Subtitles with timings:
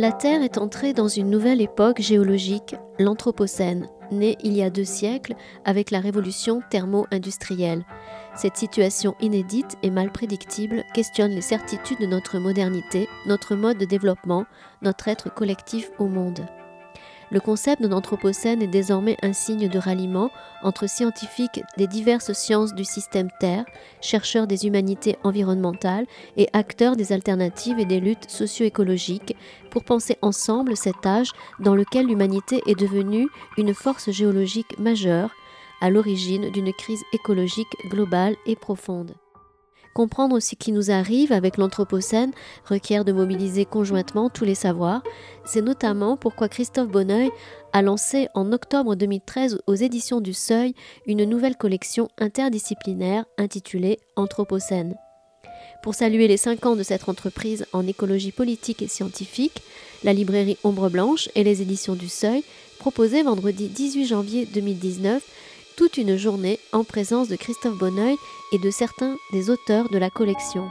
[0.00, 4.84] La Terre est entrée dans une nouvelle époque géologique, l'Anthropocène, née il y a deux
[4.84, 7.84] siècles avec la révolution thermo-industrielle.
[8.36, 13.86] Cette situation inédite et mal prédictible questionne les certitudes de notre modernité, notre mode de
[13.86, 14.44] développement,
[14.82, 16.46] notre être collectif au monde.
[17.30, 20.30] Le concept d'anthropocène est désormais un signe de ralliement
[20.62, 23.66] entre scientifiques des diverses sciences du système Terre,
[24.00, 26.06] chercheurs des humanités environnementales
[26.38, 29.36] et acteurs des alternatives et des luttes socio-écologiques
[29.70, 35.30] pour penser ensemble cet âge dans lequel l'humanité est devenue une force géologique majeure
[35.82, 39.14] à l'origine d'une crise écologique globale et profonde.
[39.98, 42.30] Comprendre ce qui nous arrive avec l'Anthropocène
[42.64, 45.02] requiert de mobiliser conjointement tous les savoirs.
[45.44, 47.30] C'est notamment pourquoi Christophe Bonneuil
[47.72, 50.72] a lancé en octobre 2013 aux éditions du Seuil
[51.06, 54.94] une nouvelle collection interdisciplinaire intitulée Anthropocène.
[55.82, 59.62] Pour saluer les cinq ans de cette entreprise en écologie politique et scientifique,
[60.04, 62.44] la librairie Ombre Blanche et les éditions du Seuil
[62.78, 65.24] proposaient vendredi 18 janvier 2019
[65.78, 68.16] toute une journée en présence de Christophe Bonneuil
[68.50, 70.68] et de certains des auteurs de la collection.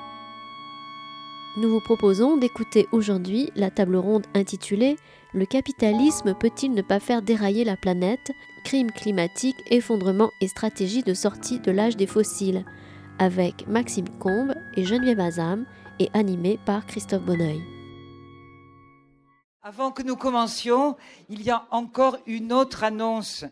[1.56, 4.98] Nous vous proposons d'écouter aujourd'hui la table ronde intitulée
[5.34, 8.34] Le capitalisme peut-il ne pas faire dérailler la planète?
[8.66, 12.66] Crime climatique, effondrement et stratégie de sortie de l'âge des fossiles
[13.18, 15.66] avec Maxime Combe et Geneviève Azam
[16.00, 17.62] et animé par Christophe Bonneuil.
[19.64, 20.98] Avant que nous commencions,
[21.30, 23.46] il y a encore une autre annonce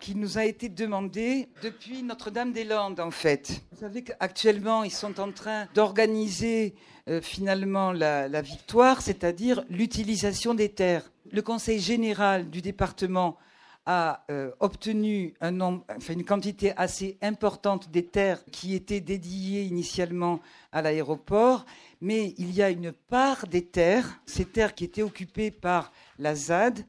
[0.00, 3.60] qui nous a été demandé depuis Notre-Dame-des-Landes, en fait.
[3.72, 6.74] Vous savez qu'actuellement, ils sont en train d'organiser
[7.08, 11.12] euh, finalement la, victoire, c'est-à-dire l'utilisation des terres.
[11.30, 13.36] Le Conseil général du département
[13.84, 20.40] a euh, obtenu une quantité assez importante des terres qui étaient dédiées initialement
[20.72, 21.64] à l'aéroport,
[22.00, 26.34] mais il y a une part des terres, ces terres qui étaient occupées par la
[26.34, 26.84] ZAD,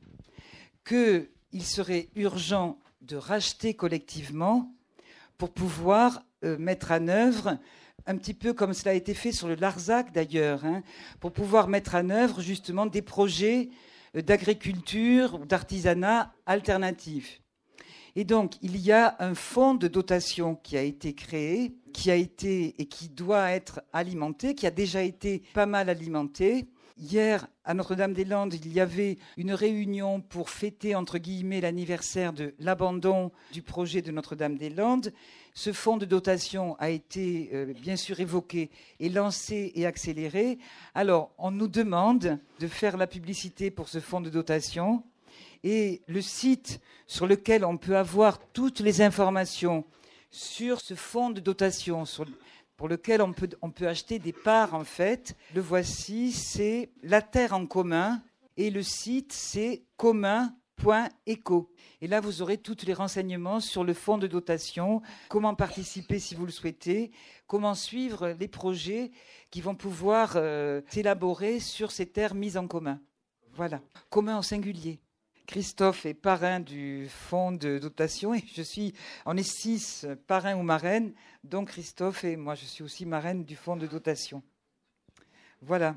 [0.83, 4.71] que il serait urgent de racheter collectivement
[5.39, 7.57] pour pouvoir euh, mettre en œuvre,
[8.05, 10.83] un petit peu comme cela a été fait sur le Larzac d'ailleurs, hein,
[11.19, 13.69] pour pouvoir mettre en œuvre justement des projets
[14.15, 17.41] euh, d'agriculture ou d'artisanat alternatifs.
[18.15, 22.15] Et donc, il y a un fonds de dotation qui a été créé, qui a
[22.15, 26.67] été et qui doit être alimenté, qui a déjà été pas mal alimenté,
[26.99, 33.31] Hier, à Notre-Dame-des-Landes, il y avait une réunion pour fêter, entre guillemets, l'anniversaire de l'abandon
[33.53, 35.13] du projet de Notre-Dame-des-Landes.
[35.53, 40.57] Ce fonds de dotation a été, euh, bien sûr, évoqué et lancé et accéléré.
[40.95, 45.03] Alors, on nous demande de faire la publicité pour ce fonds de dotation.
[45.63, 49.85] Et le site sur lequel on peut avoir toutes les informations
[50.31, 52.05] sur ce fonds de dotation,
[52.77, 55.35] pour lequel on peut, on peut acheter des parts en fait.
[55.53, 58.21] Le voici, c'est La Terre en commun
[58.55, 61.71] et le site c'est commun.eco.
[61.99, 66.35] Et là, vous aurez tous les renseignements sur le fonds de dotation, comment participer si
[66.35, 67.11] vous le souhaitez,
[67.47, 69.11] comment suivre les projets
[69.49, 73.01] qui vont pouvoir euh, s'élaborer sur ces terres mises en commun.
[73.53, 74.99] Voilà, commun en singulier.
[75.47, 78.93] Christophe est parrain du fonds de dotation et je suis,
[79.25, 81.13] on est six parrains ou marraines,
[81.45, 84.43] donc Christophe et moi je suis aussi marraine du fonds de dotation.
[85.61, 85.95] Voilà.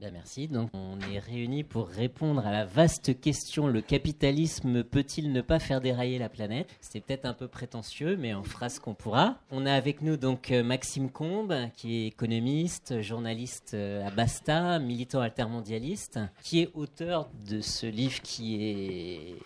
[0.00, 0.48] Ben merci.
[0.48, 5.58] Donc, on est réunis pour répondre à la vaste question le capitalisme peut-il ne pas
[5.58, 6.68] faire dérailler la planète?
[6.80, 9.38] C'est peut-être un peu prétentieux, mais on fera ce qu'on pourra.
[9.50, 14.78] On a avec nous donc euh, Maxime Combe, qui est économiste, journaliste euh, à Basta,
[14.78, 19.36] militant altermondialiste, qui est auteur de ce livre qui est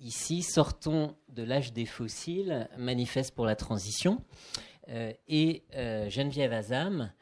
[0.00, 4.22] ici Sortons de l'âge des fossiles, manifeste pour la transition.
[4.88, 5.62] Euh, et
[6.08, 7.12] Geneviève Azam,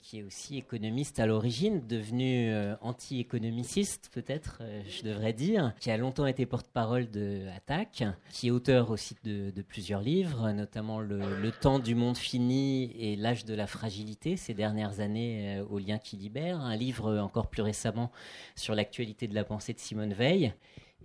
[0.00, 5.90] qui est aussi économiste à l'origine, devenu euh, anti-économiciste peut-être, euh, je devrais dire, qui
[5.90, 11.18] a longtemps été porte-parole de Attaque, qui est auteur aussi de, plusieurs livres, notamment le,
[11.60, 16.16] temps du monde fini et L'âge de la fragilité ces dernières années au lien qui
[16.16, 18.12] libère, un livre encore plus récemment
[18.54, 20.52] sur l'actualité de la pensée de Simone Veil,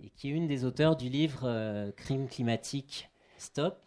[0.02, 3.83] et qui est une des auteurs du livre Crime climatique Stop,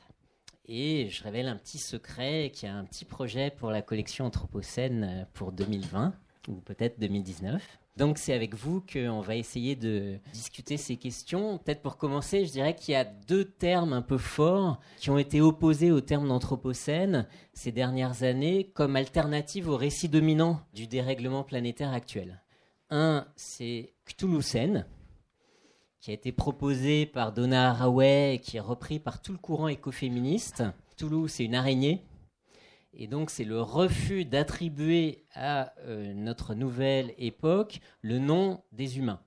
[0.68, 5.04] et je révèle un petit secret qui a un petit projet pour la collection Anthropocène
[5.04, 6.14] euh, pour 2020
[6.50, 7.62] ou peut-être 2019.
[7.98, 11.58] Donc c'est avec vous qu'on va essayer de discuter ces questions.
[11.58, 15.18] Peut-être pour commencer, je dirais qu'il y a deux termes un peu forts qui ont
[15.18, 21.44] été opposés au terme d'Anthropocène ces dernières années comme alternative au récit dominant du dérèglement
[21.44, 22.44] planétaire actuel.
[22.92, 24.86] Un, c'est Cthulhucène,
[26.00, 29.68] qui a été proposé par Donna Haraway et qui est repris par tout le courant
[29.68, 30.64] écoféministe.
[30.98, 32.04] Toulouse, c'est une araignée
[32.94, 39.22] Et donc c'est le refus d'attribuer à euh, notre nouvelle époque le nom des humains,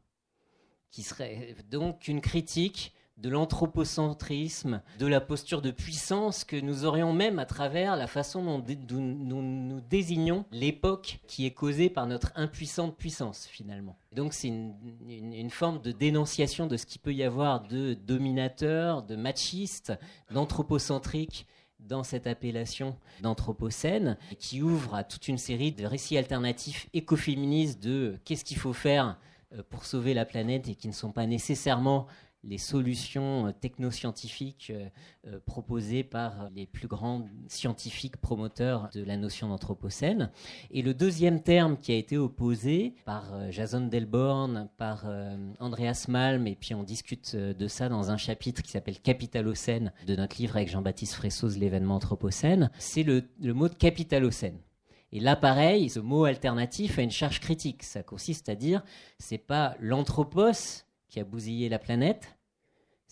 [0.91, 7.13] qui serait donc une critique de l'anthropocentrisme, de la posture de puissance que nous aurions
[7.13, 12.33] même à travers la façon dont, nous, nous, désignons l'époque qui est causée par notre
[12.35, 13.97] impuissante puissance finalement.
[14.15, 14.75] Donc c'est une,
[15.07, 19.93] une, forme de dénonciation de ce qu'il peut y avoir de dominateur, de machiste,
[20.33, 21.47] d'anthropocentrique
[21.79, 28.19] dans cette appellation d'anthropocène, qui ouvre à toute une série de récits alternatifs écoféministes de
[28.25, 29.19] qu'est-ce qu'il faut faire
[29.55, 32.07] euh, pour sauver la planète et qui ne sont pas nécessairement
[32.45, 34.89] les solutions euh, technoscientifiques euh,
[35.27, 40.31] euh, proposées par les plus grands scientifiques promoteurs de la notion d'anthropocène.
[40.71, 45.07] Et le deuxième terme qui a été opposé par Jason Delborn, par
[45.59, 50.17] Andreas Malm, et puis on discute de ça dans un chapitre qui s'appelle Capitalocène de
[50.17, 54.59] notre livre avec Jean-Baptiste Fressoz, l'événement anthropocène, c'est le, le mot de capitalocène.
[55.13, 57.83] Et là, pareil, ce mot alternatif a une charge critique.
[57.83, 58.83] Ça consiste à dire,
[59.19, 62.37] c'est pas l'anthropos qui a bousillé la planète.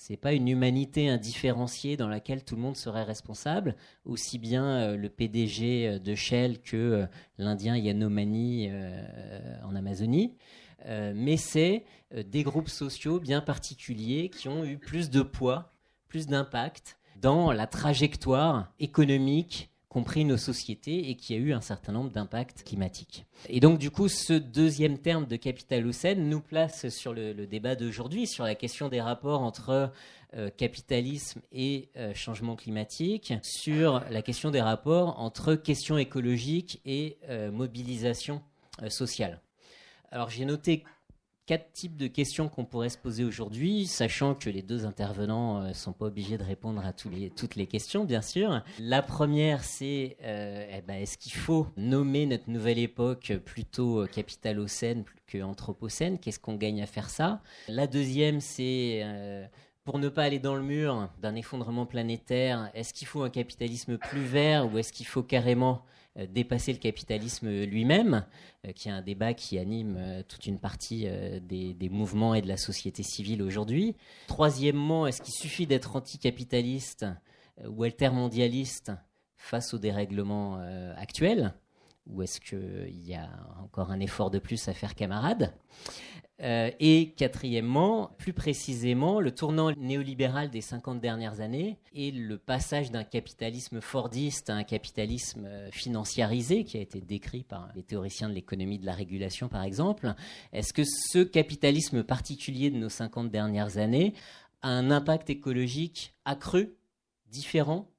[0.01, 3.75] C'est pas une humanité indifférenciée dans laquelle tout le monde serait responsable,
[4.05, 7.07] aussi bien euh, le PDG euh, de Shell que euh,
[7.37, 8.71] l'Indien Yanomani
[9.65, 10.37] en Amazonie.
[10.87, 11.85] mais c'est
[12.15, 15.73] des groupes sociaux bien particuliers qui ont eu plus de poids,
[16.07, 21.91] plus d'impact dans la trajectoire économique compris nos sociétés et qui a eu un certain
[21.91, 23.27] nombre d'impacts climatiques.
[23.49, 28.29] Et donc du coup, ce deuxième terme de capitalocène nous place sur le, débat d'aujourd'hui,
[28.29, 29.91] sur la question des rapports entre
[30.37, 37.19] euh, capitalisme et euh, changement climatique, sur la question des rapports entre questions écologiques et
[37.29, 38.41] euh, mobilisation
[38.91, 39.41] sociale.
[40.13, 40.85] Alors j'ai noté
[41.49, 45.71] quatre types de questions qu'on pourrait se poser aujourd'hui, sachant que les deux intervenants ne
[45.71, 48.63] euh, sont pas obligés de répondre à toutes les questions, bien sûr.
[48.79, 55.05] La première, c'est euh, eh ben, est-ce qu'il faut nommer notre nouvelle époque plutôt capitalocène
[55.27, 56.19] que anthropocène?
[56.19, 57.41] Qu'est-ce qu'on gagne à faire ça?
[57.67, 59.47] La deuxième, c'est euh,
[59.85, 63.97] pour ne pas aller dans le mur d'un effondrement planétaire, est-ce qu'il faut un capitalisme
[63.97, 68.25] plus vert ou est-ce qu'il faut carrément euh, dépasser le capitalisme lui-même,
[68.67, 71.07] euh, qui est un débat qui anime euh, toute une partie
[71.43, 73.97] des, mouvements et de la société civile aujourd'hui.
[74.27, 77.07] Troisièmement, est-ce qu'il suffit d'être anticapitaliste
[77.67, 78.93] ou altermondialiste
[79.37, 80.59] face au dérèglement
[80.97, 81.55] actuel
[82.09, 83.29] ou est-ce qu'il y a
[83.63, 85.53] encore un effort de plus à faire, camarades?
[86.41, 92.93] Euh, Et quatrièmement, plus précisément, le tournant néolibéral des 50 dernières années et le passage
[92.93, 98.29] d'un capitalisme fordiste à un capitalisme euh, financiarisé, qui a été décrit par les théoriciens
[98.29, 100.15] de l'économie de la régulation, par exemple.
[100.53, 104.15] Est-ce que ce capitalisme particulier de nos 50 dernières années
[104.63, 106.73] a un impact écologique accru,
[107.27, 107.91] différent,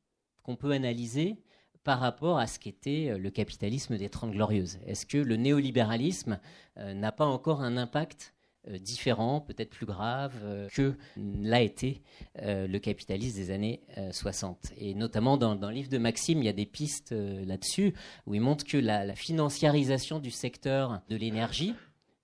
[0.43, 1.35] qu'on peut analyser?
[1.83, 6.39] Par rapport à ce qu'était euh, le capitalisme des Trente Glorieuses Est-ce que le néolibéralisme
[6.77, 8.33] euh, n'a pas encore un impact
[8.67, 10.33] euh, différent, peut-être plus grave
[10.73, 12.01] que l'a été
[12.35, 13.81] le capitalisme des années
[14.11, 14.73] 60.
[14.77, 17.93] Et notamment dans, le livre de Maxime, il y a des pistes là-dessus
[18.27, 21.73] où il montre que la, la financiarisation du secteur de l'énergie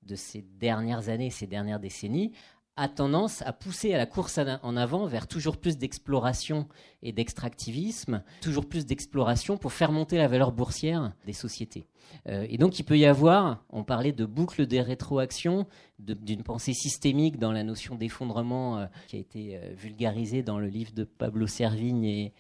[0.04, 2.34] de ces dernières années, ces dernières décennies,
[2.78, 6.68] a tendance à pousser à la course en avant vers toujours plus d'exploration
[7.02, 11.88] et d'extractivisme, toujours plus d'exploration pour faire monter la valeur boursière des sociétés.
[12.28, 15.68] Euh, et donc il peut y avoir, on parlait de boucle des rétroactions,
[16.00, 20.68] d'une pensée systémique dans la notion d'effondrement euh, qui a été euh, vulgarisée dans le
[20.68, 22.32] livre de Pablo Servigne et,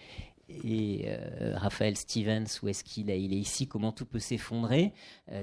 [1.55, 4.93] Raphaël Stevens, où est-ce qu'il est, ici, comment tout peut s'effondrer,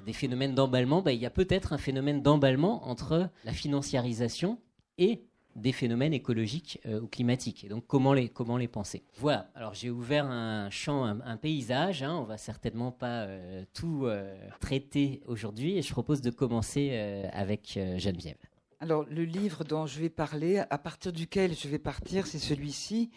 [0.06, 4.58] des phénomènes d'emballement, bah, il y a peut-être un phénomène d'emballement entre la financiarisation
[5.02, 5.24] et
[5.56, 7.64] des phénomènes écologiques euh, ou climatiques.
[7.64, 9.02] Et donc, comment les, comment les penser?
[9.18, 12.02] Voilà, alors j'ai ouvert un champ, un, paysage.
[12.02, 15.76] Hein, on va certainement pas euh, tout euh, traiter aujourd'hui.
[15.76, 16.96] Et je propose de commencer
[17.32, 18.38] avec Geneviève.
[18.80, 23.10] Alors, le livre dont je vais parler, à partir duquel je vais partir, c'est celui-ci,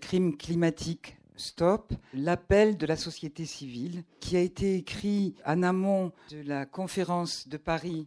[0.00, 1.16] Crime climatique.
[1.36, 7.48] Stop, l'appel de la société civile, qui a été écrit en amont de la conférence
[7.48, 8.06] de Paris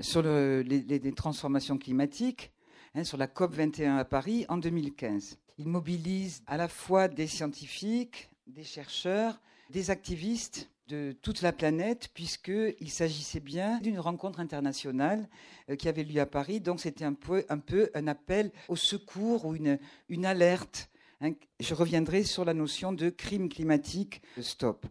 [0.00, 2.51] sur les, transformations climatiques,
[2.94, 5.38] hein, sur la COP 21 à Paris en 2015.
[5.58, 12.10] Il mobilise à la fois des scientifiques, des chercheurs, des activistes de toute la planète,
[12.12, 15.28] puisqu'il s'agissait bien d'une rencontre internationale
[15.70, 16.60] euh, qui avait lieu à Paris.
[16.60, 20.90] Donc c'était un peu, un appel au secours ou une, une alerte.
[21.20, 21.32] Hein.
[21.60, 24.86] Je reviendrai sur la notion de crime climatique stop.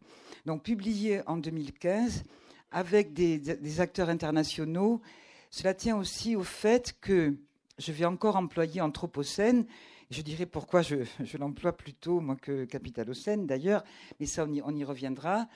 [0.45, 2.23] Donc publié en 2015,
[2.71, 5.01] avec des, acteurs internationaux.
[5.49, 7.35] Cela tient aussi au fait que
[7.81, 9.65] je vais encore employer Anthropocène
[10.11, 13.83] Je dirais pourquoi je, l'emploie plutôt, moi, que capitalocène d'ailleurs,
[14.19, 15.47] mais ça, on y, on reviendra.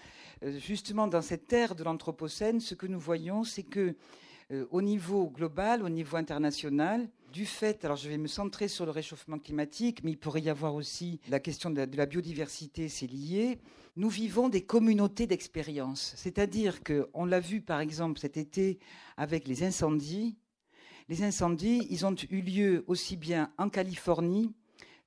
[0.44, 3.96] Euh, justement, dans cette ère de l'Anthropocène, ce que nous voyons, c'est que
[4.52, 8.86] euh, au niveau global, au niveau international, du fait, alors je vais me centrer sur
[8.86, 13.08] le réchauffement climatique, mais il pourrait y avoir aussi la question de la, biodiversité, c'est
[13.08, 13.60] lié.
[13.98, 18.80] Nous vivons des communautés d'expérience, c'est-à-dire qu'on l'a vu par exemple cet été
[19.18, 20.38] avec les incendies.
[21.08, 24.52] Les incendies, ils ont eu lieu aussi bien en Californie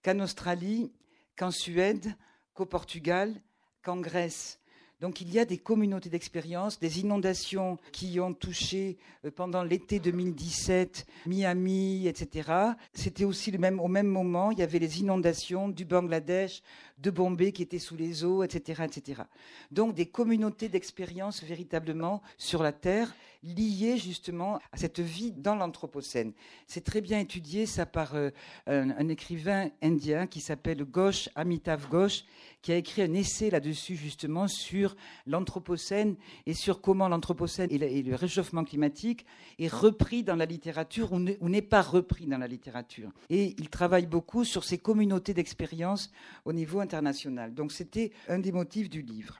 [0.05, 0.93] qu'en Australie,
[1.37, 2.15] qu'en Suède,
[2.55, 3.43] qu'au Portugal,
[3.83, 4.61] qu'en Grèce.
[5.01, 10.01] Donc il y a des communautés d'expérience, des inondations qui ont touché euh, pendant l'été
[10.01, 12.51] 2017 Miami, etc.
[12.93, 16.63] C'était aussi le même, au même moment, il y avait les inondations du Bangladesh,
[16.99, 18.83] de Bombay qui étaient sous les eaux, etc.
[18.87, 19.23] etc.
[19.71, 26.33] Donc des communautés d'expérience véritablement sur la Terre liées justement à cette vie dans l'Anthropocène.
[26.67, 28.31] C'est très bien étudié ça par euh,
[28.67, 32.25] un, écrivain indien qui s'appelle Ghosh, Amitav Ghosh,
[32.63, 36.17] qui a écrit un essai là-dessus justement sur l'Anthropocène
[36.47, 39.25] et sur comment l'Anthropocène et, le réchauffement climatique
[39.59, 43.11] est repris dans la littérature ou n'est pas repris dans la littérature.
[43.31, 46.11] Et il travaille beaucoup sur ces communautés d'expérience
[46.45, 47.55] au niveau international.
[47.55, 49.39] Donc c'était un des motifs du livre.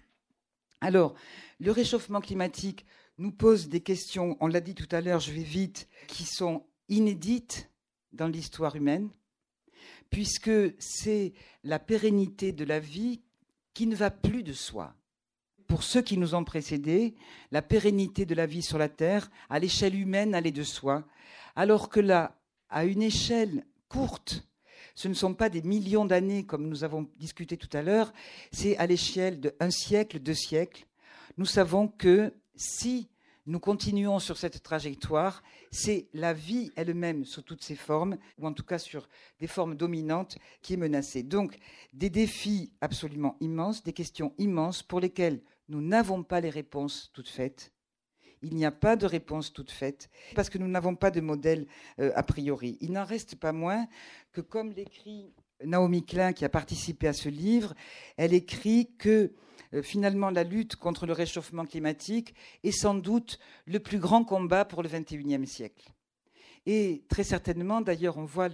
[0.81, 1.15] Alors,
[1.59, 2.87] le réchauffement climatique
[3.19, 6.65] nous pose des questions, on l'a dit tout à l'heure, je vais vite, qui sont
[6.89, 7.71] inédites
[8.13, 9.11] dans l'histoire humaine
[10.11, 11.33] puisque c'est
[11.65, 13.23] la pérennité de la vie
[13.75, 14.95] qui ne va plus de soi.
[15.67, 17.15] Pour ceux qui nous ont précédés,
[17.51, 21.07] la pérennité de la vie sur la Terre, à l'échelle humaine, allait de soi,
[21.57, 24.48] alors que là, à une échelle courte,
[24.99, 28.13] ce ne sont pas des millions d'années comme nous avons discuté tout à l'heure,
[28.51, 30.89] c'est à l'échelle d'un siècle, deux siècles.
[31.37, 33.09] Nous savons que si
[33.47, 38.53] nous continuons sur cette trajectoire, c'est la vie elle-même sous toutes ses formes, ou en
[38.53, 41.23] tout cas sur des formes dominantes, qui est menacée.
[41.23, 41.61] Donc
[41.93, 47.29] des défis absolument immenses, des questions immenses pour lesquelles nous n'avons pas les réponses toutes
[47.29, 47.71] faites.
[48.43, 51.67] Il n'y a pas de réponse toute faite parce que nous n'avons pas de modèle
[52.01, 52.79] euh, a priori.
[52.81, 53.87] Il n'en reste pas moins
[54.33, 55.33] que, comme l'écrit
[55.65, 57.75] Naomi Klein, qui a participé à ce livre,
[58.17, 59.33] elle écrit que
[59.75, 64.65] euh, finalement la lutte contre le réchauffement climatique est sans doute le plus grand combat
[64.65, 65.93] pour le XXIe siècle.
[66.71, 68.51] Et très certainement, d'ailleurs, on voit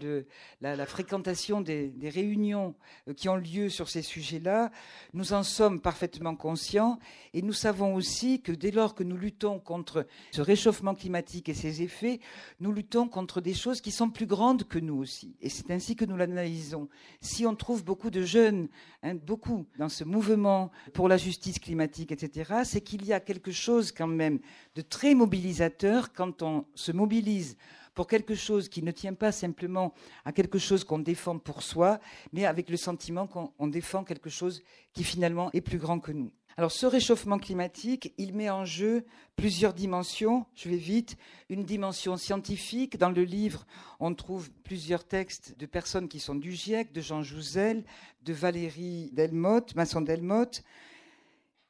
[0.60, 2.76] la, fréquentation des, réunions
[3.08, 4.70] euh, qui ont lieu sur ces sujets-là.
[5.14, 7.00] Nous en sommes parfaitement conscients
[7.32, 11.54] et nous savons aussi que dès lors que nous luttons contre ce réchauffement climatique et
[11.54, 12.20] ses effets,
[12.60, 15.34] nous luttons contre des choses qui sont plus grandes que nous aussi.
[15.40, 16.88] Et c'est ainsi que nous l'analysons.
[17.20, 18.68] Si on trouve beaucoup de jeunes,
[19.02, 23.50] hein, beaucoup dans ce mouvement pour la justice climatique, etc., c'est qu'il y a quelque
[23.50, 24.38] chose quand même
[24.76, 27.56] de très mobilisateur quand on se mobilise
[27.94, 32.00] pour quelque chose qui ne tient pas simplement à quelque chose qu'on défend pour soi,
[32.32, 36.32] mais avec le sentiment qu'on défend quelque chose qui finalement est plus grand que nous.
[36.56, 40.46] Alors ce réchauffement climatique, il met en jeu plusieurs dimensions.
[40.54, 41.16] Je vais vite.
[41.48, 42.96] Une dimension scientifique.
[42.96, 43.66] Dans le livre,
[43.98, 47.84] on trouve plusieurs textes de personnes qui sont du GIEC, de Jean Jouzel,
[48.22, 50.62] de Valérie Delmotte, Masson Delmotte.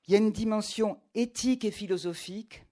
[0.07, 2.63] Il y a une dimension éthique et philosophique.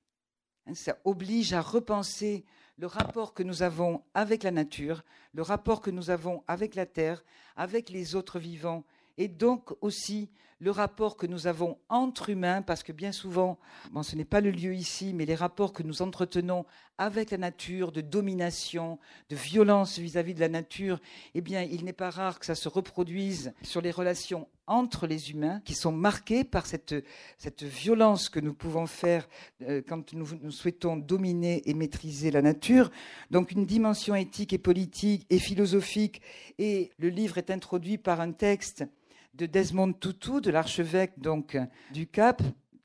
[0.75, 2.45] Ça oblige à repenser
[2.83, 6.85] le rapport que nous avons avec la nature, le rapport que nous avons avec la
[6.85, 7.23] terre,
[7.55, 8.83] avec les autres vivants,
[9.19, 13.57] et donc aussi le rapport que nous avons entre humains, parce que bien souvent,
[13.93, 16.67] bon, ce n'est pas le lieu ici, mais les rapports que nous entretenons
[16.99, 18.99] avec la nature, de domination,
[19.29, 20.99] de violence vis-à-vis de la nature,
[21.35, 25.31] eh bien, il n'est pas rare que ça se reproduise sur les relations entre les
[25.31, 26.95] humains, qui sont marquées par cette,
[27.63, 29.29] violence que nous pouvons faire
[29.63, 32.91] euh, quand nous, souhaitons dominer et maîtriser la nature.
[33.31, 36.23] Donc, une dimension éthique et politique et philosophique.
[36.59, 38.85] Et le livre est introduit par un texte
[39.35, 41.15] de Desmond Tutu, de l'archevêque
[41.93, 42.43] du Cap,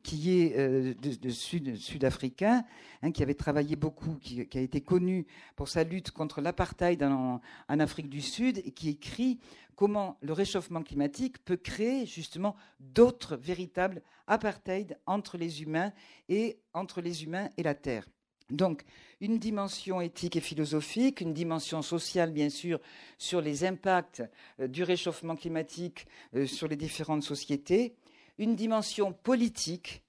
[0.07, 2.63] qui est euh, de, sud-africain,
[3.01, 7.41] hein, qui avait travaillé beaucoup, qui, a été connu pour sa lutte contre l'apartheid en,
[7.67, 9.37] Afrique du Sud, et qui écrit
[9.75, 15.91] comment le réchauffement climatique peut créer justement d'autres véritables apartheid entre les humains
[16.29, 18.07] et entre les humains et la Terre.
[18.49, 18.83] Donc,
[19.19, 22.79] une dimension éthique et philosophique, une dimension sociale, bien sûr,
[23.17, 24.23] sur les impacts
[24.61, 27.97] euh, du réchauffement climatique euh, sur les différentes sociétés,
[28.37, 30.03] une dimension politique.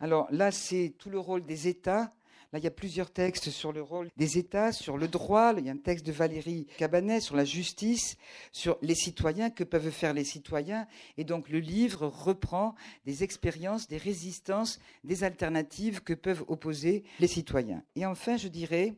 [0.00, 2.12] Alors là, c'est tout le rôle des États
[2.52, 5.54] Là, il y a plusieurs textes sur le rôle des États, sur le droit.
[5.56, 8.18] Il y a un texte de Valérie Cabanet sur la justice,
[8.52, 10.86] sur les citoyens, que peuvent faire les citoyens.
[11.16, 12.74] Et donc, le livre reprend
[13.06, 17.82] des expériences, des résistances, des alternatives que peuvent opposer les citoyens.
[17.96, 18.92] Et enfin, je dirais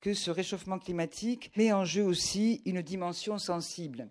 [0.00, 4.10] que ce réchauffement climatique met en jeu aussi une dimension sensible.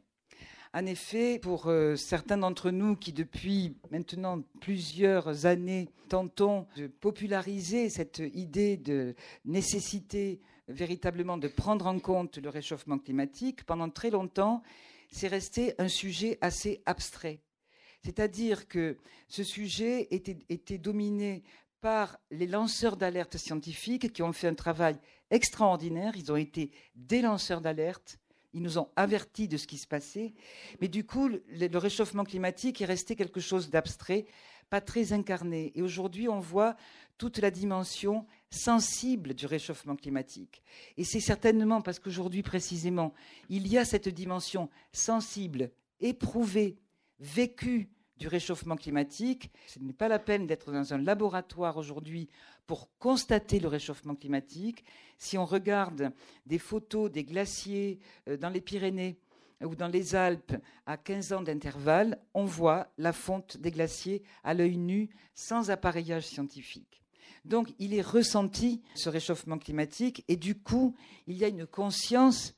[0.73, 7.89] En effet, pour euh, certains d'entre nous qui, depuis maintenant plusieurs années, tentons de populariser
[7.89, 14.61] cette idée de nécessité véritablement de prendre en compte le réchauffement climatique, pendant très longtemps,
[15.11, 17.39] c'est resté un sujet assez abstrait.
[18.03, 18.97] C'est-à-dire que
[19.27, 21.43] ce sujet était dominé
[21.81, 24.97] par les lanceurs d'alerte scientifiques qui ont fait un travail
[25.29, 26.13] extraordinaire.
[26.15, 28.19] Ils ont été des lanceurs d'alerte.
[28.57, 30.33] Ils nous ont avertis de ce qui se passait.
[30.81, 34.25] Mais du coup, le, réchauffement climatique est resté quelque chose d'abstrait,
[34.71, 35.71] pas très incarné.
[35.75, 36.75] Et aujourd'hui, on voit
[37.19, 40.63] toute la dimension sensible du réchauffement climatique.
[40.97, 43.13] Et c'est certainement parce qu'aujourd'hui, précisément,
[43.47, 46.79] il y a cette dimension sensible, éprouvée,
[47.19, 49.51] vécue du réchauffement climatique.
[49.67, 52.29] Ce n'est pas la peine d'être dans un laboratoire aujourd'hui
[52.65, 54.83] pour constater le réchauffement climatique.
[55.17, 56.11] Si on regarde
[56.45, 59.17] des photos des glaciers euh, dans les Pyrénées
[59.63, 60.55] ou dans les Alpes
[60.85, 66.27] à 15 ans d'intervalle, on voit la fonte des glaciers à l'œil nu sans appareillage
[66.27, 67.01] scientifique.
[67.45, 70.95] Donc il est ressenti ce réchauffement climatique et du coup
[71.27, 72.53] il y a une conscience,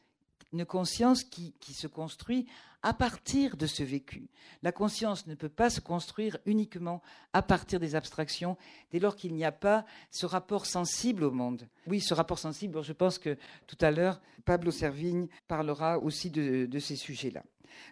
[0.51, 2.47] une conscience qui, qui se construit
[2.81, 4.29] à partir de ce vécu.
[4.63, 7.01] La conscience ne peut pas se construire uniquement
[7.33, 8.57] à partir des abstractions,
[8.91, 11.67] dès lors qu'il n'y a pas ce rapport sensible au monde.
[11.87, 16.65] Oui, ce rapport sensible, je pense que tout à l'heure, Pablo Servigne parlera aussi de,
[16.65, 17.43] de ces sujets-là.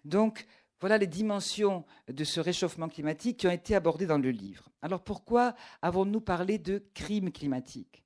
[0.05, 0.45] Donc,
[0.79, 4.69] voilà les dimensions de ce réchauffement climatique qui ont été abordées dans le livre.
[4.81, 8.03] Alors pourquoi avons-nous parlé de crime climatique?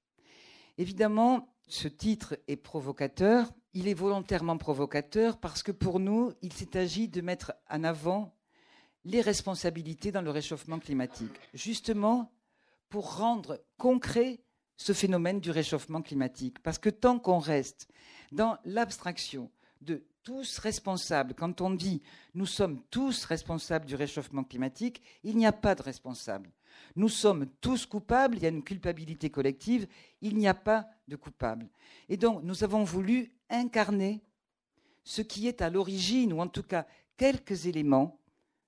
[0.77, 3.51] Évidemment, ce titre est provocateur.
[3.73, 8.35] Il est volontairement provocateur parce que pour nous, il s'est agi de mettre en avant
[9.05, 12.31] les responsabilités dans le réchauffement climatique, justement
[12.89, 14.41] pour rendre concret
[14.77, 16.61] ce phénomène du réchauffement climatique.
[16.61, 17.87] Parce que tant qu'on reste
[18.31, 19.49] dans l'abstraction
[19.79, 22.01] de tous responsables, quand on dit
[22.35, 26.51] nous sommes tous responsables du réchauffement climatique, il n'y a pas de responsable.
[26.95, 29.87] Nous sommes tous coupables, il y a une culpabilité collective,
[30.21, 31.69] il n'y a pas de coupable.
[32.09, 34.21] Et donc, nous avons voulu incarner
[35.03, 36.87] ce qui est à l'origine, ou en tout cas
[37.17, 38.19] quelques éléments,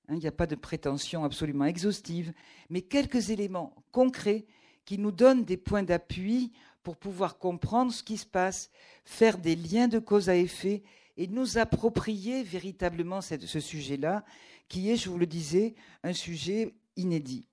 [0.08, 2.34] hein, il n'y a pas de prétention absolument exhaustive,
[2.70, 4.46] mais quelques éléments concrets
[4.86, 6.52] qui nous donnent des points d'appui
[6.84, 8.70] pour pouvoir comprendre ce qui se passe,
[9.06, 10.84] faire des liens de cause à effet
[11.16, 14.26] et nous approprier véritablement ce sujet-là,
[14.68, 17.48] qui est, je vous le disais, un sujet inédit.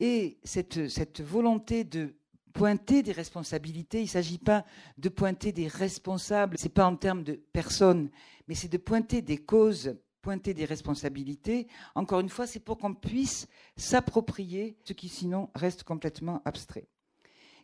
[0.00, 2.14] Et cette, cette volonté de
[2.52, 4.64] pointer des responsabilités, il ne s'agit pas
[4.98, 8.10] de pointer des responsables, ce n'est pas en termes de personnes,
[8.48, 11.66] mais c'est de pointer des causes, pointer des responsabilités.
[11.94, 16.86] Encore une fois, c'est pour qu'on puisse s'approprier ce qui sinon reste complètement abstrait.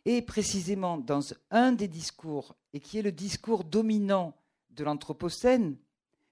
[0.05, 1.21] Et précisément dans
[1.51, 4.33] un des discours, et qui est le discours dominant
[4.71, 5.77] de l'Anthropocène,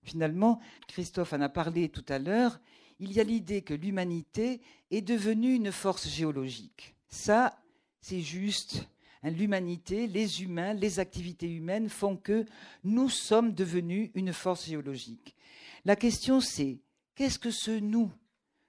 [0.04, 2.60] finalement, Christophe en a parlé tout à l'heure,
[3.00, 6.96] il y a l'idée que l'humanité est devenue une force géologique.
[7.10, 7.60] Ça,
[8.08, 8.88] c'est juste.
[9.22, 12.46] Hein, l'humanité, les humains, les activités humaines font que
[12.86, 15.36] nous sommes devenus une force géologique.
[15.84, 16.80] La question c'est,
[17.15, 18.10] qu'est-ce que ce nous?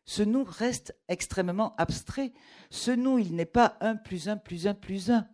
[0.04, 2.32] Ce nous reste extrêmement abstrait.
[2.70, 5.28] Ce nous, il n'est pas un plus un plus un plus un.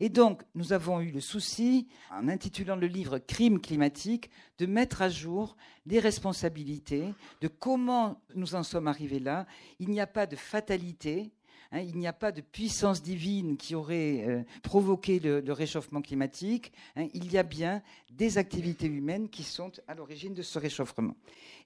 [0.00, 5.00] Et donc, nous avons eu le souci, en intitulant le livre Crime climatique, de mettre
[5.00, 9.46] à jour les responsabilités, de comment nous en sommes arrivés là.
[9.78, 11.32] Il n'y a pas de fatalité,
[11.72, 16.72] hein, il n'y a pas de puissance divine qui aurait euh, provoqué le, réchauffement climatique.
[16.96, 21.14] Hein, il y a bien des activités humaines qui sont à l'origine de ce réchauffement.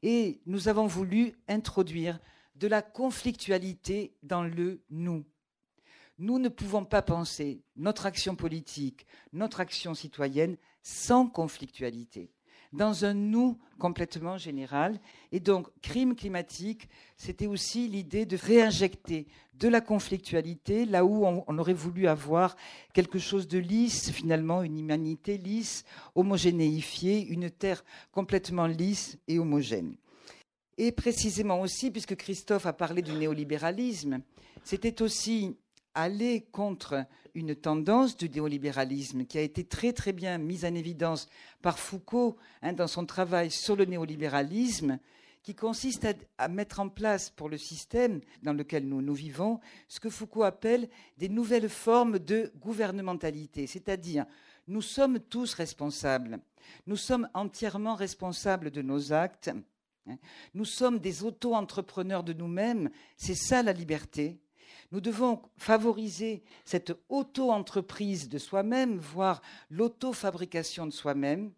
[0.02, 2.18] Et nous avons voulu introduire
[2.56, 5.24] de la conflictualité dans le nous.
[6.18, 12.30] Nous ne pouvons pas penser notre action politique, notre action citoyenne sans conflictualité,
[12.72, 15.00] dans un nous complètement général.
[15.32, 21.58] Et donc, crime climatique, c'était aussi l'idée de réinjecter de la conflictualité là où on,
[21.58, 22.56] aurait voulu avoir
[22.94, 29.96] quelque chose de lisse, finalement, une humanité lisse, homogénéifiée, une terre complètement lisse et homogène.
[30.78, 34.20] Et précisément aussi, puisque Christophe a parlé du néolibéralisme,
[34.64, 35.56] c'était aussi
[35.94, 41.28] aller contre une tendance du néolibéralisme qui a été très très bien mise en évidence
[41.62, 44.98] par Foucault hein, dans son travail sur le néolibéralisme,
[45.42, 46.06] qui consiste
[46.38, 50.42] à, mettre en place pour le système dans lequel nous, nous vivons ce que Foucault
[50.42, 54.26] appelle des nouvelles formes de gouvernementalité, c'est-à-dire
[54.68, 56.40] nous sommes tous responsables,
[56.86, 59.50] nous sommes entièrement responsables de nos actes,
[60.06, 60.18] hein.
[60.54, 64.38] nous sommes des auto-entrepreneurs de nous-mêmes, c'est ça la liberté,
[64.92, 71.52] Nous devons favoriser cette auto-entreprise de soi-même, voire l'auto-fabrication de soi-même.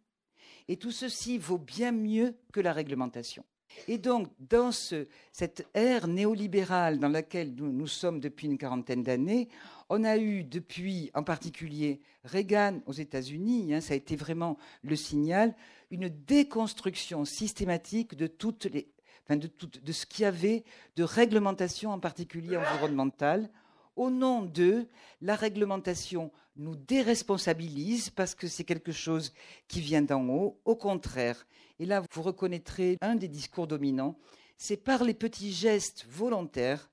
[0.68, 3.45] Et tout ceci vaut bien mieux que la réglementation.
[3.88, 9.49] Et donc, dans cette ère néolibérale dans laquelle nous, sommes depuis une quarantaine d'années,
[9.88, 14.95] on a eu depuis, en particulier, Reagan aux États-Unis, hein, ça a été vraiment le
[14.95, 15.55] signal,
[15.90, 18.91] une déconstruction systématique de toutes les,
[19.31, 19.51] de,
[19.83, 20.65] de ce qu'il y avait
[20.97, 23.51] de réglementation, en particulier environnementale,
[23.97, 24.87] au nom de
[25.21, 29.33] la réglementation nous déresponsabilise parce que c'est quelque chose
[29.69, 30.61] qui vient d'en haut.
[30.65, 31.47] Au contraire,
[31.79, 34.19] et là vous reconnaîtrez un des discours dominants,
[34.57, 36.91] c'est par les petits gestes volontaires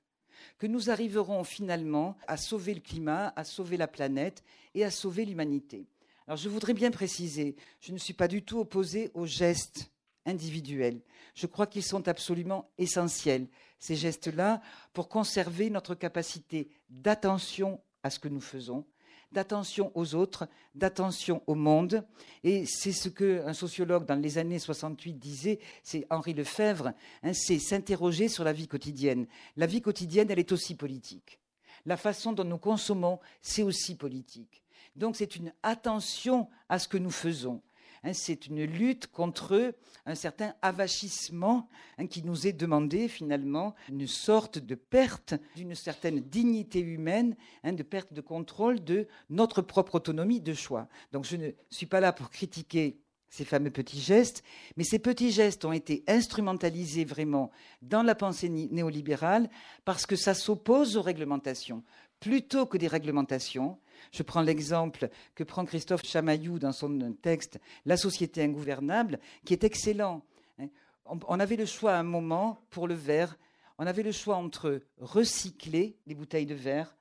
[0.58, 5.26] que nous arriverons finalement à sauver le climat, à sauver la planète et à sauver
[5.26, 5.86] l'humanité.
[6.28, 9.92] Alors je voudrais bien préciser, je ne suis pas du tout opposé aux gestes
[10.26, 11.02] individuels.
[11.36, 13.48] Je crois qu'ils sont absolument essentiels,
[13.80, 14.62] ces gestes-là,
[14.94, 18.86] pour conserver notre capacité d'attention à ce que nous faisons,
[19.32, 22.06] d'attention aux autres, d'attention au monde.
[22.44, 27.60] Et c'est ce qu'un sociologue dans les années 68 disait, c'est Henri Lefebvre, hein, c'est
[27.60, 29.28] s'interroger sur la vie quotidienne.
[29.56, 31.40] La vie quotidienne, elle est aussi politique.
[31.86, 34.64] La façon dont nous consommons, c'est aussi politique.
[34.96, 37.62] Donc c'est une attention à ce que nous faisons.
[38.04, 39.74] Hein, c'est une lutte contre
[40.06, 46.22] un certain avachissement hein, qui nous est demandé finalement, une sorte de perte d'une certaine
[46.22, 50.88] dignité humaine, hein, de perte de contrôle de notre propre autonomie de choix.
[51.12, 54.44] Donc je ne suis pas là pour critiquer ces fameux petits gestes,
[54.76, 59.50] mais ces petits gestes ont été instrumentalisés vraiment dans la pensée néolibérale
[59.86, 61.84] parce que ça s'oppose aux réglementations.
[62.20, 63.78] Plutôt que des réglementations,
[64.12, 69.64] je prends l'exemple que prend Christophe Chamaillou dans son texte La société ingouvernable, qui est
[69.64, 70.22] excellent.
[70.60, 70.68] Hein.
[71.06, 73.38] On avait le choix à un moment pour le verre,
[73.78, 76.96] on avait le choix entre recycler les bouteilles de verre,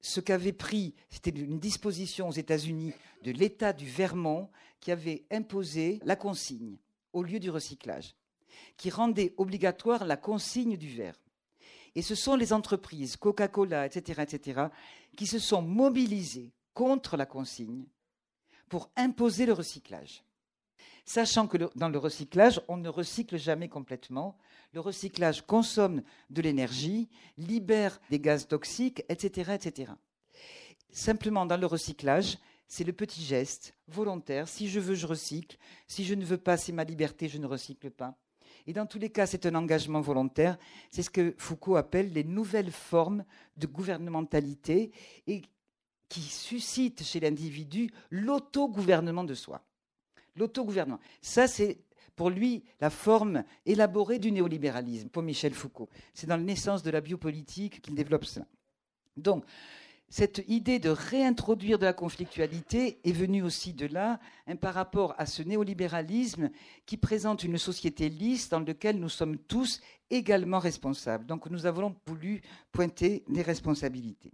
[0.00, 4.48] ce qu'avait pris, c'était une disposition aux États-Unis de l'État du Vermont
[4.80, 6.76] qui avait imposé la consigne
[7.12, 8.14] au lieu du recyclage,
[8.76, 11.18] qui rendait obligatoire la consigne du verre.
[11.98, 14.68] Et ce sont les entreprises, Coca-Cola, etc.,
[15.16, 17.86] qui se sont mobilisées contre la consigne
[18.68, 20.22] pour imposer le recyclage.
[21.04, 24.38] Sachant que dans le recyclage, on ne recycle jamais complètement.
[24.74, 29.90] Le recyclage consomme de l'énergie, libère des gaz toxiques, etc., etc.
[30.92, 34.46] Simplement, dans le recyclage, c'est le petit geste volontaire.
[34.46, 35.58] Si je veux, je recycle.
[35.88, 38.16] Si je ne veux pas, c'est ma liberté, je ne recycle pas.
[38.68, 40.58] Et dans tous les cas, c'est un engagement volontaire.
[40.90, 43.24] C'est ce que Foucault appelle les nouvelles formes
[43.56, 44.92] de gouvernementalité
[45.26, 45.40] et
[46.10, 49.64] qui suscitent chez l'individu l'autogouvernement de soi.
[50.36, 51.00] L'autogouvernement.
[51.22, 51.78] Ça, c'est
[52.14, 55.88] pour lui la forme élaborée du néolibéralisme, pour Michel Foucault.
[56.12, 58.46] C'est dans la naissance de la biopolitique qu'il développe cela.
[59.16, 59.46] Donc,
[60.10, 65.14] cette idée de réintroduire de la conflictualité est venue aussi de là, hein, par rapport
[65.18, 66.50] à ce néolibéralisme
[66.86, 71.26] qui présente une société lisse dans laquelle nous sommes tous également responsables.
[71.26, 72.40] Donc nous avons voulu
[72.72, 74.32] pointer les responsabilités.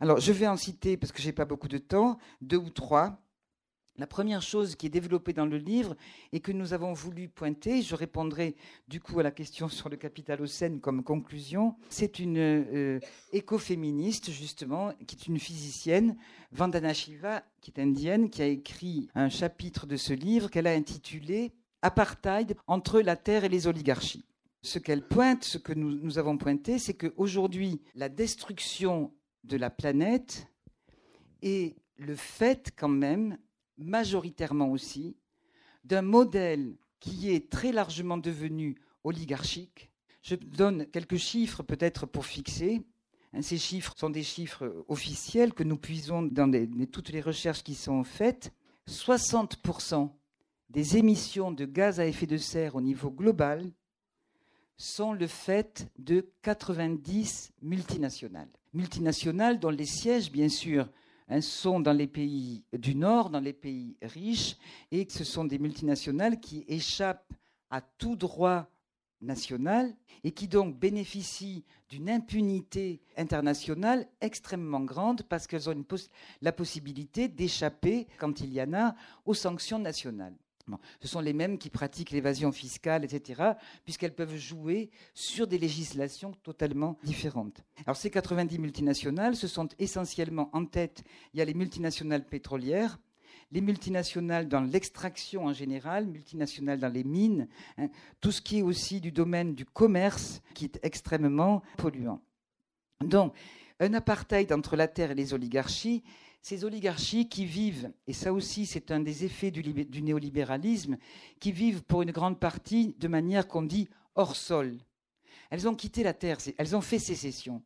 [0.00, 2.70] Alors je vais en citer, parce que je n'ai pas beaucoup de temps, deux ou
[2.70, 3.18] trois.
[3.96, 5.96] La première chose qui est développée dans le livre
[6.32, 8.56] et que nous avons voulu pointer, je répondrai
[8.88, 13.00] du coup à la question sur le capital capitalocène comme conclusion, c'est une euh,
[13.32, 16.16] écoféministe justement, qui est une physicienne,
[16.50, 20.72] Vandana Shiva, qui est indienne, qui a écrit un chapitre de ce livre qu'elle a
[20.72, 21.52] intitulé
[21.82, 24.24] Apartheid entre la Terre et les oligarchies.
[24.62, 29.12] Ce qu'elle pointe, ce que nous, nous avons pointé, c'est qu'aujourd'hui, la destruction
[29.44, 30.48] de la planète
[31.42, 33.36] est le fait quand même
[33.78, 35.16] majoritairement aussi
[35.84, 39.90] d'un modèle qui est très largement devenu oligarchique.
[40.22, 42.82] Je donne quelques chiffres peut-être pour fixer.
[43.34, 46.50] Hein, ces chiffres sont des chiffres officiels que nous puisons dans
[46.90, 48.52] toutes les recherches qui sont faites.
[48.88, 50.10] 60%
[50.70, 53.70] des émissions de gaz à effet de serre au niveau global
[54.76, 58.48] sont le fait de 90 multinationales.
[58.72, 60.88] Multinationales dont les sièges, bien sûr,
[61.34, 64.56] Hein, sont dans les pays du Nord, dans les pays riches,
[64.92, 67.32] et ce sont des multinationales qui échappent
[67.70, 68.68] à tout droit
[69.20, 75.84] national et qui donc bénéficient d'une impunité internationale extrêmement grande parce qu'elles ont
[76.40, 78.94] la possibilité d'échapper, quand il y en a,
[79.24, 80.36] aux sanctions nationales
[81.00, 83.52] ce sont les mêmes qui pratiquent l'évasion fiscale, etc.,
[83.84, 87.62] puisqu'elles peuvent jouer sur des législations totalement différentes.
[87.86, 92.98] Alors ces 90 multinationales, ce sont essentiellement en tête, il y a les multinationales pétrolières,
[93.52, 97.48] les multinationales dans l'extraction en général, multinationales dans les mines,
[97.78, 97.88] hein,
[98.20, 102.20] tout ce qui est aussi du domaine du commerce qui est extrêmement polluant.
[103.00, 103.34] Donc,
[103.80, 106.02] un apartheid entre la terre et les oligarchies,
[106.44, 110.98] ces oligarchies qui vivent, et ça aussi c'est un des effets du, néolibéralisme,
[111.40, 114.76] qui vivent pour une grande partie de manière qu'on dit hors sol.
[115.48, 117.62] Elles ont quitté la terre, elles ont fait sécession.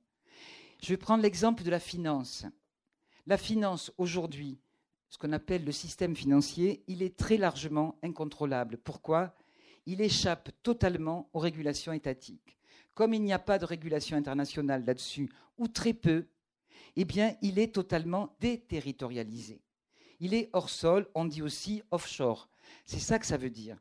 [0.81, 2.47] Je vais prendre l'exemple de la finance.
[3.27, 4.61] La finance aujourd'hui,
[5.11, 8.79] ce qu'on appelle le système financier, il est très largement incontrôlable.
[8.79, 9.35] Pourquoi?
[9.87, 12.57] Il échappe totalement aux régulations étatiques.
[12.95, 16.29] Comme il n'y a pas de régulation internationale là-dessus, ou très peu,
[17.01, 19.63] eh bien, il est totalement déterritorialisé.
[20.19, 22.49] Il est hors sol, on dit aussi offshore.
[22.85, 23.79] C'est ça que ça veut dire.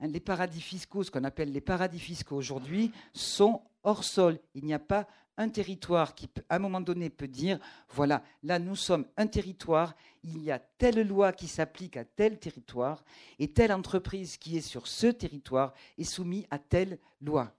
[0.00, 4.38] Hein, les paradis fiscaux, ce qu'on appelle les paradis fiscaux aujourd'hui, sont hors sol.
[4.54, 7.58] Il n'y a pas un territoire qui, à un moment donné, peut dire,
[7.90, 12.38] voilà, là, nous sommes un territoire, il y a telle loi qui s'applique à tel
[12.38, 13.04] territoire,
[13.38, 17.52] et telle entreprise qui est sur ce territoire est soumise à telle loi.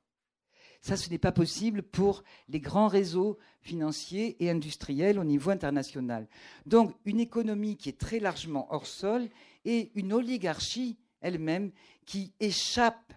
[0.86, 6.28] Ça, ce n'est pas possible pour les grands réseaux financiers et industriels au niveau international.
[6.68, 9.28] Donc, une économie qui est très largement hors sol
[9.66, 11.72] et une oligarchie elle-même
[12.06, 13.14] qui échappe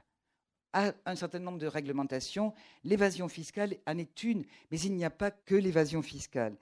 [0.73, 2.55] à un certain nombre de réglementations.
[2.85, 6.57] L'évasion fiscale en est une, mais il n'y a pas que l'évasion fiscale.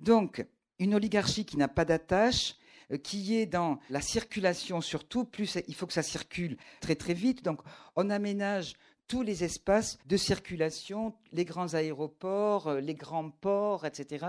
[0.00, 0.44] Donc,
[0.80, 2.56] une oligarchie qui n'a pas d'attache,
[2.90, 7.14] euh, qui est dans la circulation surtout, plus il faut que ça circule très très
[7.14, 7.44] vite.
[7.44, 7.60] Donc,
[7.94, 8.74] on aménage
[9.08, 14.26] tous les espaces de circulation, les grands aéroports, euh, les grands ports, etc.,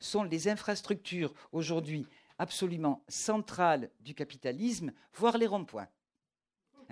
[0.00, 2.06] sont les infrastructures aujourd'hui
[2.38, 5.88] absolument centrales du capitalisme, voire les ronds-points.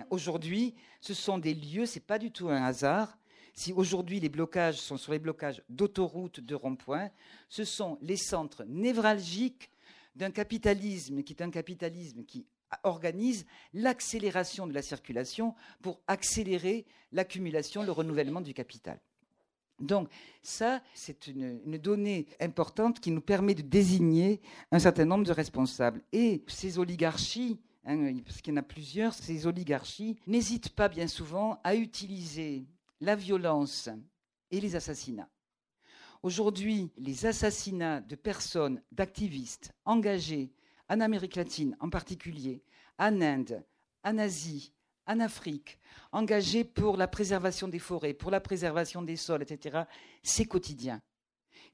[0.09, 3.17] Aujourd'hui, ce sont des lieux, ce n'est pas du tout un hasard.
[3.53, 7.11] Si aujourd'hui les blocages sont sur les blocages d'autoroutes, de ronds-points,
[7.49, 9.69] ce sont les centres névralgiques
[10.15, 12.47] d'un capitalisme qui est un capitalisme qui
[12.83, 18.99] organise l'accélération de la circulation pour accélérer l'accumulation, le renouvellement du capital.
[19.79, 20.09] Donc
[20.41, 26.01] ça, c'est une, donnée importante qui nous permet de désigner un certain nombre de responsables.
[26.11, 31.07] Et ces oligarchies Hein, parce qu'il y en a plusieurs, ces oligarchies n'hésitent pas bien
[31.07, 32.65] souvent à utiliser
[33.01, 33.89] la violence
[34.51, 35.29] et les assassinats.
[36.21, 40.53] Aujourd'hui, les assassinats de personnes, d'activistes engagés
[40.89, 42.63] en Amérique latine en particulier,
[42.97, 43.63] en Inde,
[44.03, 44.73] en Asie,
[45.05, 45.79] en Afrique,
[46.11, 49.83] engagés pour la préservation des forêts, pour la préservation des sols, etc.,
[50.21, 51.01] c'est quotidien.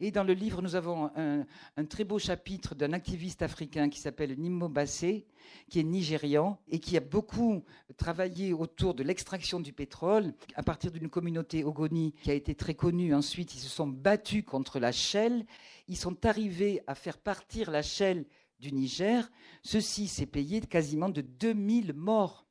[0.02, 1.46] Et dans le livre, nous avons un,
[1.86, 5.28] très beau chapitre d'un activiste africain qui s'appelle Nimmo Bassé,
[5.70, 7.66] qui est nigérian et qui a beaucoup
[7.98, 12.76] travaillé autour de l'extraction du pétrole à partir d'une communauté Ogoni qui a été très
[12.76, 13.14] connue.
[13.14, 15.46] Ensuite, ils se sont battus contre la Shell.
[15.90, 18.26] Ils sont arrivés à faire partir la Shell
[18.60, 19.30] du Niger.
[19.64, 22.46] Ceci s'est payé quasiment de 2000 morts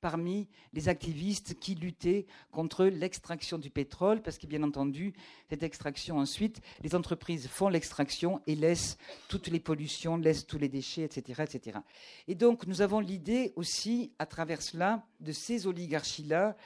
[0.00, 5.12] parmi les activistes qui luttaient contre l'extraction du pétrole, parce que bien entendu,
[5.50, 8.96] cette extraction ensuite, les entreprises font l'extraction et laissent
[9.28, 11.42] toutes les pollutions, laissent tous les déchets, etc.
[11.42, 11.78] etc.
[12.26, 16.56] Et donc nous avons l'idée aussi, à travers cela, de ces oligarchies-là,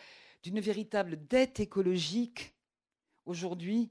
[0.43, 2.55] d'une véritable dette écologique
[3.25, 3.91] aujourd'hui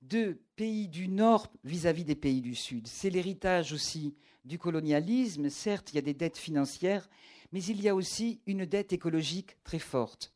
[0.00, 2.86] de pays du Nord vis-à-vis -vis des pays du Sud.
[2.86, 4.14] C'est l'héritage aussi
[4.48, 5.50] du colonialisme.
[5.50, 7.08] Certes, il y a des dettes financières,
[7.52, 10.32] mais il y a aussi une dette écologique très forte.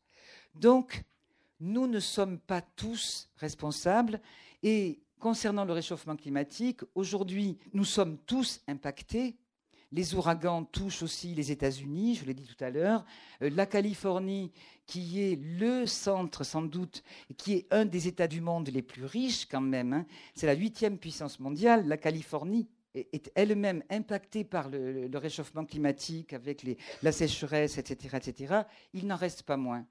[0.55, 1.03] Donc,
[1.59, 4.21] nous ne sommes pas tous responsables
[4.61, 9.37] et concernant le réchauffement climatique, aujourd'hui, nous sommes tous impactés.
[9.91, 13.05] Les ouragans touchent aussi les États-Unis, je l'ai dit tout à l'heure.
[13.41, 14.51] Euh, la Californie,
[14.85, 17.03] qui est le centre sans doute,
[17.37, 20.05] qui est un des États du monde les plus riches quand même, hein.
[20.35, 26.65] c'est la huitième puissance mondiale, la Californie est elle-même impactée par le, réchauffement climatique, avec
[27.01, 28.61] la sécheresse, etc., etc.,
[28.93, 29.85] il n'en reste pas moins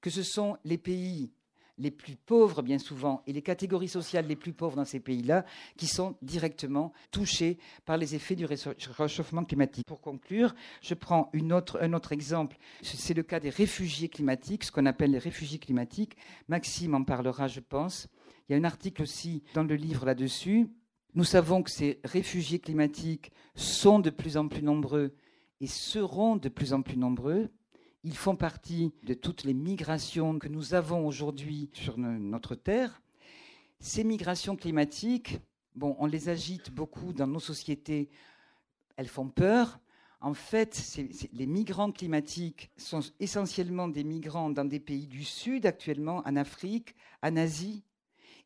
[0.00, 1.32] que ce sont les pays
[1.78, 5.44] les plus pauvres, bien souvent, et les catégories sociales les plus pauvres dans ces pays-là,
[5.76, 9.86] qui sont directement touchés par les effets du réchauffement climatique.
[9.86, 12.56] Pour conclure, je prends un autre exemple.
[12.82, 16.16] C'est le cas des réfugiés climatiques, ce qu'on appelle les réfugiés climatiques.
[16.48, 18.08] Maxime en parlera, je pense.
[18.48, 20.68] Il y a un article aussi dans le livre là-dessus.
[21.16, 25.14] Nous savons que ces réfugiés climatiques sont de plus en plus nombreux
[25.60, 27.50] et seront de plus en plus nombreux.
[28.02, 33.00] Ils font partie de toutes les migrations que nous avons aujourd'hui sur notre Terre.
[33.78, 35.38] Ces migrations climatiques,
[35.76, 38.10] bon, on les agite beaucoup dans nos sociétés,
[38.96, 39.78] elles font peur.
[40.20, 40.98] En fait,
[41.32, 46.96] les migrants climatiques sont essentiellement des migrants dans des pays du Sud actuellement, en Afrique,
[47.22, 47.84] en Asie,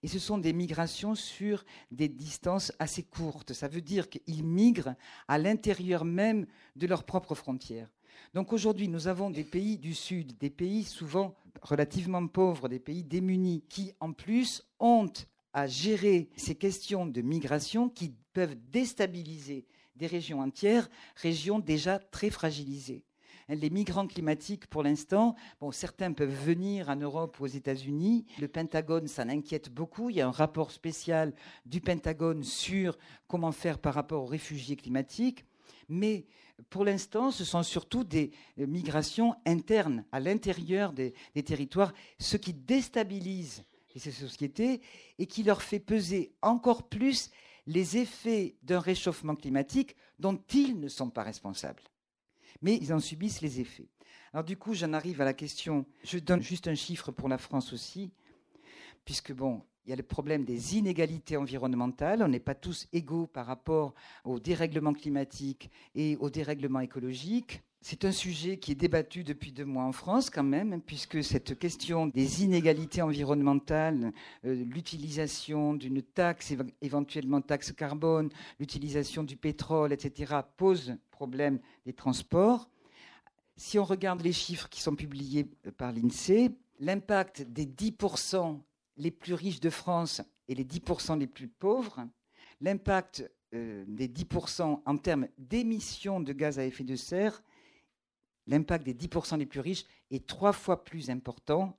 [0.03, 3.53] et ce sont des migrations sur des distances assez courtes.
[3.53, 4.95] Ça veut dire qu'ils migrent
[5.27, 7.91] à l'intérieur même de leurs propres frontières.
[8.35, 13.03] Donc aujourd'hui, nous avons des pays du Sud, des pays souvent relativement pauvres, des pays
[13.03, 15.11] démunis, qui en plus ont
[15.53, 22.31] à gérer ces questions de migration qui peuvent déstabiliser des régions entières, régions déjà très
[22.31, 23.05] fragilisées.
[23.49, 28.27] Les migrants climatiques, pour l'instant, bon, certains peuvent venir en Europe ou aux États-Unis.
[28.41, 30.11] Le Pentagone, ça inquiète beaucoup.
[30.11, 31.33] Il y a un rapport spécial
[31.65, 35.47] du Pentagone sur comment faire par rapport aux réfugiés climatiques.
[35.89, 36.27] Mais
[36.69, 42.53] pour l'instant, ce sont surtout des migrations internes, à l'intérieur des, des territoires, ce qui
[42.53, 43.65] déstabilise
[43.99, 44.81] ces sociétés
[45.19, 47.31] et qui leur fait peser encore plus
[47.67, 51.83] les effets d'un réchauffement climatique dont ils ne sont pas responsables.
[52.63, 53.89] Mais ils en subissent les effets.
[54.33, 57.39] Alors du coup, j'en arrive à la question, je donne juste un chiffre pour la
[57.39, 58.11] France aussi,
[59.05, 62.23] puisque bon, il y a le problème des inégalités environnementales.
[62.23, 67.63] On n'est pas tous égaux par rapport au dérèglement climatique et au dérèglement écologique.
[67.81, 71.59] C'est un sujet qui est débattu depuis deux mois en France quand même, puisque cette
[71.59, 74.13] question des inégalités environnementales,
[74.45, 78.29] euh, l'utilisation d'une taxe, éventuellement taxe carbone,
[78.61, 82.71] l'utilisation du pétrole, etc., pose problème des transports.
[83.57, 85.45] Si on regarde les chiffres qui sont publiés
[85.77, 88.61] par l'INSEE, l'impact des 10%
[88.99, 92.07] les plus riches de France et les 10% les plus pauvres,
[92.61, 97.43] l'impact euh, des 10% en termes d'émissions de gaz à effet de serre
[98.49, 101.79] l'impact des 10% les plus riches est trois fois plus important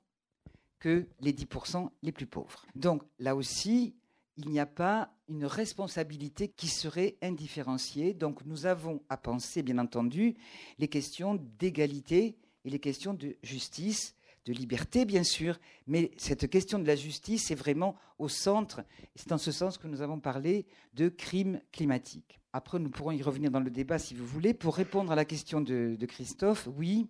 [0.80, 2.65] que les 10% les plus pauvres.
[2.75, 3.95] Donc là aussi,
[4.38, 8.13] il n'y a pas une responsabilité qui serait indifférenciée.
[8.13, 10.35] Donc nous avons à penser, bien entendu,
[10.79, 14.15] les questions d'égalité et les questions de justice,
[14.45, 18.81] de liberté, bien sûr, mais cette question de la justice est vraiment au centre.
[19.15, 22.39] C'est en ce sens que nous avons parlé de crimes climatiques.
[22.51, 24.55] Après, nous pourrons y revenir dans le débat si vous voulez.
[24.55, 27.07] Pour répondre à la question de, Christophe, oui,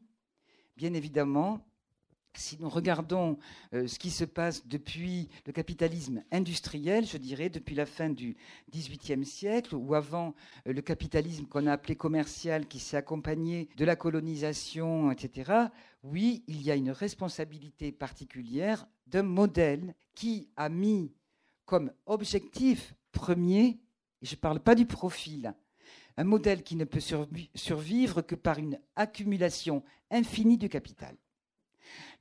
[0.76, 1.66] bien évidemment,
[2.40, 3.38] si nous regardons
[3.74, 8.38] euh, ce qui se passe depuis le capitalisme industriel, je dirais, depuis la fin du
[8.72, 10.34] XVIIIe siècle, ou avant
[10.68, 15.52] euh, le capitalisme qu'on a appelé commercial, qui s'est accompagné de la colonisation, etc.,
[16.04, 21.12] oui, il y a une responsabilité particulière d'un modèle qui a mis
[21.66, 23.80] comme objectif premier
[24.22, 25.54] et je ne parle pas du profil.
[26.16, 27.02] Un modèle qui ne peut
[27.56, 31.16] survivre que par une accumulation infinie du capital.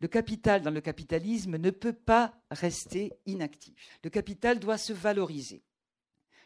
[0.00, 3.74] Le capital dans le capitalisme ne peut pas rester inactif.
[4.04, 5.62] Le capital doit se valoriser.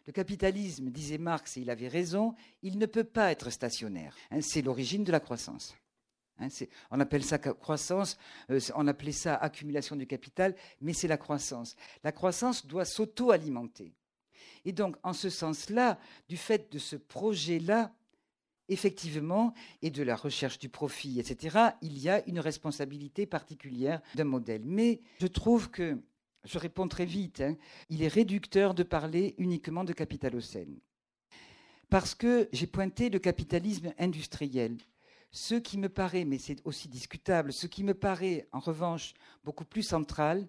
[0.06, 4.16] Le capitalisme, disait Marx, et il avait raison, il ne peut pas être stationnaire.
[4.30, 5.76] Hein, c'est l'origine de la croissance.
[6.38, 6.48] Hein,
[6.90, 8.18] on appelle ça croissance,
[8.50, 11.76] euh, on appelait ça accumulation du capital, mais c'est la croissance.
[12.02, 13.94] La croissance doit s'auto-alimenter.
[14.64, 17.94] Et donc, en ce sens-là, du fait de ce projet-là,
[18.72, 24.24] effectivement, et de la recherche du profit, etc., il y a une responsabilité particulière d'un
[24.24, 24.62] modèle.
[24.64, 25.98] Mais je trouve que,
[26.44, 27.56] je réponds très vite, hein,
[27.88, 30.78] il est réducteur de parler uniquement de capitalocène.
[31.88, 34.78] Parce que j'ai pointé le capitalisme industriel.
[35.30, 39.64] Ce qui me paraît, mais c'est aussi discutable, ce qui me paraît en revanche beaucoup
[39.64, 40.46] plus central,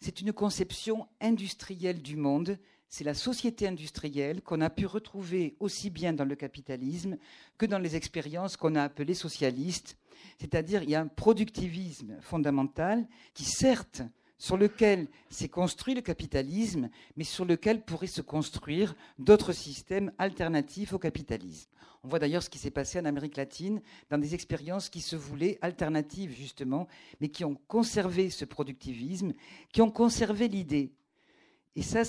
[0.00, 2.58] c'est une conception industrielle du monde
[2.90, 7.16] c'est la société industrielle qu'on a pu retrouver aussi bien dans le capitalisme
[7.56, 9.96] que dans les expériences qu'on a appelées socialistes.
[10.38, 14.02] C'est-à-dire il y a un productivisme fondamental qui, certes,
[14.38, 20.92] sur lequel s'est construit le capitalisme, mais sur lequel pourraient se construire d'autres systèmes alternatifs
[20.92, 21.70] au capitalisme.
[22.02, 25.14] On voit d'ailleurs ce qui s'est passé en Amérique latine dans des expériences qui se
[25.14, 26.88] voulaient alternatives, justement,
[27.20, 29.34] mais qui ont conservé ce productivisme,
[29.72, 30.90] qui ont conservé l'idée
[31.76, 32.02] et ça,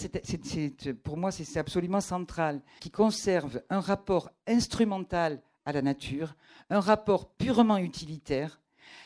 [1.04, 6.36] pour moi, c'est absolument central, qui conserve un rapport instrumental à la nature,
[6.70, 8.60] un rapport purement utilitaire.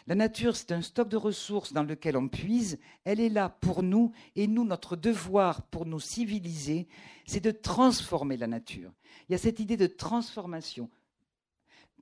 [0.08, 2.80] La nature, c'est un stock de ressources dans lequel on puise.
[3.04, 6.88] Elle est là pour nous, et nous, notre devoir pour nous civiliser,
[7.26, 8.92] c'est de transformer la nature.
[9.28, 10.90] Il y a cette idée de transformation.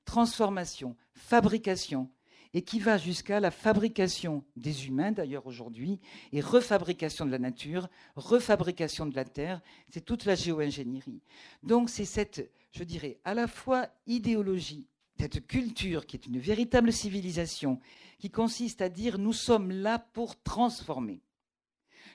[0.06, 2.10] Transformation, fabrication,
[2.54, 6.00] et qui va jusqu'à la fabrication des humains, d'ailleurs aujourd'hui,
[6.32, 9.62] et refabrication de la nature, refabrication de la terre.
[9.90, 11.22] C'est toute la géo-ingénierie.
[11.64, 14.88] Donc c'est cette, je dirais, à la fois idéologie,
[15.20, 17.80] cette culture qui est une véritable civilisation,
[18.20, 21.22] qui consiste à dire nous sommes là pour transformer.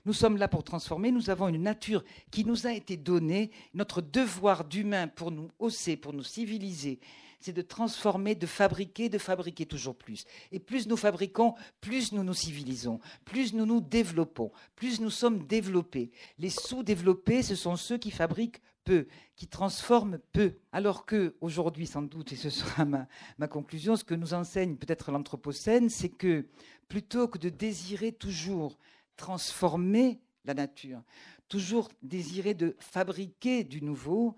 [0.04, 4.00] Nous sommes là pour transformer, nous avons une nature qui nous a été donnée, notre
[4.00, 7.00] devoir d'humain pour nous hausser, pour nous civiliser,
[7.40, 10.24] c'est de transformer, de fabriquer, de fabriquer toujours plus.
[10.52, 15.46] Et plus nous fabriquons, plus nous nous civilisons, plus nous nous développons, plus nous sommes
[15.46, 16.10] développés.
[16.38, 20.54] Les sous-développés, ce sont ceux qui fabriquent peu, qui transforment peu.
[20.72, 23.06] Alors que, aujourd'hui, sans doute, et ce sera ma,
[23.38, 26.46] ma conclusion, ce que nous enseigne peut-être l'Anthropocène, c'est que
[26.88, 28.78] plutôt que de désirer toujours
[29.16, 31.02] transformer la nature,
[31.48, 34.34] toujours désirer de fabriquer du nouveau,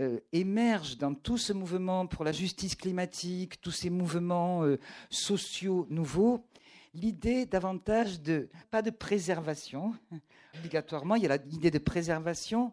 [0.00, 4.78] euh, émerge dans tout ce mouvement pour la justice climatique, tous ces mouvements euh,
[5.10, 6.46] sociaux nouveaux,
[6.94, 9.94] l'idée davantage de, pas de préservation,
[10.58, 12.72] obligatoirement, il y a l'idée de préservation,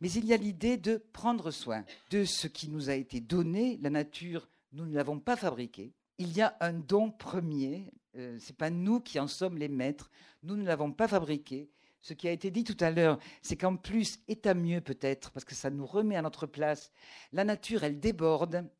[0.00, 3.78] mais il y a l'idée de prendre soin de ce qui nous a été donné.
[3.82, 5.92] La nature, nous ne l'avons pas fabriquée.
[6.18, 9.68] Il y a un don premier, euh, ce n'est pas nous qui en sommes les
[9.68, 10.10] maîtres,
[10.42, 11.70] nous ne l'avons pas fabriqué.
[12.06, 15.32] Ce qui a été dit tout à l'heure, c'est qu'en plus, et à mieux peut-être,
[15.32, 16.92] parce que ça nous remet à notre place,
[17.32, 18.70] la nature, elle déborde,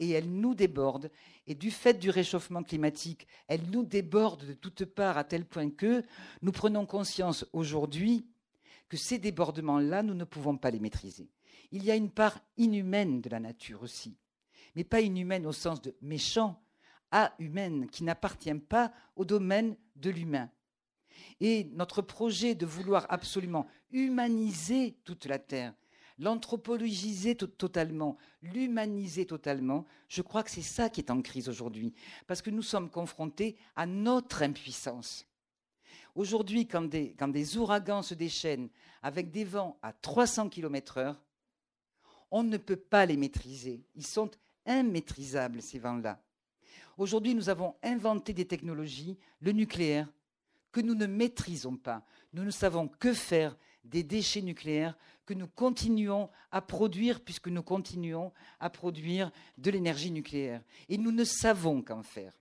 [0.00, 1.12] et elle nous déborde.
[1.46, 5.70] Et du fait du réchauffement climatique, elle nous déborde de toutes parts à tel point
[5.70, 6.02] que
[6.42, 8.26] nous prenons conscience aujourd'hui
[8.88, 11.30] que ces débordements-là, nous ne pouvons pas les maîtriser.
[11.70, 14.18] Il y a une part inhumaine de la nature aussi,
[14.74, 16.60] mais pas inhumaine au sens de méchant,
[17.12, 20.50] à humaine, qui n'appartient pas au domaine de l'humain.
[21.40, 25.74] Et notre projet de vouloir absolument humaniser toute la Terre,
[26.18, 31.94] l'anthropologiser totalement, l'humaniser totalement, je crois que c'est ça qui est en crise aujourd'hui,
[32.26, 35.26] parce que nous sommes confrontés à notre impuissance.
[36.14, 38.68] Aujourd'hui, quand des, quand des ouragans se déchaînent
[39.02, 41.16] avec des vents à 300 km/h,
[42.30, 43.82] on ne peut pas les maîtriser.
[43.94, 44.30] Ils sont
[44.66, 46.20] immaîtrisables, ces vents-là.
[46.98, 50.08] Aujourd'hui, nous avons inventé des technologies, le nucléaire,
[50.72, 52.04] que nous ne maîtrisons pas.
[52.32, 54.96] Nous ne savons que faire des déchets nucléaires
[55.26, 60.62] que nous continuons à produire puisque nous continuons à produire de l'énergie nucléaire.
[60.88, 62.32] Et nous ne savons qu'en faire.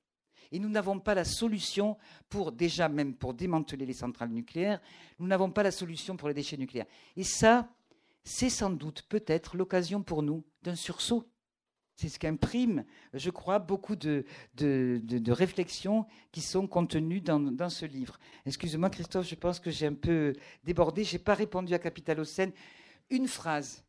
[0.51, 1.97] Et nous n'avons pas la solution
[2.29, 4.81] pour, déjà même pour démanteler les centrales nucléaires,
[5.19, 6.87] nous n'avons pas la solution pour les déchets nucléaires.
[7.15, 7.69] Et ça,
[8.23, 11.25] c'est sans doute peut-être l'occasion pour nous d'un sursaut.
[11.99, 14.23] C'est ce qu'imprime, je crois, beaucoup de,
[15.27, 18.17] réflexions qui sont contenues dans, ce livre.
[18.45, 20.31] Excusez-moi, Christophe, je pense que j'ai un peu
[20.63, 21.03] débordé.
[21.03, 22.53] Je n'ai pas répondu à Capitalocène.
[23.09, 23.83] Une phrase.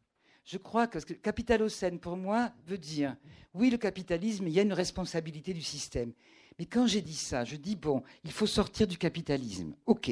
[0.44, 3.14] Je crois que Capitalocène, pour moi, veut dire
[3.54, 6.12] oui, le capitalisme, il y a une responsabilité du système.
[6.58, 9.76] Mais quand j'ai dit ça, je dis bon, il faut sortir du capitalisme.
[9.86, 10.10] OK.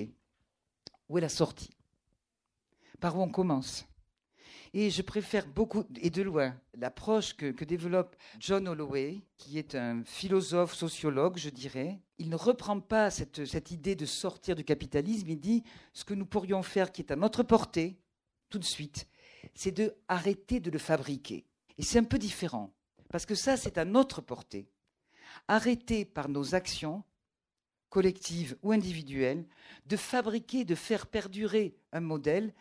[1.09, 1.71] Où est la sortie?
[3.01, 3.88] Par où on commence?
[4.75, 10.03] Et je préfère beaucoup, et de loin, l'approche que, développe John Holloway, qui est un
[10.05, 12.01] philosophe, sociologue, je dirais.
[12.19, 16.15] Il ne reprend pas cette, cette idée de sortir du capitalisme, il dit ce que
[16.15, 17.99] nous pourrions faire qui est à notre portée,
[18.51, 19.07] tout de suite,
[19.55, 21.45] c'est de arrêter de le fabriquer.
[21.77, 22.75] Et c'est un peu différent,
[23.09, 24.69] parce que ça, c'est à notre portée.
[25.47, 27.05] Arrêter par nos actions,
[27.89, 29.47] collectives ou individuelles,
[29.87, 32.55] de fabriquer, de faire perdurer un modèle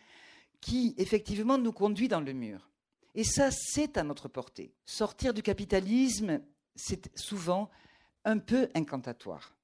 [0.61, 2.69] qui effectivement nous conduit dans le mur.
[3.15, 4.73] Et ça, c'est à notre portée.
[4.85, 6.41] Sortir du capitalisme,
[6.75, 7.69] c'est souvent
[8.25, 9.55] un peu incantatoire.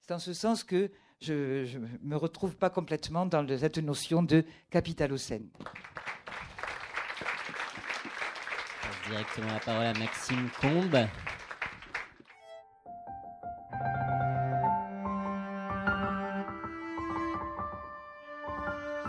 [0.00, 0.90] C'est en ce sens que
[1.20, 5.48] je ne me retrouve pas complètement dans cette notion de capitalocène.
[9.08, 11.06] Directement la parole à Maxime Combe.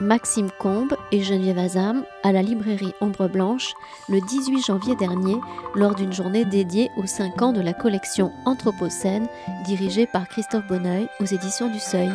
[0.02, 3.74] Maxime Combe et Geneviève Azam à la librairie Ombre Blanche
[4.10, 5.38] le 18 janvier dernier
[5.74, 9.26] lors d'une journée dédiée aux 5 ans de la collection Anthropocène
[9.64, 12.12] dirigée par Christophe Bonneuil aux éditions du Seuil.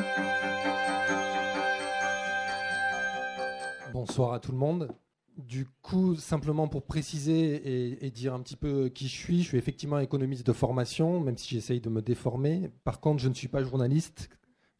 [3.94, 4.94] Bonsoir à tout le monde.
[5.38, 9.58] Du coup, simplement pour préciser et, dire un petit peu qui je suis, je suis
[9.58, 12.70] effectivement économiste de formation, même si j'essaye de me déformer.
[12.84, 14.28] Par contre, je ne suis pas journaliste.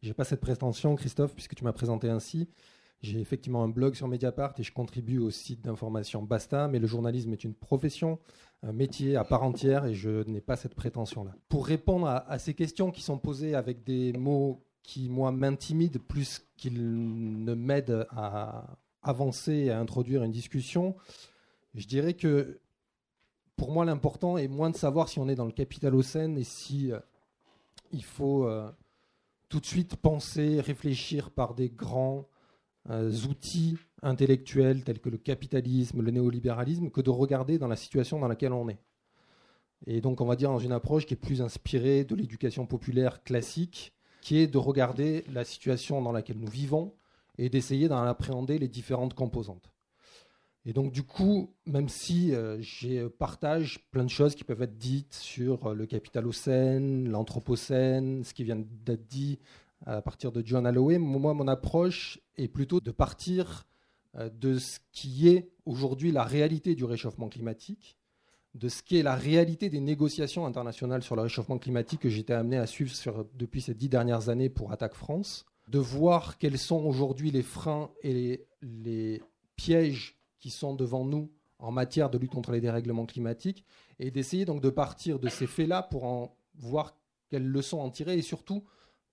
[0.03, 2.47] J'ai pas cette prétention, Christophe, puisque tu m'as présenté ainsi.
[3.01, 6.85] J'ai effectivement un blog sur Mediapart et je contribue au site d'information Basta, mais le
[6.85, 8.19] journalisme est une profession,
[8.61, 11.35] un métier à part entière et je n'ai pas cette prétention-là.
[11.49, 16.45] Pour répondre à, ces questions qui sont posées avec des mots qui, moi, m'intimident plus
[16.57, 20.95] qu'ils ne m'aident à avancer et à introduire une discussion,
[21.73, 22.59] je dirais que
[23.55, 26.91] pour moi, l'important est moins de savoir si on est dans le capitalocène et si
[26.91, 26.99] euh,
[27.91, 28.71] il faut euh,
[29.49, 32.27] tout de suite penser, réfléchir par des grands
[32.89, 38.27] outils intellectuels tels que le capitalisme, le néolibéralisme, que de regarder dans la situation dans
[38.27, 38.79] laquelle on est.
[39.87, 43.23] Et donc on va dire dans une approche qui est plus inspirée de l'éducation populaire
[43.23, 46.93] classique, qui est de regarder la situation dans laquelle nous vivons
[47.37, 49.71] et d'essayer d'en appréhender les différentes composantes.
[50.65, 54.77] Et donc du coup, même si euh, j'ai partage plein de choses qui peuvent être
[54.77, 59.39] dites sur euh, le capitalocène, l'anthropocène, ce qui vient d'être dit
[59.85, 60.97] à partir de John Holloway.
[60.97, 63.65] Moi, mon approche est plutôt de partir
[64.15, 67.97] euh, de ce qui est aujourd'hui la réalité du réchauffement climatique,
[68.55, 72.33] de ce qui est la réalité des négociations internationales sur le réchauffement climatique que j'étais
[72.33, 76.83] amené à suivre depuis ces dix dernières années pour Attaque France, de voir quels sont
[76.83, 79.21] aujourd'hui les freins et les, les
[79.55, 83.63] pièges qui sont devant nous en matière de lutte contre les dérèglements climatiques
[83.99, 86.97] et d'essayer donc de partir de ces faits-là pour en voir
[87.29, 88.63] quelles leçons en tirer et surtout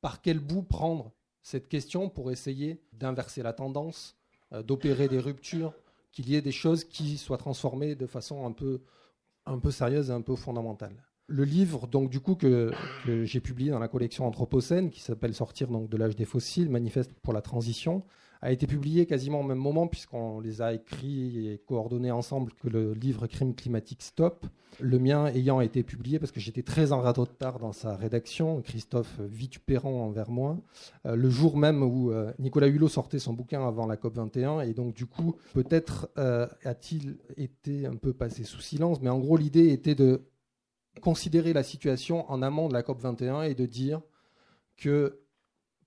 [0.01, 4.17] par quel bout prendre cette question pour essayer d'inverser la tendance,
[4.53, 5.75] euh, d'opérer des ruptures,
[6.13, 8.81] qu'il y ait des choses qui soient transformées de façon un peu,
[9.47, 11.05] un peu sérieuse et un peu fondamentale.
[11.27, 12.73] Le livre, donc du coup que,
[13.05, 17.13] j'ai publié dans la collection Anthropocène, qui s'appelle Sortir donc de l'âge des fossiles, manifeste
[17.23, 18.03] pour la transition,
[18.41, 22.69] a été publié quasiment au même moment, puisqu'on les a écrits et coordonnés ensemble que
[22.69, 24.47] le livre Crime climatique Stop.
[24.81, 29.21] Le mien ayant été publié, parce que j'étais très en retard dans sa rédaction, Christophe
[29.21, 30.57] vitupérant envers moi,
[31.07, 34.75] euh, le jour même où euh, Nicolas Hulot sortait son bouquin avant la COP21, et
[34.75, 39.37] donc du coup, peut-être euh, a-t-il été un peu passé sous silence, mais en gros,
[39.37, 40.23] l'idée était de
[41.01, 44.01] considérer la situation en amont de la COP21 et de dire
[44.77, 45.21] que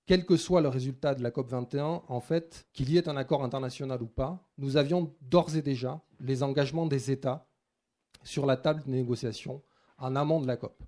[0.06, 3.44] quel que soit le résultat de la COP21, en fait, qu'il y ait un accord
[3.44, 7.46] international ou pas, nous avions d'ores et déjà les engagements des États
[8.24, 9.62] sur la table de négociation
[9.98, 10.82] en amont de la COP.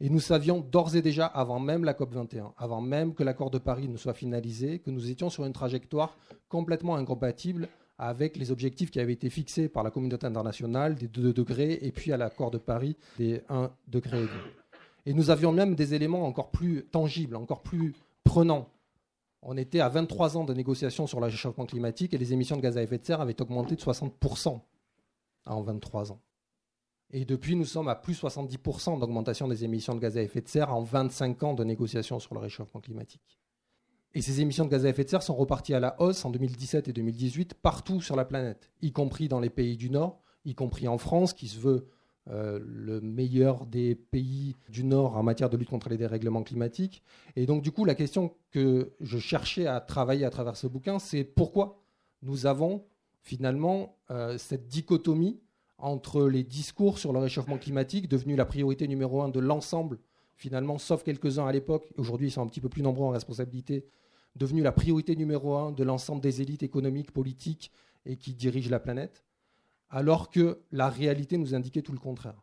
[0.00, 3.58] Et nous savions d'ores et déjà, avant même la COP21, avant même que l'accord de
[3.58, 6.16] Paris ne soit finalisé, que nous étions sur une trajectoire
[6.48, 11.32] complètement incompatible avec les objectifs qui avaient été fixés par la communauté internationale des 2
[11.32, 14.24] degrés et puis à l'accord de Paris des 1 degré
[15.08, 17.94] et nous avions même des éléments encore plus tangibles, encore plus
[18.24, 18.68] prenant.
[19.42, 22.60] On était à 23 ans de négociations sur le réchauffement climatique et les émissions de
[22.60, 24.60] gaz à effet de serre avaient augmenté de 60%
[25.46, 26.20] en 23 ans.
[27.10, 30.48] Et depuis, nous sommes à plus 70% d'augmentation des émissions de gaz à effet de
[30.48, 33.38] serre en 25 ans de négociations sur le réchauffement climatique.
[34.14, 36.30] Et ces émissions de gaz à effet de serre sont reparties à la hausse en
[36.30, 40.54] 2017 et 2018 partout sur la planète, y compris dans les pays du Nord, y
[40.54, 41.88] compris en France, qui se veut
[42.30, 47.02] euh, le meilleur des pays du Nord en matière de lutte contre les dérèglements climatiques.
[47.36, 50.98] Et donc, du coup, la question que je cherchais à travailler à travers ce bouquin,
[50.98, 51.82] c'est pourquoi
[52.22, 52.84] nous avons
[53.22, 55.40] finalement euh, cette dichotomie
[55.78, 59.98] entre les discours sur le réchauffement climatique, devenu la priorité numéro un de l'ensemble,
[60.36, 63.86] finalement, sauf quelques-uns à l'époque, aujourd'hui ils sont un petit peu plus nombreux en responsabilité,
[64.36, 67.70] devenu la priorité numéro un de l'ensemble des élites économiques, politiques
[68.04, 69.24] et qui dirigent la planète
[69.90, 72.42] alors que la réalité nous indiquait tout le contraire.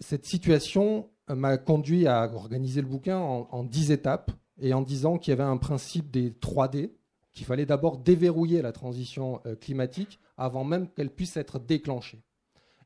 [0.00, 4.30] Cette situation euh, m'a conduit à organiser le bouquin en, dix étapes
[4.60, 6.92] et en disant qu'il y avait un principe des 3D,
[7.32, 12.22] qu'il fallait d'abord déverrouiller la transition euh, climatique avant même qu'elle puisse être déclenchée.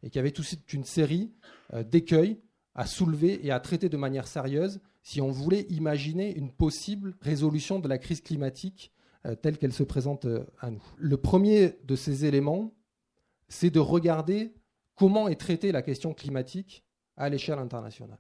[0.02, 1.32] Et qu'il y avait toute une série
[1.74, 2.40] euh, d'écueils
[2.74, 7.80] à soulever et à traiter de manière sérieuse si on voulait imaginer une possible résolution
[7.80, 8.92] de la crise climatique
[9.42, 10.26] telle qu'elle se présente
[10.60, 10.82] à nous.
[10.96, 12.72] Le premier de ces éléments,
[13.50, 14.54] c'est de regarder
[14.94, 16.86] comment est traitée la question climatique
[17.16, 18.18] à l'échelle internationale.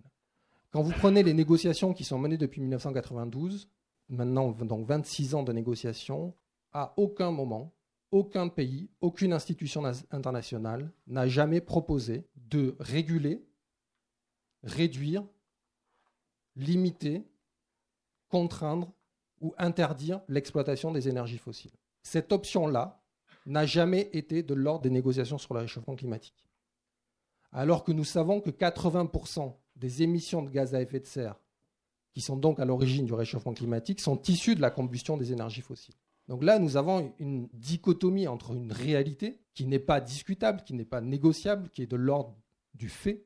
[0.70, 3.70] Quand vous prenez les négociations qui sont menées depuis 1992,
[4.08, 6.34] maintenant donc 26 ans de négociations,
[6.72, 7.72] à aucun moment,
[8.10, 13.44] aucun pays, aucune institution internationale n'a jamais proposé de réguler,
[14.64, 15.24] réduire,
[16.56, 17.24] limiter,
[18.28, 18.92] contraindre
[19.40, 21.76] ou interdire l'exploitation des énergies fossiles.
[22.02, 22.99] Cette option-là,
[23.46, 26.46] n'a jamais été de l'ordre des négociations sur le réchauffement climatique.
[27.52, 31.40] Alors que nous savons que 80% des émissions de gaz à effet de serre,
[32.12, 35.62] qui sont donc à l'origine du réchauffement climatique, sont issues de la combustion des énergies
[35.62, 35.94] fossiles.
[36.28, 40.84] Donc là, nous avons une dichotomie entre une réalité qui n'est pas discutable, qui n'est
[40.84, 42.36] pas négociable, qui est de l'ordre
[42.74, 43.24] du fait,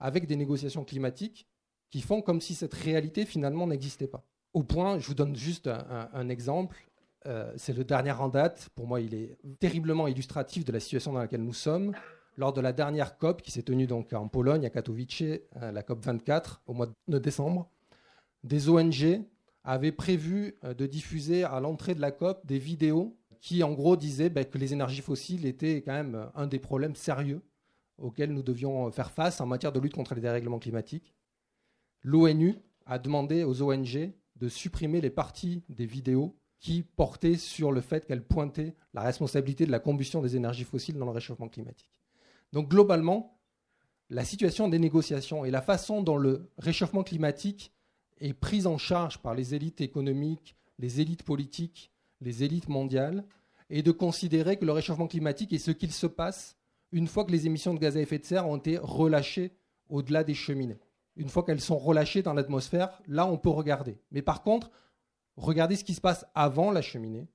[0.00, 1.46] avec des négociations climatiques
[1.90, 4.26] qui font comme si cette réalité finalement n'existait pas.
[4.54, 6.90] Au point, je vous donne juste un, exemple,
[7.26, 8.68] euh, c'est le dernier en date.
[8.74, 11.92] Pour moi, il est terriblement illustratif de la situation dans laquelle nous sommes.
[12.36, 15.82] Lors de la dernière COP qui s'est tenue donc en Pologne, à Katowice, euh, la
[15.82, 17.68] COP 24, au mois de décembre,
[18.42, 19.22] des ONG
[19.64, 23.96] avaient prévu euh, de diffuser à l'entrée de la COP des vidéos qui, en gros,
[23.96, 27.42] disaient ben, que les énergies fossiles étaient quand même un des problèmes sérieux
[27.98, 31.14] auxquels nous devions faire face en matière de lutte contre les dérèglements climatiques.
[32.02, 32.56] L'ONU
[32.86, 38.06] a demandé aux ONG de supprimer les parties des vidéos qui portait sur le fait
[38.06, 41.90] qu'elle pointait la responsabilité de la combustion des énergies fossiles dans le réchauffement climatique.
[42.52, 43.36] Donc globalement,
[44.10, 47.72] la situation des négociations et la façon dont le réchauffement climatique
[48.20, 51.90] est pris en charge par les élites économiques, les élites politiques,
[52.20, 53.24] les élites mondiales,
[53.68, 56.56] est de considérer que le réchauffement climatique est ce qu'il se passe
[56.92, 59.50] une fois que les émissions de gaz à effet de serre ont été relâchées
[59.88, 60.78] au-delà des cheminées.
[61.16, 63.98] Une fois qu'elles sont relâchées dans l'atmosphère, là on peut regarder.
[64.12, 64.70] Mais par contre,
[65.44, 67.26] regardez ce qui se passe avant la cheminée,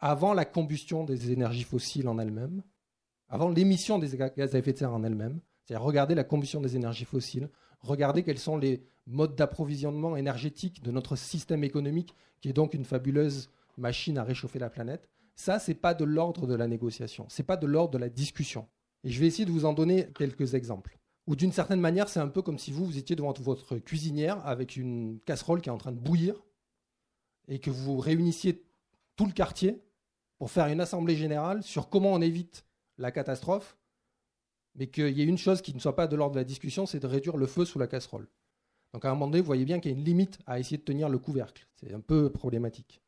[0.00, 2.62] avant la combustion des énergies fossiles en elles-mêmes,
[3.28, 5.40] avant l'émission des gaz à effet de serre en elles-mêmes.
[5.64, 7.48] C'est-à-dire regarder la combustion des énergies fossiles,
[7.84, 12.86] Regardez quels sont les modes d'approvisionnement énergétique de notre système économique, qui est donc une
[12.86, 15.10] fabuleuse machine à réchauffer la planète.
[15.36, 18.66] Ça, c'est pas de l'ordre de la négociation, c'est pas de l'ordre de la discussion.
[19.02, 20.98] Et je vais essayer de vous en donner quelques exemples.
[21.26, 24.40] Ou d'une certaine manière, c'est un peu comme si vous, vous étiez devant votre cuisinière
[24.46, 26.36] avec une casserole qui est en train de bouillir
[27.48, 28.62] et que vous réunissiez
[29.16, 29.82] tout le quartier
[30.38, 32.64] pour faire une assemblée générale sur comment on évite
[32.98, 33.76] la catastrophe,
[34.74, 36.86] mais qu'il y ait une chose qui ne soit pas de l'ordre de la discussion,
[36.86, 38.28] c'est de réduire le feu sous la casserole.
[38.92, 40.76] Donc à un moment donné, vous voyez bien qu'il y a une limite à essayer
[40.76, 41.66] de tenir le couvercle.
[41.74, 43.00] C'est un peu problématique.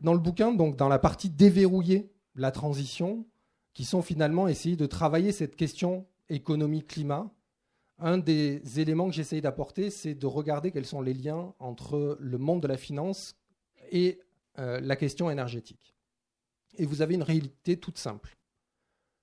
[0.00, 3.26] Dans le bouquin, donc dans la partie déverrouiller la transition,
[3.72, 7.30] qui sont finalement essayer de travailler cette question économie-climat,
[7.98, 12.38] un des éléments que j'essaye d'apporter, c'est de regarder quels sont les liens entre le
[12.38, 13.36] monde de la finance
[13.90, 14.20] et
[14.58, 15.94] euh, la question énergétique.
[16.78, 18.36] Et vous avez une réalité toute simple.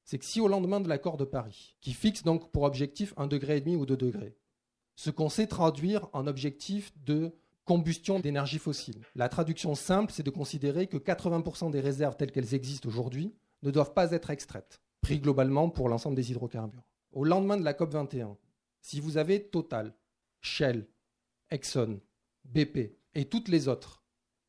[0.04, 3.28] C'est que si au lendemain de l'accord de Paris, qui fixe donc pour objectif un
[3.28, 4.38] degré et demi ou deux degrés,
[4.96, 7.34] ce qu'on sait traduire en objectif de
[7.66, 9.02] combustion d'énergie fossile.
[9.16, 13.72] La traduction simple, c'est de considérer que 80% des réserves telles qu'elles existent aujourd'hui ne
[13.72, 16.88] doivent pas être extraites, pris globalement pour l'ensemble des hydrocarbures.
[17.12, 18.38] Au lendemain de la COP 21,
[18.82, 19.94] si vous avez Total,
[20.40, 20.88] Shell,
[21.50, 22.00] Exxon,
[22.46, 24.04] BP et toutes les autres,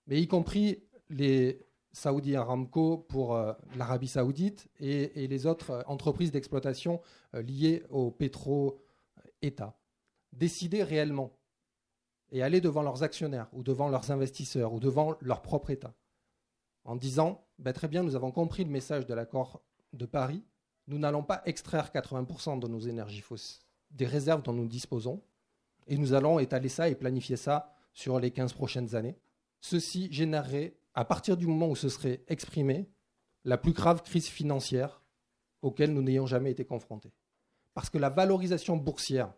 [0.08, 6.32] mais y compris les Saudi Aramco pour euh, l'Arabie Saoudite et, les autres euh, entreprises
[6.32, 7.00] d'exploitation
[7.34, 9.78] euh, liées au pétro-État,
[10.32, 11.32] décider réellement
[12.30, 15.94] et aller devant leurs actionnaires ou devant leurs investisseurs ou devant leur propre État
[16.84, 20.44] en disant ben, très bien, nous avons compris le message de l'accord de Paris,
[20.86, 25.22] nous n'allons pas extraire 80% de nos énergies fossiles des réserves dont nous disposons,
[25.86, 29.16] et nous allons étaler ça et planifier ça sur les 15 prochaines années.
[29.60, 32.88] Ceci générerait, à partir du moment où ce serait exprimé,
[33.44, 35.02] la plus grave crise financière
[35.62, 37.12] auquel nous n'ayons jamais été confrontés.
[37.74, 39.32] Parce que la valorisation boursière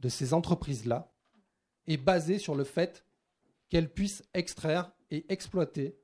[0.00, 1.12] de ces entreprises-là
[1.86, 3.04] est basée sur le fait
[3.68, 5.98] qu'elles puissent extraire et exploiter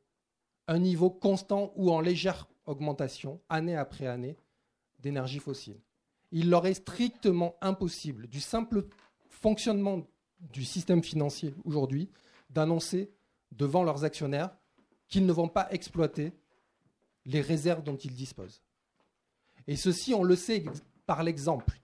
[0.69, 4.37] un niveau constant ou en légère augmentation, année après année,
[5.01, 5.81] d'énergie fossile
[6.33, 8.87] il leur est strictement impossible, du simple
[9.29, 10.07] fonctionnement
[10.41, 12.11] du système financier aujourd'hui,
[12.51, 13.13] d'annoncer
[13.53, 14.51] devant leurs actionnaires
[15.09, 16.33] qu'ils ne vont pas exploiter
[17.25, 18.63] les réserves dont ils disposent.
[19.67, 20.65] Et ceci, on le sait
[21.07, 21.81] par l'exemple.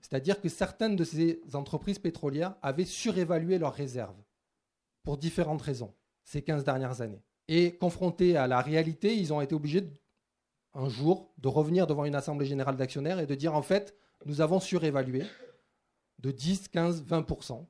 [0.00, 4.20] C'est-à-dire que certaines de ces entreprises pétrolières avaient surévalué leurs réserves
[5.02, 5.94] pour différentes raisons
[6.24, 7.22] ces 15 dernières années.
[7.48, 9.88] Et confrontés à la réalité, ils ont été obligés
[10.74, 13.96] un jour de revenir devant une assemblée générale d'actionnaires et de dire en fait,
[14.26, 15.24] nous avons surévalué
[16.18, 17.64] de 10, 15, 20%.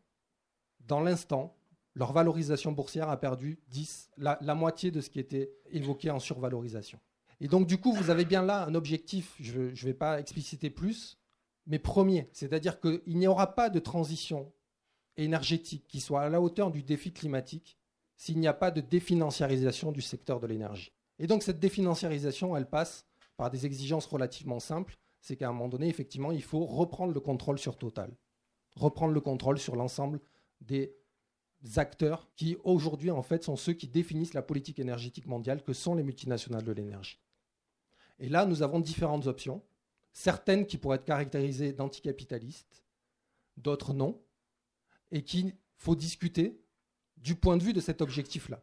[0.81, 1.57] Dans l'instant,
[1.97, 6.21] leur valorisation boursière a perdu 10, la, la, moitié de ce qui était évoqué en
[6.21, 7.01] survalorisation.
[7.41, 10.71] Et donc, du coup, vous avez bien là un objectif, je ne vais pas expliciter
[10.71, 11.19] plus,
[11.67, 14.53] mais premier, c'est-à-dire qu'il n'y aura pas de transition
[15.17, 17.79] énergétique qui soit à la hauteur du défi climatique
[18.17, 20.93] s'il n'y a pas de définanciarisation du secteur de l'énergie.
[21.19, 23.07] Et donc cette définanciarisation, elle passe
[23.39, 24.97] par des exigences relativement simples.
[25.21, 28.15] C'est qu'à un moment donné, effectivement, il faut reprendre le contrôle sur Total,
[28.77, 30.21] reprendre le contrôle sur l'ensemble
[30.61, 30.95] des
[31.77, 35.95] acteurs qui aujourd'hui en fait sont ceux qui définissent la politique énergétique mondiale que sont
[35.95, 37.19] les multinationales de l'énergie.
[38.19, 39.63] Et là, nous avons différentes options,
[40.13, 42.85] certaines qui pourraient être caractérisées d'anticapitalistes,
[43.57, 44.21] d'autres non,
[45.13, 46.61] et qu'il faut discuter
[47.17, 48.63] du point de vue de cet objectif-là,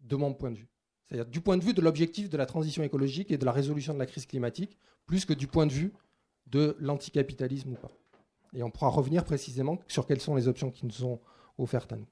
[0.00, 0.68] de mon point de vue.
[1.04, 3.94] C'est-à-dire du point de vue de l'objectif de la transition écologique et de la résolution
[3.94, 5.92] de la crise climatique, plus que du point de vue
[6.46, 7.90] de l'anticapitalisme ou pas.
[8.54, 11.20] Et on pourra revenir précisément sur quelles sont les options qui nous sont
[11.58, 12.06] à nous.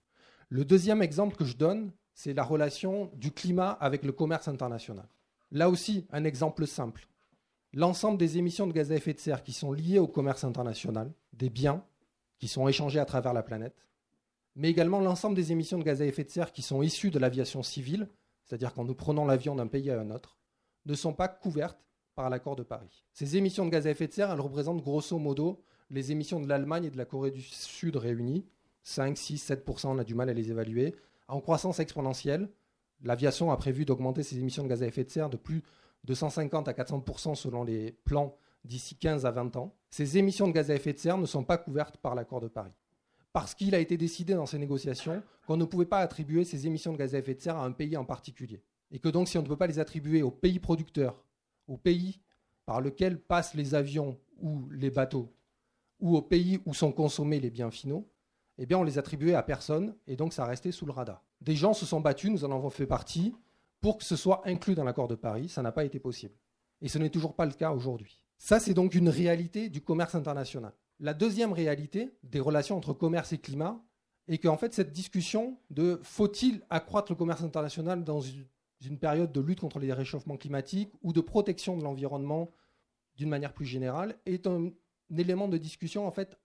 [0.48, 5.08] Le deuxième exemple que je donne, c'est la relation du climat avec le commerce international.
[5.50, 7.06] Là aussi, un exemple simple.
[7.72, 11.12] L'ensemble des émissions de gaz à effet de serre qui sont liées au commerce international,
[11.32, 11.84] des biens
[12.38, 13.86] qui sont échangés à travers la planète,
[14.54, 17.18] mais également l'ensemble des émissions de gaz à effet de serre qui sont issues de
[17.18, 18.08] l'aviation civile,
[18.44, 20.38] c'est-à-dire quand nous prenons l'avion d'un pays à un autre,
[20.86, 21.84] ne sont pas couvertes
[22.14, 23.04] par l'accord de Paris.
[23.12, 26.48] Ces émissions de gaz à effet de serre, elles représentent grosso modo les émissions de
[26.48, 28.46] l'Allemagne et de la Corée du Sud réunies.
[28.86, 30.94] 5, 6, 7% on a du mal à les évaluer.
[31.26, 32.48] En croissance exponentielle,
[33.02, 35.64] l'aviation a prévu d'augmenter ses émissions de gaz à effet de serre de plus
[36.04, 39.74] de 150 à 400% selon les plans d'ici 15 à 20 ans.
[39.90, 42.46] Ces émissions de gaz à effet de serre ne sont pas couvertes par l'accord de
[42.46, 42.70] Paris
[43.32, 46.92] parce qu'il a été décidé dans ces négociations qu'on ne pouvait pas attribuer ces émissions
[46.92, 48.62] de gaz à effet de serre à un pays en particulier.
[48.92, 51.20] Et que donc si on ne peut pas les attribuer au pays producteur,
[51.66, 52.20] au pays
[52.64, 55.34] par lequel passent les avions ou les bateaux,
[55.98, 58.08] ou au pays où sont consommés les biens finaux,
[58.58, 61.24] eh bien on les attribuait à personne et donc ça restait sous le radar.
[61.40, 63.34] Des gens se sont battus, nous en avons fait partie,
[63.80, 65.48] pour que ce soit inclus dans l'accord de Paris.
[65.48, 66.34] Ça n'a pas été possible.
[66.80, 68.20] Et ce n'est toujours pas le cas aujourd'hui.
[68.38, 70.72] Ça, c'est donc une réalité du commerce international.
[70.98, 73.82] la deuxième réalité des relations entre commerce et climat
[74.28, 79.40] est qu'en fait, cette discussion de faut-il accroître le commerce international dans une période de
[79.40, 82.50] lutte contre les réchauffements climatiques ou de protection de l'environnement
[83.16, 84.70] d'une manière plus générale est un,
[85.16, 86.36] élément de discussion en fait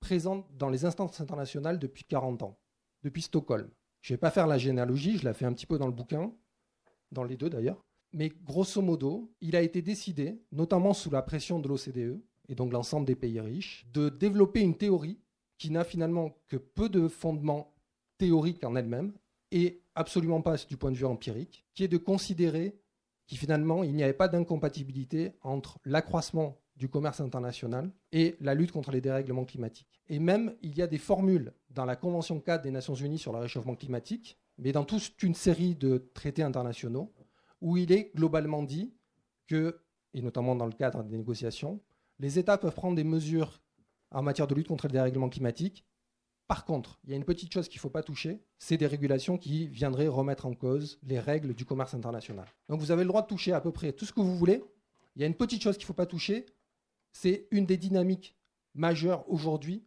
[0.00, 2.58] présent dans les instances internationales depuis 40 ans,
[3.02, 3.70] depuis Stockholm.
[4.00, 5.92] Je ne vais pas faire la généalogie, je la fais un petit peu dans le
[5.92, 6.32] bouquin,
[7.12, 7.84] dans les deux d'ailleurs.
[8.12, 12.72] Mais grosso modo, il a été décidé, notamment sous la pression de l'OCDE et donc
[12.72, 15.20] l'ensemble des pays riches, de développer une théorie
[15.58, 17.76] qui n'a finalement que peu de fondements
[18.18, 19.12] théoriques en elle-même
[19.52, 22.80] et absolument pas du point de vue empirique, qui est de considérer
[23.26, 28.72] qu'il finalement il n'y avait pas d'incompatibilité entre l'accroissement du commerce international et la lutte
[28.72, 30.00] contre les dérèglements climatiques.
[30.08, 33.34] Et même, il y a des formules dans la Convention 4 des Nations Unies sur
[33.34, 37.12] le réchauffement climatique, mais dans toute une série de traités internationaux,
[37.60, 38.94] où il est globalement dit
[39.46, 39.78] que,
[40.14, 41.80] et notamment dans le cadre des négociations,
[42.18, 43.60] les États peuvent prendre des mesures
[44.10, 45.84] en matière de lutte contre les dérèglements climatiques.
[46.48, 48.86] Par contre, il y a une petite chose qu'il ne faut pas toucher, c'est des
[48.86, 52.46] régulations qui viendraient remettre en cause les règles du commerce international.
[52.70, 54.64] Donc vous avez le droit de toucher à peu près tout ce que vous voulez.
[55.14, 56.46] Il y a une petite chose qu'il ne faut pas toucher,
[57.12, 58.36] c'est une des dynamiques
[58.74, 59.84] majeures aujourd'hui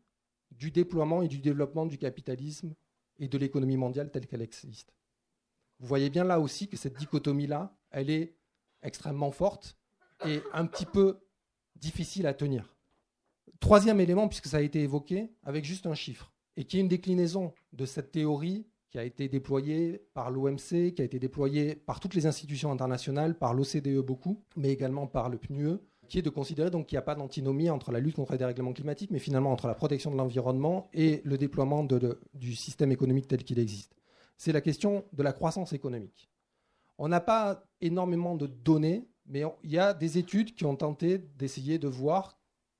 [0.52, 2.76] du déploiement et du développement du capitalisme
[3.20, 4.94] et de l'économie mondiale telle qu'elle existe.
[5.80, 8.36] Vous voyez bien là aussi que cette dichotomie-là, elle est
[8.82, 9.78] extrêmement forte
[10.26, 11.20] et un petit peu
[11.76, 12.76] difficile à tenir.
[13.60, 16.88] Troisième élément, puisque ça a été évoqué, avec juste un chiffre, et qui est une
[16.88, 22.00] déclinaison de cette théorie qui a été déployée par l'OMC, qui a été déployée par
[22.00, 26.30] toutes les institutions internationales, par l'OCDE beaucoup, mais également par le PNUE, qui est de
[26.30, 29.20] considérer donc qu'il n'y a pas d'antinomie entre la lutte contre les dérèglements climatiques, mais
[29.20, 31.84] finalement entre la protection de l'environnement et le déploiement
[32.34, 33.96] du système économique tel qu'il existe.
[34.38, 36.30] C'est la question de la croissance économique.
[36.98, 41.18] On n'a pas énormément de données, mais il y a des études qui ont tenté
[41.18, 42.38] d'essayer de voir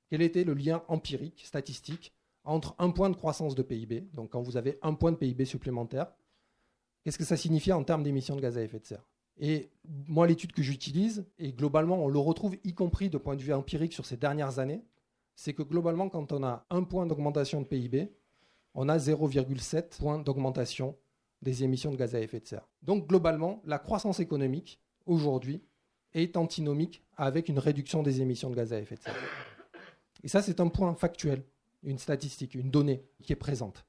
[0.10, 2.14] quel était le lien empirique, statistique,
[2.44, 5.46] entre un point de croissance de PIB, donc quand vous avez un point de PIB
[5.46, 6.14] supplémentaire,
[7.04, 9.08] qu'est-ce que ça signifie en termes d'émissions de gaz à effet de serre?
[9.40, 9.70] Et
[10.08, 13.54] moi, l'étude que j'utilise, et globalement, on le retrouve y compris de point de vue
[13.54, 14.84] empirique sur ces dernières années,
[15.36, 18.12] c'est que globalement, quand on a un point d'augmentation de PIB,
[18.76, 20.96] on a 0,7 points d'augmentation
[21.42, 22.68] des émissions de gaz à effet de serre.
[22.82, 25.62] Donc globalement, la croissance économique, aujourd'hui,
[26.14, 29.16] est antinomique avec une réduction des émissions de gaz à effet de serre.
[30.24, 31.44] Et ça, c'est un point factuel,
[31.84, 33.86] une statistique, une donnée qui est présente.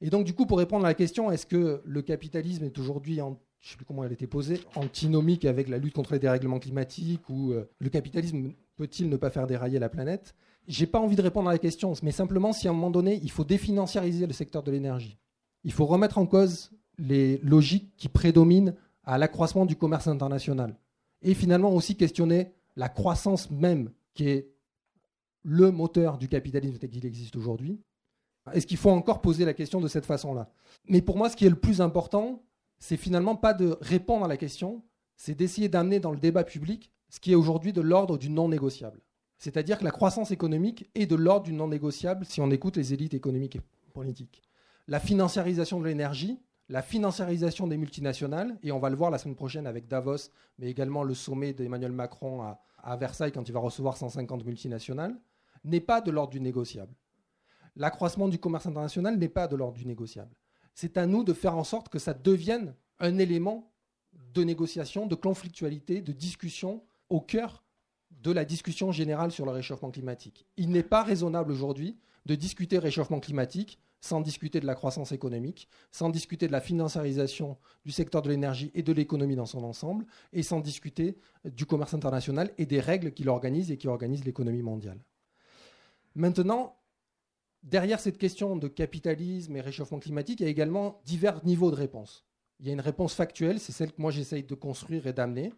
[0.00, 3.20] Et donc, du coup, pour répondre à la question, est-ce que le capitalisme est aujourd'hui
[3.20, 6.20] en je ne sais plus comment elle était posée, antinomique avec la lutte contre les
[6.20, 10.36] dérèglements climatiques ou euh, le capitalisme peut-il ne pas faire dérailler la planète?
[10.68, 13.18] J'ai pas envie de répondre à la question, mais simplement si à un moment donné,
[13.24, 15.18] il faut définanciariser le secteur de l'énergie.
[15.64, 20.76] Il faut remettre en cause les logiques qui prédominent à l'accroissement du commerce international.
[21.22, 24.48] Et finalement aussi questionner la croissance même qui est
[25.42, 27.80] le moteur du capitalisme tel qu'il existe aujourd'hui.
[28.52, 30.52] Est-ce qu'il faut encore poser la question de cette façon-là?
[30.88, 32.44] Mais pour moi, ce qui est le plus important,
[32.78, 34.82] c'est finalement pas de répondre à la question,
[35.16, 38.48] c'est d'essayer d'amener dans le débat public ce qui est aujourd'hui de l'ordre du non
[38.48, 39.00] négociable.
[39.38, 42.94] C'est-à-dire que la croissance économique est de l'ordre du non négociable si on écoute les
[42.94, 43.60] élites économiques et
[43.92, 44.42] politiques.
[44.88, 49.36] La financiarisation de l'énergie, la financiarisation des multinationales, et on va le voir la semaine
[49.36, 53.60] prochaine avec Davos, mais également le sommet d'Emmanuel Macron à, à Versailles quand il va
[53.60, 55.16] recevoir 150 multinationales,
[55.64, 56.94] n'est pas de l'ordre du négociable.
[57.76, 60.34] L'accroissement du commerce international n'est pas de l'ordre du négociable
[60.76, 63.72] c'est à nous de faire en sorte que ça devienne un élément
[64.12, 67.64] de négociation, de conflictualité, de discussion au cœur
[68.10, 70.46] de la discussion générale sur le réchauffement climatique.
[70.58, 71.96] Il n'est pas raisonnable aujourd'hui
[72.26, 77.56] de discuter réchauffement climatique sans discuter de la croissance économique, sans discuter de la financiarisation
[77.86, 81.94] du secteur de l'énergie et de l'économie dans son ensemble, et sans discuter du commerce
[81.94, 85.00] international et des règles qui l'organisent et qui organisent l'économie mondiale.
[86.14, 86.76] Maintenant,
[87.66, 91.76] derrière cette question de capitalisme et réchauffement climatique, il y a également divers niveaux de
[91.76, 92.24] réponse.
[92.60, 95.52] Il y a une réponse factuelle, c'est celle que moi j'essaye de construire et d'amener.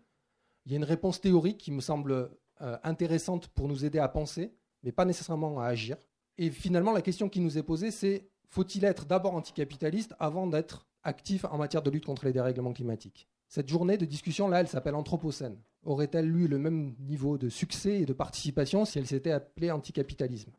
[0.66, 2.30] Il y a une réponse théorique qui me semble
[2.60, 4.52] euh, intéressante pour nous aider à penser,
[4.82, 5.96] mais pas nécessairement à agir.
[6.38, 10.88] Et finalement, la question qui nous est posée, c'est faut-il être d'abord anticapitaliste avant d'être
[11.04, 13.28] actif en matière de lutte contre les dérèglements climatiques?
[13.48, 15.58] Cette journée de discussion, là, elle s'appelle Anthropocène.
[15.84, 20.52] Aurait-elle eu le même niveau de succès et de participation si elle s'était appelée anticapitalisme?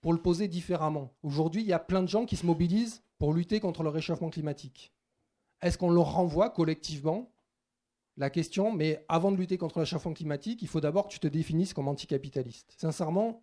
[0.00, 1.12] Pour le poser différemment.
[1.22, 4.30] Aujourd'hui, il y a plein de gens qui se mobilisent pour lutter contre le réchauffement
[4.30, 4.92] climatique.
[5.60, 7.30] Est-ce qu'on leur renvoie collectivement
[8.16, 11.20] la question, mais avant de lutter contre le réchauffement climatique, il faut d'abord que tu
[11.20, 13.42] te définisses comme anticapitaliste Sincèrement,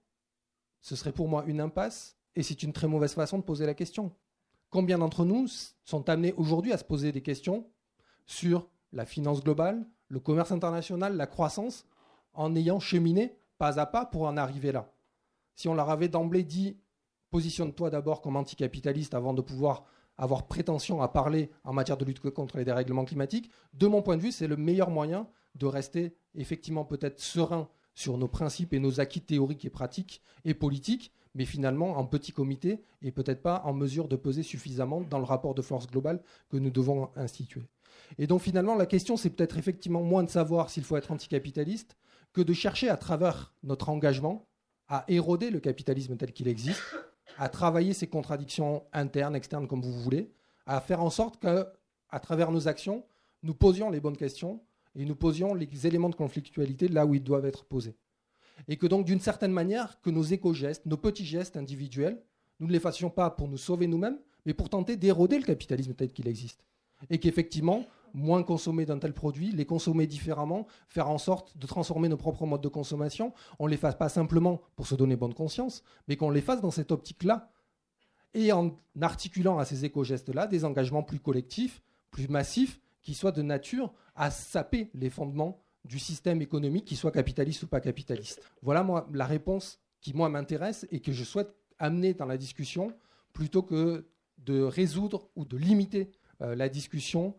[0.81, 3.73] ce serait pour moi une impasse et c'est une très mauvaise façon de poser la
[3.73, 4.11] question.
[4.69, 5.47] Combien d'entre nous
[5.85, 7.65] sont amenés aujourd'hui à se poser des questions
[8.25, 11.85] sur la finance globale, le commerce international, la croissance,
[12.33, 14.91] en ayant cheminé pas à pas pour en arriver là?
[15.55, 16.77] Si on leur avait d'emblée dit
[17.31, 19.85] positionne-toi d'abord comme anticapitaliste avant de pouvoir
[20.17, 24.15] avoir prétention à parler en matière de lutte contre les dérèglements climatiques, de mon point
[24.15, 28.79] de vue, c'est le meilleur moyen de rester effectivement peut-être serein sur nos principes et
[28.79, 33.61] nos acquis théoriques et pratiques et politiques, mais finalement en petit comité et peut-être pas
[33.65, 37.67] en mesure de peser suffisamment dans le rapport de force globale que nous devons instituer.
[38.17, 41.97] Et donc finalement, la question, c'est peut-être effectivement moins de savoir s'il faut être anticapitaliste
[42.33, 44.47] que de chercher à travers notre engagement
[44.87, 46.81] à éroder le capitalisme tel qu'il existe,
[47.37, 50.31] à travailler ses contradictions internes, externes, comme vous voulez,
[50.65, 51.65] à faire en sorte que,
[52.09, 53.03] à travers nos actions,
[53.43, 54.61] nous posions les bonnes questions
[54.95, 57.95] et nous posions les éléments de conflictualité là où ils doivent être posés.
[58.67, 62.21] Et que donc, d'une certaine manière, que nos éco-gestes, nos petits gestes individuels,
[62.59, 65.93] nous ne les fassions pas pour nous sauver nous-mêmes, mais pour tenter d'éroder le capitalisme
[65.93, 66.63] tel qu'il existe.
[67.09, 67.85] Et qu'effectivement,
[68.15, 72.45] moins consommer d'un tel produit, les consommer différemment, faire en sorte de transformer nos propres
[72.45, 73.33] modes de consommation.
[73.59, 76.61] On ne les fasse pas simplement pour se donner bonne conscience, mais qu'on les fasse
[76.61, 77.51] dans cette optique-là.
[78.33, 83.41] Et en articulant à ces éco-gestes-là des engagements plus collectifs, plus massifs, qui soient de
[83.41, 88.41] nature à saper les fondements du système économique, qu'il soit capitaliste ou pas capitaliste.
[88.61, 92.93] Voilà la réponse qui moi m'intéresse et que je souhaite amener dans la discussion
[93.33, 94.07] plutôt que
[94.37, 96.09] de résoudre ou de limiter
[96.41, 97.35] euh, la discussion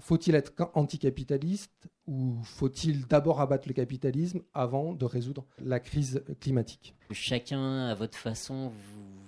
[0.00, 6.94] faut-il être anticapitaliste ou faut-il d'abord abattre le capitalisme avant de résoudre la crise climatique?
[7.12, 8.72] Chacun à votre façon,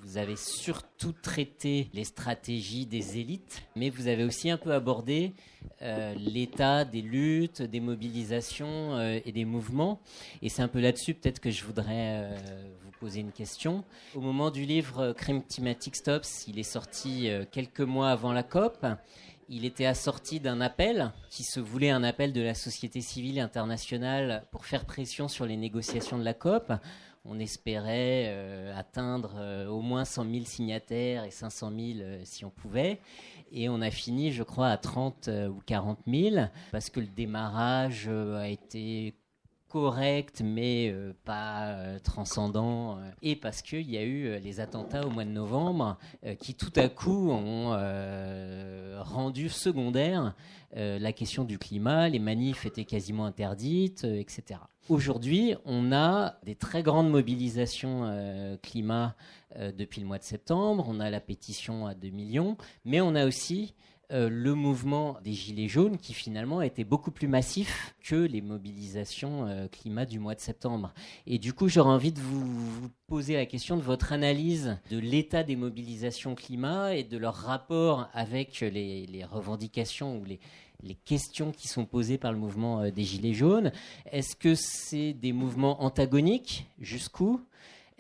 [0.03, 5.35] vous avez surtout traité les stratégies des élites, mais vous avez aussi un peu abordé
[5.83, 10.01] euh, l'état des luttes, des mobilisations euh, et des mouvements.
[10.43, 12.37] Et c'est un peu là-dessus peut-être que je voudrais euh,
[12.83, 13.85] vous poser une question.
[14.15, 18.87] Au moment du livre Crime Climatic Stops, il est sorti quelques mois avant la COP
[19.51, 24.45] il était assorti d'un appel qui se voulait un appel de la société civile internationale
[24.53, 26.73] pour faire pression sur les négociations de la COP.
[27.25, 32.45] On espérait euh, atteindre euh, au moins 100 000 signataires et 500 000 euh, si
[32.45, 33.01] on pouvait.
[33.53, 36.37] Et on a fini, je crois, à 30 ou 40 000
[36.71, 39.13] parce que le démarrage a été
[39.71, 45.07] correct mais euh, pas euh, transcendant euh, et parce qu'il y a eu les attentats
[45.07, 45.97] au mois de novembre
[46.41, 47.71] qui tout à coup ont
[49.01, 50.35] rendu secondaire
[50.75, 54.61] la question du climat, les manifs étaient quasiment interdites, etc.
[54.89, 59.17] Aujourd'hui, on a des très grandes mobilisations climat
[59.59, 63.27] depuis le mois de septembre, on a la pétition à 2 millions, mais on a
[63.27, 63.75] aussi
[64.13, 69.47] euh, le mouvement des Gilets jaunes qui finalement été beaucoup plus massif que les mobilisations
[69.47, 70.93] euh, climat du mois de septembre.
[71.27, 75.43] Et du coup, j'aurais envie de vous, poser la question de votre analyse de l'état
[75.43, 80.41] des mobilisations climat et de leur rapport avec les, revendications ou les,
[80.83, 83.73] les questions qui sont posées par le mouvement euh, des Gilets jaunes.
[84.11, 87.41] Est-ce que c'est des mouvements antagoniques Jusqu'où?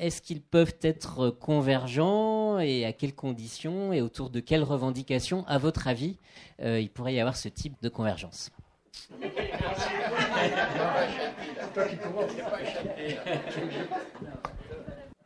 [0.00, 5.58] Est-ce qu'ils peuvent être convergents et à quelles conditions et autour de quelles revendications, à
[5.58, 6.16] votre avis,
[6.62, 8.50] euh, il pourrait y avoir ce type de convergence?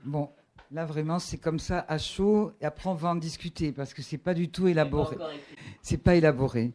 [0.05, 0.29] Bon,
[0.72, 4.03] là vraiment c'est comme ça à chaud et après on va en discuter parce que
[4.03, 5.16] c'est pas du tout élaboré.
[5.83, 6.72] C'est pas élaboré.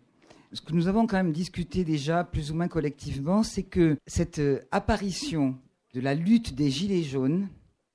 [0.53, 4.39] Ce que nous avons quand même discuté déjà plus ou moins collectivement, c'est que cette
[4.39, 5.55] euh, apparition
[5.93, 7.49] de la lutte des gilets jaunes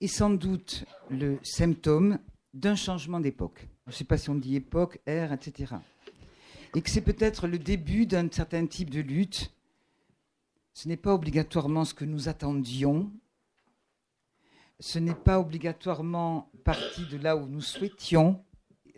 [0.05, 2.19] est sans doute le symptôme
[2.53, 3.67] d'un changement d'époque.
[3.87, 5.75] Je ne sais pas si on dit époque, ère, etc.
[6.75, 9.53] Et que c'est peut-être le début d'un certain type de lutte.
[10.75, 13.11] Ce n'est pas obligatoirement ce que nous attendions.
[14.79, 18.45] Ce n'est pas obligatoirement parti de là où nous souhaitions.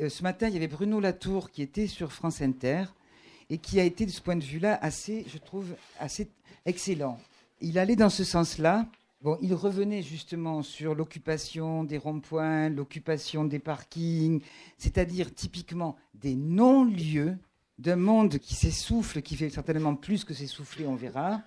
[0.01, 2.85] Euh, ce matin, il y avait Bruno Latour qui était sur France Inter
[3.49, 6.29] et qui a été, de ce point de vue-là, assez, je trouve, assez
[6.65, 7.19] excellent.
[7.61, 8.87] Il allait dans ce sens-là
[9.41, 14.41] Il revenait justement sur l'occupation des ronds-points, l'occupation des parkings,
[14.79, 17.37] c'est-à-dire typiquement des non-lieux
[17.79, 21.43] d'un monde qui s'essouffle, qui fait certainement plus que s'essouffler, on verra.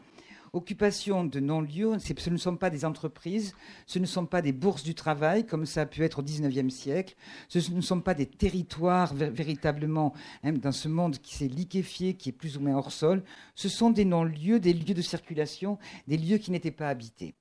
[0.52, 3.54] Occupation de non-lieux, ce ne sont pas des entreprises,
[3.86, 6.74] ce ne sont pas des bourses du travail, comme ça a pu être au XIXe
[6.74, 7.16] siècle,
[7.50, 10.14] ce ne sont pas des territoires véritablement
[10.44, 13.24] hein, dans ce monde qui s'est liquéfié, qui est plus ou moins hors sol,
[13.54, 15.78] ce sont des non-lieux, des lieux de circulation,
[16.08, 17.36] des lieux qui n'étaient pas habités.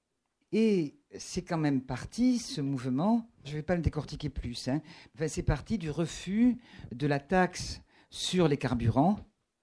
[0.52, 4.80] Et c'est quand même parti, ce mouvement, je ne vais pas le décortiquer plus, hein,
[5.26, 6.58] c'est parti du refus
[6.92, 7.80] de la taxe
[8.10, 9.18] sur les carburants.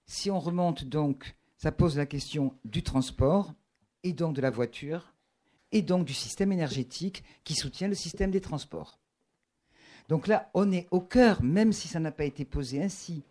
[0.06, 3.54] Si on remonte donc, ça pose la question du transport
[4.04, 5.14] et donc de la voiture
[5.72, 9.00] et donc du système énergétique qui soutient le système des transports.
[10.08, 13.24] Donc là, on est au cœur, même si ça n'a pas été posé ainsi,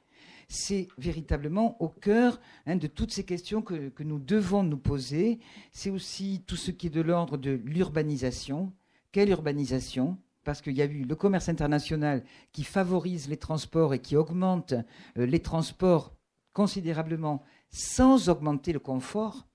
[0.48, 5.38] c'est véritablement au cœur hein, de toutes ces questions que, nous devons nous poser.
[5.72, 8.72] C'est aussi tout ce qui est de l'ordre de l'urbanisation,
[9.12, 10.18] Quelle urbanisation?
[10.44, 12.22] Parce qu'il y a eu le commerce international
[12.52, 14.74] qui favorise les transports et qui augmente
[15.16, 16.14] euh, les transports
[16.52, 19.46] considérablement sans augmenter le confort.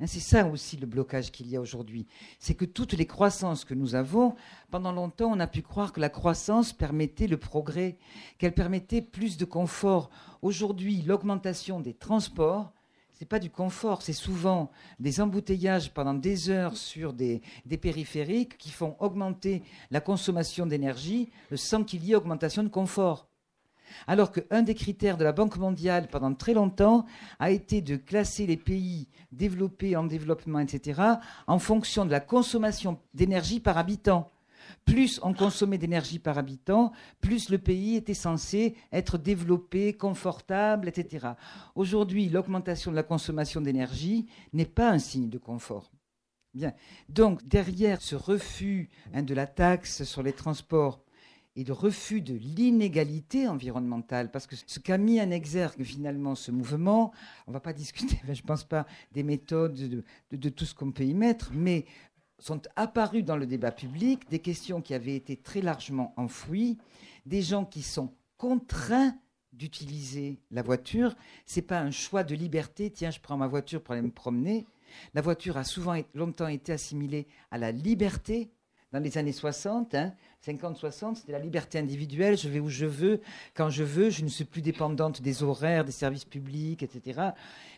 [0.00, 2.06] Hein, c'est ça aussi le blocage qu'il y a aujourd'hui.
[2.38, 4.34] C'est que toutes les croissances que nous avons,
[4.70, 7.98] pendant longtemps, on a pu croire que la croissance permettait le progrès,
[8.38, 10.10] qu'elle permettait plus de confort.
[10.40, 12.72] Aujourd'hui, l'augmentation des transports,
[13.12, 17.76] ce n'est pas du confort, c'est souvent des embouteillages pendant des heures sur des, des
[17.76, 23.29] périphériques qui font augmenter la consommation d'énergie sans qu'il y ait augmentation de confort.
[24.06, 27.06] Alors qu'un des critères de la Banque mondiale pendant très longtemps
[27.38, 31.00] a été de classer les pays développés en développement, etc.,
[31.46, 34.30] en fonction de la consommation d'énergie par habitant.
[34.84, 41.28] Plus on consommait d'énergie par habitant, plus le pays était censé être développé, confortable, etc.
[41.74, 45.90] Aujourd'hui, l'augmentation de la consommation d'énergie n'est pas un signe de confort.
[46.52, 46.72] Bien.
[47.08, 51.00] Donc, derrière ce refus hein, de la taxe sur les transports
[51.56, 56.50] et le refus de l'inégalité environnementale, parce que ce qu'a mis en exergue finalement ce
[56.50, 57.12] mouvement,
[57.46, 60.92] on ne va pas discuter, je ne pense pas des méthodes, de, tout ce qu'on
[60.92, 61.86] peut y mettre, mais
[62.38, 66.78] sont apparues dans le débat public des questions qui avaient été très largement enfouies,
[67.26, 69.14] des gens qui sont contraints
[69.52, 71.14] d'utiliser la voiture.
[71.44, 74.10] Ce n'est pas un choix de liberté, tiens, je prends ma voiture pour aller me
[74.10, 74.66] promener.
[75.14, 78.50] La voiture a souvent longtemps été assimilée à la liberté.
[78.92, 79.94] Dans les années 60,
[80.46, 83.20] 50-60, c'était la liberté individuelle, je vais où je veux,
[83.54, 87.20] quand je veux, je ne suis plus dépendante des horaires, des services publics, etc.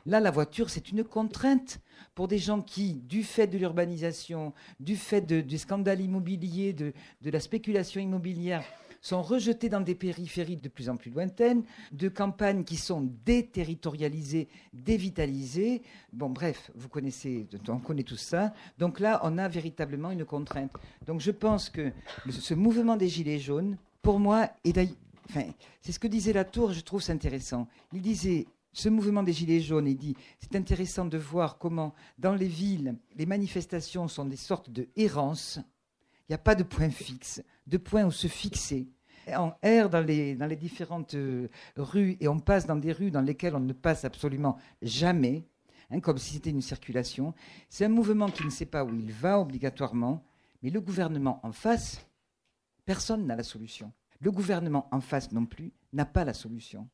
[0.06, 1.80] Là, la voiture, c'est une contrainte
[2.14, 6.92] pour des gens qui, du fait de l'urbanisation, du fait du scandale immobilier, de,
[7.22, 8.64] de la spéculation immobilière,
[9.02, 14.48] sont rejetés dans des périphéries de plus en plus lointaines, de campagnes qui sont déterritorialisées,
[14.72, 15.82] dévitalisées.
[16.12, 18.54] Bon, bref, vous connaissez, on connaît tout ça.
[18.78, 20.72] Donc là, on a véritablement une contrainte.
[21.06, 21.92] Donc je pense que
[22.30, 24.72] ce mouvement des Gilets jaunes, pour moi, et
[25.28, 25.50] enfin,
[25.80, 27.66] c'est ce que disait Latour, je trouve c'est intéressant.
[27.92, 32.34] Il disait ce mouvement des Gilets jaunes, il dit, c'est intéressant de voir comment dans
[32.34, 35.60] les villes, les manifestations sont des sortes de errance.
[36.28, 38.88] Il n'y a pas de point fixe de points où se fixer.
[39.28, 43.10] On erre dans les, dans les différentes euh, rues et on passe dans des rues
[43.10, 45.46] dans lesquelles on ne passe absolument jamais,
[45.90, 47.32] hein, comme si c'était une circulation.
[47.68, 50.24] C'est un mouvement qui ne sait pas où il va obligatoirement,
[50.62, 52.04] mais le gouvernement en face,
[52.84, 53.92] personne n'a la solution.
[54.20, 56.88] Le gouvernement en face non plus n'a pas la solution.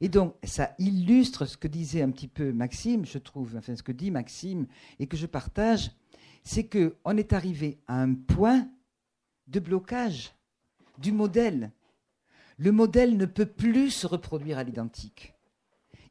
[0.00, 3.84] Et donc, ça illustre ce que disait un petit peu Maxime, je trouve, enfin ce
[3.84, 4.66] que dit Maxime,
[4.98, 5.92] et que je partage,
[6.46, 8.70] c'est qu'on est arrivé à un point
[9.48, 10.32] de blocage
[10.96, 11.72] du modèle.
[12.56, 15.34] Le modèle ne peut plus se reproduire à l'identique.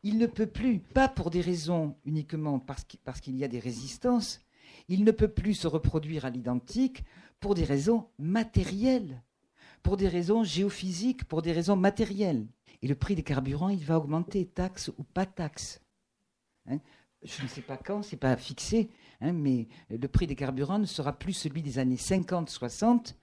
[0.03, 2.83] Il ne peut plus, pas pour des raisons uniquement parce
[3.21, 4.41] qu'il y a des résistances,
[4.89, 7.05] il ne peut plus se reproduire à l'identique
[7.39, 9.23] pour des raisons matérielles,
[9.83, 12.45] pour des raisons géophysiques, pour des raisons matérielles.
[12.81, 15.81] Et le prix des carburants, il va augmenter, taxe ou pas taxe.
[16.69, 16.79] Hein?
[17.23, 18.89] Je ne sais pas quand, c'est pas fixé,
[19.25, 23.15] hein, mais le prix des carburants ne sera plus celui des années 50-60,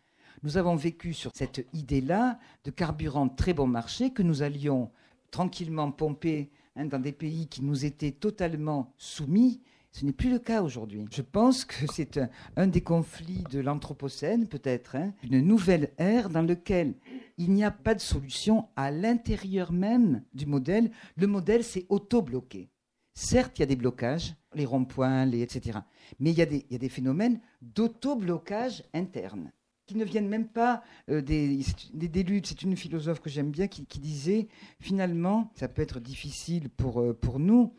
[0.42, 4.90] nous avons vécu sur cette idée-là de carburant très bon marché que nous allions
[5.30, 9.60] tranquillement pomper hein, dans des pays qui nous étaient totalement soumis.
[9.92, 11.04] Ce n'est plus le cas aujourd'hui.
[11.12, 12.18] Je pense que c'est
[12.56, 16.94] un, des conflits de l'Anthropocène, peut-être, hein, une nouvelle ère dans laquelle
[17.38, 20.90] il n'y a pas de solution à l'intérieur même du modèle.
[21.16, 22.71] Le modèle s'est auto-bloqué.
[23.14, 25.80] Certes, il y a des blocages, les ronds-points, les, etc.
[26.18, 29.52] Mais il y a des, des phénomènes d'auto-blocage interne
[29.86, 31.60] qui ne viennent même pas euh, des,
[31.92, 32.46] des, luttes.
[32.46, 34.48] C'est une philosophe que j'aime bien qui, disait,
[34.80, 37.74] finalement, ça peut être difficile pour, euh, pour nous,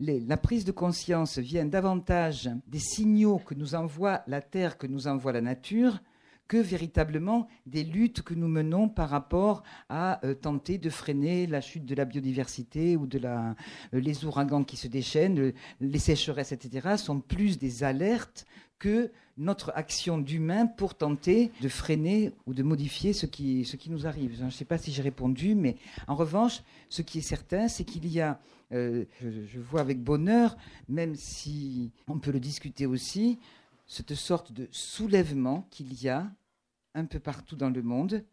[0.00, 5.08] la prise de conscience vient davantage des signaux que nous envoie la Terre, que nous
[5.08, 6.00] envoie la nature,
[6.48, 11.60] que véritablement des luttes que nous menons par rapport à euh, tenter de freiner la
[11.60, 13.54] chute de la biodiversité ou de la,
[13.92, 18.46] les ouragans qui se déchaînent, les sécheresses, etc., sont plus des alertes
[18.78, 23.90] que notre action d'humain pour tenter de freiner ou de modifier ce qui, ce qui
[23.90, 24.36] nous arrive.
[24.36, 25.76] Je ne sais pas si j'ai répondu, mais
[26.06, 28.40] en revanche, ce qui est certain, c'est qu'il y a,
[28.72, 30.56] euh, je, vois avec bonheur,
[30.88, 33.38] même si on peut le discuter aussi,
[33.88, 36.30] cette sorte de soulèvement qu'il y a
[36.94, 38.24] un peu partout dans le monde,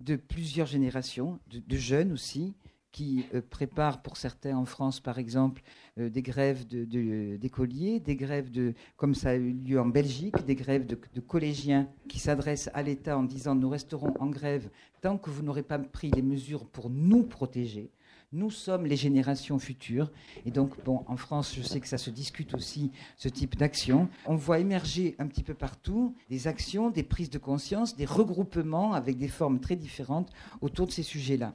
[0.00, 2.54] de plusieurs générations, de jeunes aussi,
[2.92, 5.62] qui euh, prépare pour certains en France, par exemple,
[5.98, 10.44] euh, des grèves d'écoliers, de, des grèves de, comme ça a eu lieu en Belgique,
[10.44, 14.68] des grèves de, collégiens qui s'adressent à l'État en disant nous resterons en grève
[15.00, 17.90] tant que vous n'aurez pas pris les mesures pour nous protéger.
[18.34, 20.10] Nous sommes les générations futures.
[20.46, 24.08] Et donc, bon, en France, je sais que ça se discute aussi, ce type d'action.
[24.24, 28.94] On voit émerger un petit peu partout des actions, des prises de conscience, des regroupements
[28.94, 30.30] avec des formes très différentes
[30.62, 31.54] autour de ces sujets-là.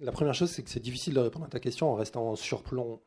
[0.00, 2.36] La première chose, c'est que c'est difficile de répondre à ta question en restant en
[2.36, 3.02] surplomb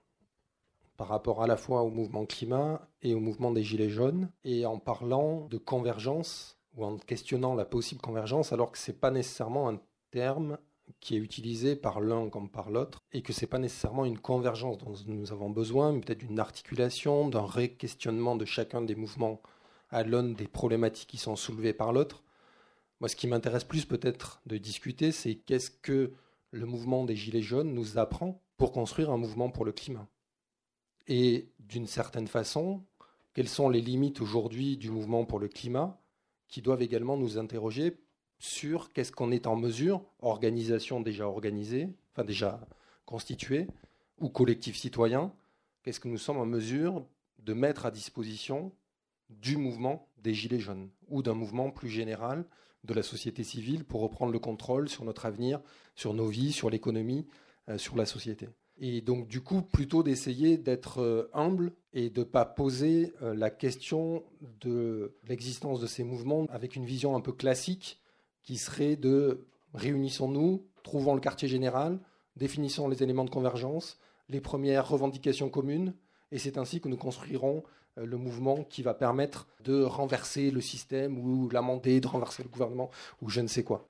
[0.95, 4.67] par rapport à la fois au mouvement climat et au mouvement des Gilets jaunes, et
[4.67, 9.09] en parlant de convergence ou en questionnant la possible convergence, alors que ce n'est pas
[9.09, 9.79] nécessairement un
[10.11, 10.59] terme
[10.99, 14.19] qui est utilisé par l'un comme par l'autre, et que ce n'est pas nécessairement une
[14.19, 19.41] convergence dont nous avons besoin, mais peut-être d'une articulation, d'un réquestionnement de chacun des mouvements
[19.89, 22.23] à l'aune des problématiques qui sont soulevées par l'autre.
[22.99, 26.13] Moi, ce qui m'intéresse plus peut-être de discuter, c'est qu'est-ce que
[26.51, 30.07] le mouvement des Gilets jaunes nous apprend pour construire un mouvement pour le climat?
[31.07, 32.83] Et d'une certaine façon,
[33.33, 35.99] quelles sont les limites aujourd'hui du mouvement pour le climat
[36.47, 37.97] qui doivent également nous interroger
[38.41, 42.59] sur qu'est-ce qu'on est en mesure, organisation déjà organisée, enfin déjà
[43.05, 43.67] constituée,
[44.17, 45.31] ou collectif citoyen,
[45.83, 47.05] qu'est-ce que nous sommes en mesure
[47.37, 48.71] de mettre à disposition
[49.29, 52.43] du mouvement des Gilets jaunes ou d'un mouvement plus général
[52.83, 55.61] de la société civile pour reprendre le contrôle sur notre avenir,
[55.95, 57.27] sur nos vies, sur l'économie,
[57.69, 58.49] euh, sur la société.
[58.79, 63.35] Et donc, du coup, plutôt d'essayer d'être euh, humble et de ne pas poser euh,
[63.35, 64.23] la question
[64.61, 68.00] de l'existence de ces mouvements avec une vision un peu classique
[68.43, 71.99] qui serait de réunissons-nous, trouvons le quartier général,
[72.35, 75.93] définissons les éléments de convergence, les premières revendications communes,
[76.31, 77.63] et c'est ainsi que nous construirons
[77.97, 82.49] euh, le mouvement qui va permettre de renverser le système ou l'amender, de renverser le
[82.49, 82.89] gouvernement
[83.21, 83.87] ou je ne sais quoi.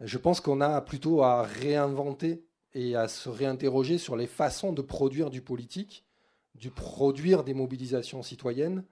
[0.00, 4.82] Je pense qu'on a plutôt à réinventer et à se réinterroger sur les façons de
[4.82, 6.04] produire du politique,
[6.62, 8.84] de produire des mobilisations citoyennes,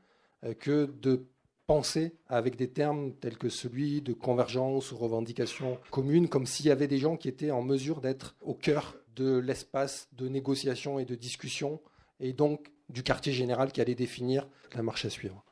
[0.45, 1.26] euh, que de
[1.67, 6.71] penser avec des termes tels que celui de convergence ou revendication commune, comme s'il y
[6.71, 11.05] avait des gens qui étaient en mesure d'être au cœur de l'espace de négociation et
[11.05, 11.81] de discussion,
[12.21, 15.45] et donc du quartier général qui allait définir la marche à suivre.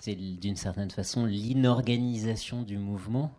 [0.00, 3.32] C'est d'une certaine façon l'inorganisation du mouvement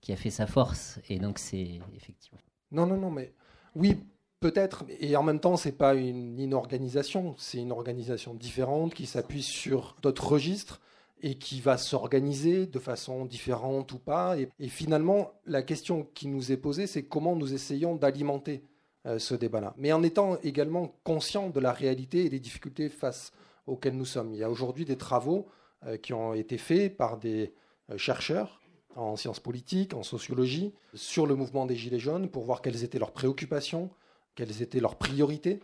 [0.00, 2.38] qui a fait sa force, et donc c'est effectivement.
[2.72, 3.32] Non, non, non, mais
[3.74, 3.98] oui,
[4.40, 9.06] peut-être, et en même temps, ce n'est pas une inorganisation, c'est une organisation différente qui
[9.06, 10.80] s'appuie sur d'autres registres
[11.22, 14.36] et qui va s'organiser de façon différente ou pas.
[14.38, 18.64] Et, finalement, la question qui nous est posée, c'est comment nous essayons d'alimenter
[19.06, 23.32] euh, ce débat-là, mais en étant également conscient de la réalité et des difficultés face
[23.66, 24.34] auxquelles nous sommes.
[24.34, 25.46] Il y a aujourd'hui des travaux
[25.86, 27.52] euh, qui ont été faits par des
[27.90, 28.60] euh, chercheurs
[28.96, 32.98] en sciences politiques, en sociologie, sur le mouvement des Gilets jaunes pour voir quelles étaient
[32.98, 33.90] leurs préoccupations,
[34.34, 35.60] quelles étaient leurs priorités.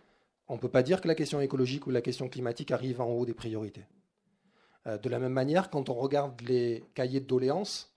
[0.48, 3.06] On ne peut pas dire que la question écologique ou la question climatique arrivent en
[3.06, 3.84] haut des priorités.
[4.86, 7.92] Euh, de la même manière, quand on regarde les cahiers de doléances,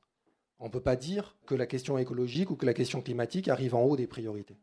[0.59, 3.75] on ne peut pas dire que la question écologique ou que la question climatique arrivent
[3.75, 4.57] en haut des priorités.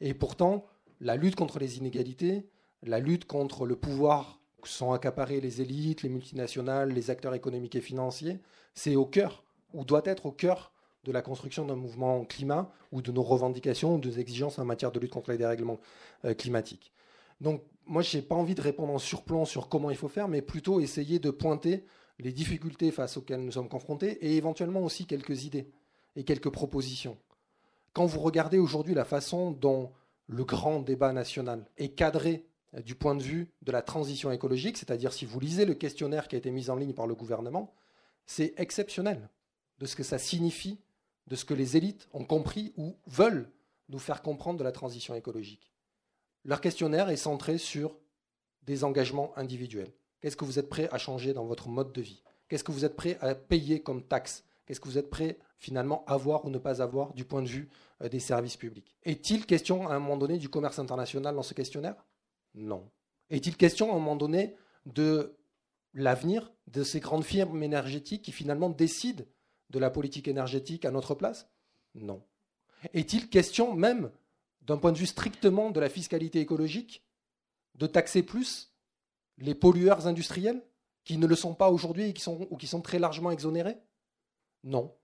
[0.00, 0.66] Et pourtant,
[1.00, 2.46] la lutte contre les inégalités,
[2.82, 7.76] la lutte contre le pouvoir que sont accaparés les élites, les multinationales, les acteurs économiques
[7.76, 8.40] et financiers,
[8.74, 10.72] c'est au cœur ou doit être au cœur
[11.04, 14.64] de la construction d'un mouvement climat ou de nos revendications ou de nos exigences en
[14.64, 15.80] matière de lutte contre les dérèglements
[16.24, 16.92] euh, climatiques.
[17.40, 20.28] Donc moi, je n'ai pas envie de répondre en surplomb sur comment il faut faire,
[20.28, 21.84] mais plutôt essayer de pointer
[22.18, 25.70] les difficultés face auxquelles nous sommes confrontés et éventuellement aussi quelques idées
[26.16, 27.18] et quelques propositions.
[27.92, 29.92] Quand vous regardez aujourd'hui la façon dont
[30.26, 34.78] le grand débat national est cadré euh, du point de vue de la transition écologique,
[34.78, 37.74] c'est-à-dire si vous lisez le questionnaire qui a été mis en ligne par le gouvernement,
[38.26, 39.28] c'est exceptionnel
[39.78, 40.80] de ce que ça signifie,
[41.26, 43.50] de ce que les élites ont compris ou veulent
[43.88, 45.73] nous faire comprendre de la transition écologique.
[46.44, 47.96] Leur questionnaire est centré sur
[48.62, 49.92] des engagements individuels.
[50.20, 52.22] Qu'est-ce que vous êtes prêt à changer dans votre mode de vie?
[52.48, 54.44] Qu'est-ce que vous êtes prêt à payer comme taxe?
[54.66, 57.48] Qu'est-ce que vous êtes prêt finalement à avoir ou ne pas avoir du point de
[57.48, 57.68] vue
[58.02, 58.96] euh, des services publics?
[59.02, 61.96] Est-il question à un moment donné du commerce international dans ce questionnaire?
[62.54, 62.90] Non.
[63.30, 64.56] Est-il question à un moment donné
[64.86, 65.36] de
[65.92, 69.24] l'avenir de ces grandes firmes énergétiques qui finalement décident
[69.70, 71.48] de la politique énergétique à notre place?
[71.94, 72.22] Non.
[72.92, 74.10] Est-il question même,
[74.64, 77.04] d'un point de vue strictement de la fiscalité écologique,
[77.74, 78.74] de taxer plus
[79.38, 80.62] les pollueurs industriels
[81.04, 82.14] qui ne le sont pas aujourd'hui
[82.50, 83.76] ou qui sont très largement exonérés?
[84.62, 84.94] Non.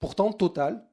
[0.00, 0.88] Pourtant, Total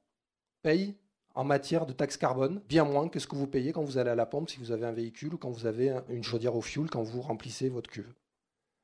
[0.61, 0.95] paye
[1.33, 4.09] en matière de taxe carbone bien moins que ce que vous payez quand vous allez
[4.09, 6.61] à la pompe si vous avez un véhicule ou quand vous avez une chaudière au
[6.61, 8.13] fioul quand vous remplissez votre cuve.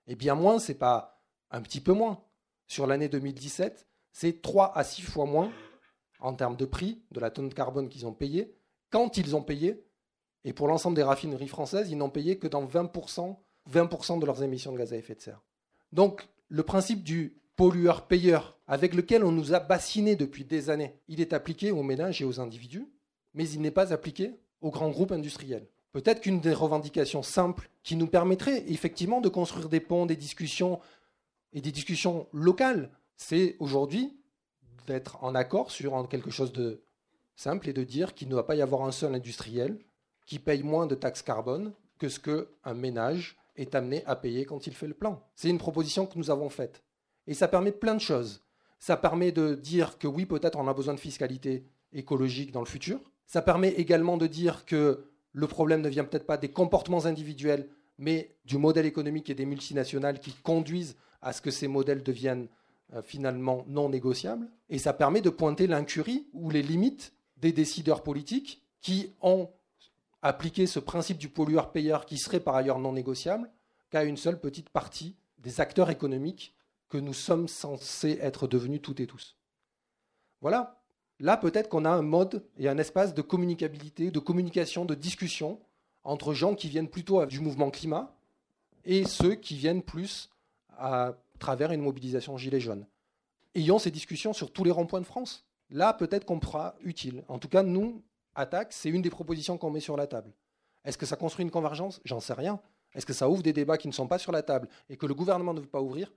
[0.08, 1.22] Et bien moins, c'est pas
[1.52, 2.24] un petit peu moins.
[2.66, 5.52] Sur l'année 2017, c'est 3 à 6 fois moins
[6.20, 8.57] en termes de prix de la tonne de carbone qu'ils ont payé,
[8.90, 9.84] quand ils ont payé.
[10.44, 13.36] Et pour l'ensemble des raffineries françaises, ils n'ont payé que dans 20%,
[13.66, 15.44] 20 de leurs émissions de gaz à effet de serre.
[15.92, 21.20] Donc, le principe du pollueur-payeur, avec lequel on nous a bassinés depuis des années, il
[21.20, 22.88] est appliqué aux ménages et aux individus,
[23.34, 25.68] mais il n'est pas appliqué aux grands groupes industriels.
[25.92, 30.80] Peut-être qu'une des revendications simples qui nous permettrait effectivement de construire des ponts, des discussions
[31.54, 34.16] et des discussions locales, c'est aujourd'hui
[34.86, 36.84] d'être en accord sur quelque chose de
[37.38, 39.80] simple et de dire qu'il ne va pas y avoir un seul industriel
[40.26, 44.68] qui paye moins de taxes carbone que ce qu'un ménage est amené à payer quand
[44.68, 45.24] il fait le plan.
[45.36, 46.84] C'est une proposition que nous avons faite.
[47.28, 48.44] Et ça permet plein de choses.
[48.80, 52.68] Ça permet de dire que oui, peut-être on a besoin de fiscalité écologique dans le
[52.68, 53.00] futur.
[53.26, 57.70] Ça permet également de dire que le problème ne vient peut-être pas des comportements individuels,
[57.98, 62.48] mais du modèle économique et des multinationales qui conduisent à ce que ces modèles deviennent
[62.94, 64.48] euh, finalement non négociables.
[64.70, 69.50] Et ça permet de pointer l'incurie ou les limites des décideurs politiques qui ont
[70.22, 73.50] appliqué ce principe du pollueur-payeur qui serait par ailleurs non négociable
[73.90, 76.54] qu'à une seule petite partie des acteurs économiques
[76.90, 79.36] que nous sommes censés être devenus toutes et tous.
[80.42, 80.82] Voilà.
[81.20, 85.60] Là, peut-être qu'on a un mode et un espace de communicabilité, de communication, de discussion
[86.04, 88.16] entre gens qui viennent plutôt du mouvement climat
[88.86, 90.30] et ceux qui viennent plus
[90.78, 92.86] à travers une mobilisation gilet jaune.
[93.56, 95.47] Ayons ces discussions sur tous les ronds-points de France.
[95.70, 97.24] Là, peut-être qu'on pourra utile.
[97.28, 98.04] En tout cas, nous,
[98.36, 100.34] attaque, c'est une des propositions qu'on met sur la table.
[100.86, 102.00] Est-ce que ça construit une convergence?
[102.06, 102.60] J'en sais rien.
[102.94, 105.06] Est-ce que ça ouvre des débats qui ne sont pas sur la table et que
[105.06, 106.14] le gouvernement ne veut pas ouvrir?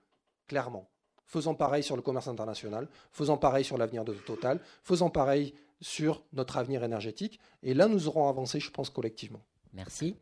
[0.46, 0.88] Clairement.
[1.26, 6.24] Faisons pareil sur le commerce international, faisons pareil sur l'avenir de Total, faisons pareil sur
[6.32, 7.38] notre avenir énergétique.
[7.62, 9.40] Et là, nous aurons avancé, je pense, collectivement.
[9.72, 10.16] Merci.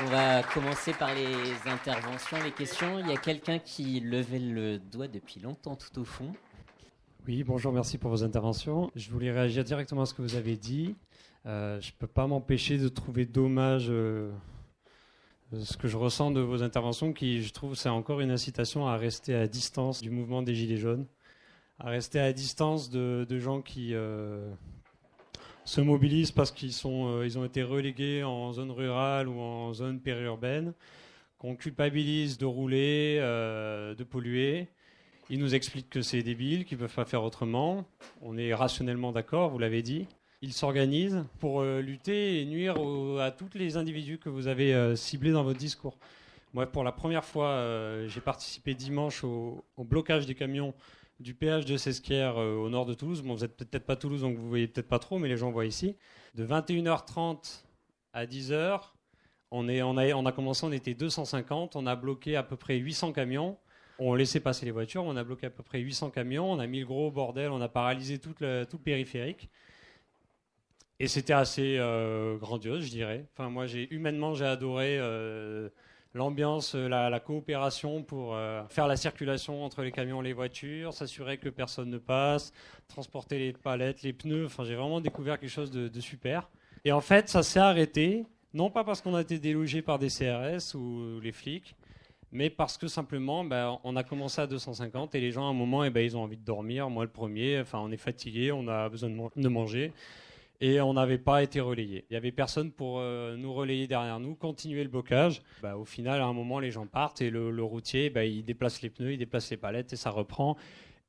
[0.00, 2.98] On va commencer par les interventions, les questions.
[3.00, 6.32] Il y a quelqu'un qui levait le doigt depuis longtemps tout au fond.
[7.26, 8.90] Oui, bonjour, merci pour vos interventions.
[8.94, 10.94] Je voulais réagir directement à ce que vous avez dit.
[11.46, 14.30] Euh, je ne peux pas m'empêcher de trouver dommage euh,
[15.52, 18.96] ce que je ressens de vos interventions, qui je trouve c'est encore une incitation à
[18.96, 21.06] rester à distance du mouvement des Gilets jaunes,
[21.78, 24.50] à rester à distance de, gens qui euh,
[25.68, 30.72] se mobilisent parce qu'ils ils ont été relégués en zone rurale ou en zone périurbaine,
[31.38, 34.68] qu'on culpabilise de rouler, de polluer
[35.30, 37.84] ils nous expliquent que c'est débile, qu'ils ne peuvent pas faire autrement.
[38.22, 40.06] On est rationnellement d'accord, vous l'avez dit.
[40.40, 42.76] Ils s'organisent pour euh, lutter et nuire
[43.20, 45.98] à tous les individus que vous avez euh, ciblés dans votre discours.
[46.54, 50.72] Moi, pour la première fois, euh, j'ai participé dimanche au, blocage des camions
[51.20, 53.22] du péage de Sesquières au nord de Toulouse.
[53.22, 55.50] Bon, vous n'êtes peut-être pas Toulouse, donc vous voyez peut-être pas trop, mais les gens
[55.50, 55.96] voient ici.
[56.34, 57.64] De 21h30
[58.12, 58.80] à 10h,
[59.50, 63.12] on, est, on, a, commencé, on était 250, on a bloqué à peu près 800
[63.12, 63.56] camions.
[63.98, 66.66] On laissait passer les voitures, on a bloqué à peu près 800 camions, on a
[66.66, 69.48] mis le gros bordel, on a paralysé tout le, périphérique.
[71.00, 73.26] Et c'était assez euh, grandiose, je dirais.
[73.32, 75.68] Enfin, moi, humainement, j'ai adoré euh,
[76.18, 81.38] l'ambiance, la, coopération pour euh, faire la circulation entre les camions et les voitures, s'assurer
[81.38, 82.52] que personne ne passe,
[82.88, 84.46] transporter les palettes, les pneus.
[84.46, 86.50] Enfin, j'ai vraiment découvert quelque chose de, de super.
[86.84, 90.08] Et en fait, ça s'est arrêté, non pas parce qu'on a été délogé par des
[90.08, 91.74] CRS ou les flics,
[92.30, 95.54] mais parce que simplement, ben, on a commencé à 250 et les gens, à un
[95.54, 96.90] moment, eh ben, ils ont envie de dormir.
[96.90, 99.92] Moi, le premier, enfin, on est fatigué, on a besoin de, manger.
[100.60, 102.04] Et on n'avait pas été relayé.
[102.10, 105.42] Il n'y avait personne pour euh, nous relayer derrière nous, continuer le blocage.
[105.62, 108.82] Ben, au final, à un moment, les gens partent et le, routier, ben, il déplace
[108.82, 110.56] les pneus, il déplace les palettes et ça reprend.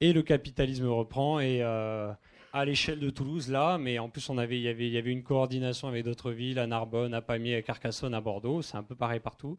[0.01, 1.39] Et le capitalisme reprend.
[1.39, 2.11] Et euh,
[2.53, 5.11] à l'échelle de Toulouse, là, mais en plus, on avait, y avait, il y avait
[5.11, 8.61] une coordination avec d'autres villes, à Narbonne, à Pamiers, à Carcassonne, à Bordeaux.
[8.61, 9.57] C'est un peu pareil partout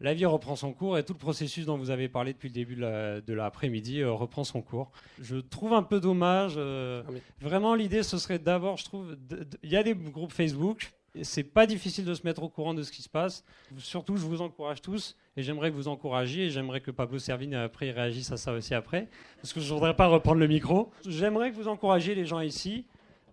[0.00, 2.54] la vie reprend son cours et tout le processus dont vous avez parlé depuis le
[2.54, 4.90] début de l'après-midi euh, reprend son cours.
[5.20, 6.54] Je trouve un peu dommage.
[6.56, 9.16] Euh, ah vraiment, l'idée, ce serait d'abord, je trouve,
[9.62, 10.92] il y a des groupes Facebook.
[11.22, 13.44] C'est pas difficile de se mettre au courant de ce qui se passe.
[13.78, 17.54] Surtout, je vous encourage tous et j'aimerais que vous encouragiez et j'aimerais que Pablo Servigne
[17.54, 20.90] après réagisse à ça aussi après parce que je voudrais pas reprendre le micro.
[21.06, 22.84] J'aimerais que vous encouragiez les gens ici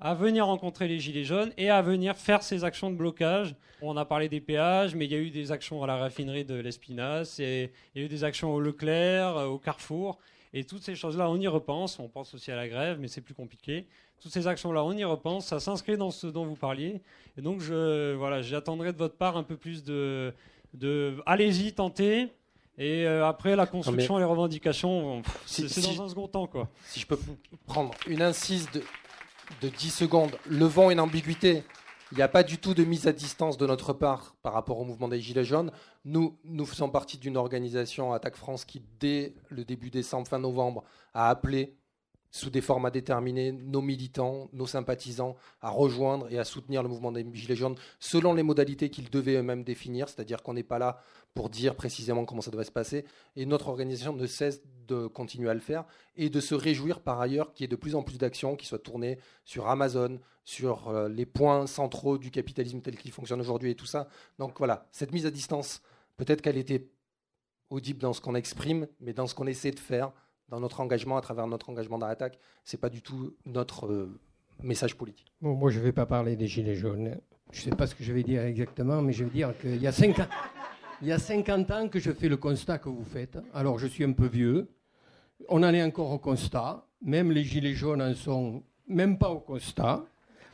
[0.01, 3.55] à venir rencontrer les Gilets jaunes et à venir faire ces actions de blocage.
[3.83, 6.43] On a parlé des péages, mais il y a eu des actions à la raffinerie
[6.43, 10.17] de l'Espinasse, et il y a eu des actions au Leclerc, euh, au Carrefour.
[10.53, 11.99] Et toutes ces choses-là, on y repense.
[11.99, 13.85] On pense aussi à la grève, mais c'est plus compliqué.
[14.19, 15.45] Toutes ces actions-là, on y repense.
[15.45, 17.01] Ça s'inscrit dans ce dont vous parliez.
[17.37, 20.33] Et donc, je, voilà, j'attendrai de votre part un peu plus de,
[20.73, 22.27] de allez-y, tentez.
[22.77, 26.47] Et euh, après, la construction et les revendications, c'est dans un second temps.
[26.47, 26.69] Quoi.
[26.85, 27.19] Si je peux
[27.65, 28.81] prendre une incise de,
[29.61, 31.63] de 10 secondes, levant une ambiguïté.
[32.11, 34.79] Il n'y a pas du tout de mise à distance de notre part par rapport
[34.79, 35.71] au mouvement des Gilets jaunes.
[36.03, 40.83] Nous, nous faisons partie d'une organisation, Attaque France, qui, dès le début décembre, fin novembre,
[41.13, 41.77] a appelé
[42.31, 47.11] sous des formats déterminés, nos militants, nos sympathisants, à rejoindre et à soutenir le mouvement
[47.11, 51.01] des Gilets jaunes selon les modalités qu'ils devaient eux-mêmes définir, c'est-à-dire qu'on n'est pas là
[51.33, 53.05] pour dire précisément comment ça devrait se passer.
[53.35, 55.85] Et notre organisation ne cesse de continuer à le faire
[56.15, 58.65] et de se réjouir par ailleurs qu'il y ait de plus en plus d'actions qui
[58.65, 63.71] soient tournées sur Amazon, sur euh, les points centraux du capitalisme tel qu'il fonctionne aujourd'hui
[63.71, 64.07] et tout ça.
[64.39, 65.81] Donc voilà, cette mise à distance,
[66.17, 66.89] peut-être qu'elle était
[67.69, 70.11] audible dans ce qu'on exprime, mais dans ce qu'on essaie de faire,
[70.49, 73.87] dans notre engagement, à travers notre engagement dans l'attaque, ce n'est pas du tout notre
[73.87, 74.19] euh,
[74.61, 75.33] message politique.
[75.39, 77.17] Moi, je ne vais pas parler des Gilets jaunes.
[77.51, 79.81] Je ne sais pas ce que je vais dire exactement, mais je vais dire qu'il
[79.81, 80.27] y a 50,
[81.01, 83.37] il y a 50 ans que je fais le constat que vous faites.
[83.53, 84.69] Alors, je suis un peu vieux.
[85.49, 86.85] On en est encore au constat.
[87.01, 90.03] Même les Gilets jaunes en sont même pas au constat.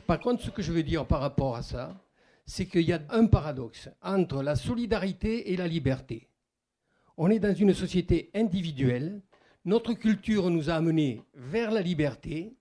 [0.06, 1.94] Par contre, ce que je veux dire par rapport à ça,
[2.46, 6.28] c'est qu'il y a un paradoxe entre la solidarité et la liberté.
[7.18, 9.20] On est dans une société individuelle
[9.68, 12.54] notre culture nous a amenés vers la liberté.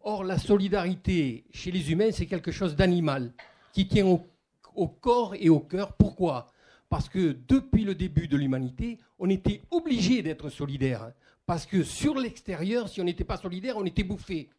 [0.00, 3.34] Or, la solidarité chez les humains, c'est quelque chose d'animal,
[3.74, 5.92] qui tient au, corps et au cœur.
[5.92, 6.46] Pourquoi?
[6.88, 11.12] Parce que depuis le début de l'humanité, on était obligé d'être solidaire.
[11.44, 14.50] Parce que sur l'extérieur, si on n'était pas solidaire, on était bouffé.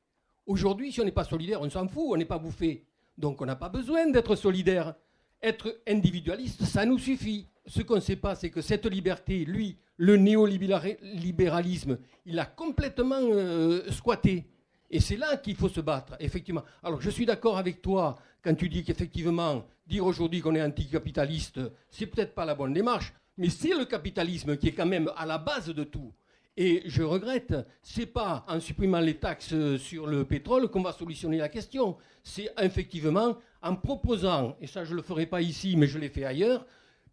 [0.45, 2.85] Aujourd'hui, si on n'est pas solidaire, on s'en fout, on n'est pas bouffé.
[3.17, 4.95] Donc on n'a pas besoin d'être solidaire.
[5.41, 7.47] Être individualiste, ça nous suffit.
[7.65, 13.19] Ce qu'on ne sait pas, c'est que cette liberté, lui, le néolibéralisme, il a complètement
[13.21, 14.47] euh, squatté.
[14.89, 16.63] Et c'est là qu'il faut se battre, effectivement.
[16.83, 21.59] Alors, je suis d'accord avec toi quand tu dis qu'effectivement, dire aujourd'hui qu'on est anticapitaliste,
[21.89, 25.25] c'est peut-être pas la bonne démarche, mais c'est le capitalisme qui est quand même à
[25.25, 26.13] la base de tout.
[26.55, 27.53] Et je regrette,
[27.83, 31.97] c'est pas en supprimant les taxes sur le pétrole qu'on va solutionner la question.
[32.23, 36.25] C'est effectivement en proposant, et ça je le ferai pas ici, mais je l'ai fait
[36.25, 36.65] ailleurs,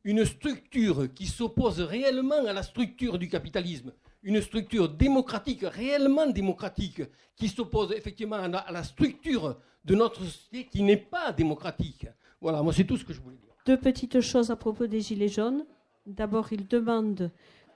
[0.03, 3.93] une structure qui s'oppose réellement à la structure du capitalisme,
[4.25, 7.03] une structure démocratique, réellement démocratique,
[7.37, 12.07] qui s'oppose effectivement à la, structure de notre société qui n'est pas démocratique.
[12.41, 13.55] Voilà, moi c'est tout ce que je voulais dire.
[13.67, 15.65] Deux petites choses à propos des Gilets jaunes.
[16.07, 17.31] D'abord, ils demandent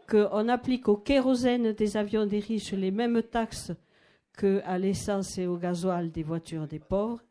[0.09, 3.73] qu'on applique au kérosène des avions des riches les mêmes taxes
[4.37, 7.23] qu'à l'essence et au gasoil des voitures des pauvres.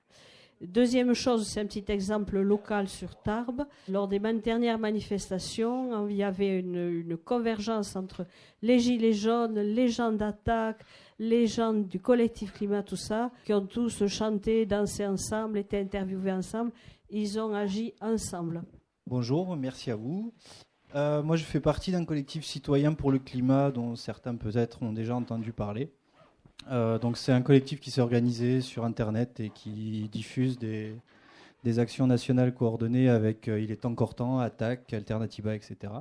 [0.62, 3.66] Deuxième chose, c'est un petit exemple local sur Tarbes.
[3.90, 8.26] Lors des dernières manifestations, il y avait une, convergence entre
[8.64, 10.84] les Gilets jaunes, les gens d'attaque,
[11.20, 16.32] les gens du collectif climat, tout ça, qui ont tous chanté, dansé ensemble, été interviewés
[16.32, 16.72] ensemble.
[17.12, 18.64] Ils ont agi ensemble.
[19.06, 20.34] Bonjour, merci à vous.
[20.96, 24.94] Euh, moi, je fais partie d'un collectif citoyen pour le climat dont certains peut-être ont
[24.94, 25.92] déjà entendu parler.
[26.70, 31.00] Euh, donc c'est un collectif qui s'est organisé sur Internet et qui diffuse des,
[31.80, 35.94] actions nationales coordonnées avec euh, Il est encore temps, Attaque, Alternativa, etc.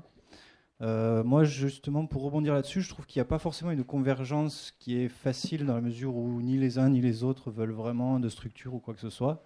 [0.80, 4.72] Euh, moi, justement, pour rebondir là-dessus, je trouve qu'il n'y a pas forcément une convergence
[4.78, 8.20] qui est facile dans la mesure où ni les uns ni les autres veulent vraiment
[8.20, 9.42] de structure ou quoi que ce soit.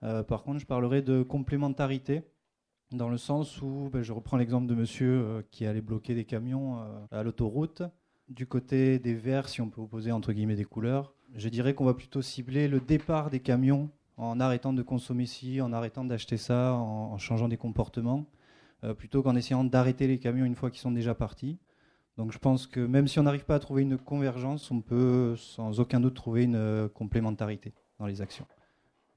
[0.00, 2.22] par contre, je parlerai de complémentarité
[2.90, 6.80] dans le sens où, ben, je reprends l'exemple de monsieur qui allait bloquer des camions
[7.12, 7.82] à l'autoroute
[8.30, 11.84] du côté des verts, si on peut opposer entre guillemets des couleurs, je dirais qu'on
[11.84, 16.36] va plutôt cibler le départ des camions en arrêtant de consommer ci, en arrêtant d'acheter
[16.36, 18.26] ça, en, changeant des comportements,
[18.84, 21.58] euh, plutôt qu'en essayant d'arrêter les camions une fois qu'ils sont déjà partis.
[22.16, 25.34] Donc je pense que même si on n'arrive pas à trouver une convergence, on peut
[25.36, 28.46] sans aucun doute trouver une euh, complémentarité dans les actions.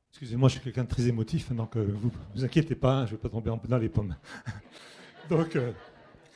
[0.10, 3.12] Excusez-moi, je suis quelqu'un de très émotif, donc euh, vous vous inquiétez pas, hein, je
[3.12, 4.16] ne vais pas tomber dans les pommes.
[5.30, 5.58] donc,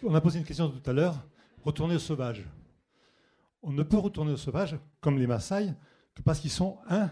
[0.03, 1.23] on a posé une question tout à l'heure,
[1.63, 2.43] retourner au sauvage
[3.61, 5.73] on ne peut retourner au sauvage, comme les Maasai,
[6.15, 7.11] que parce qu'ils sont 1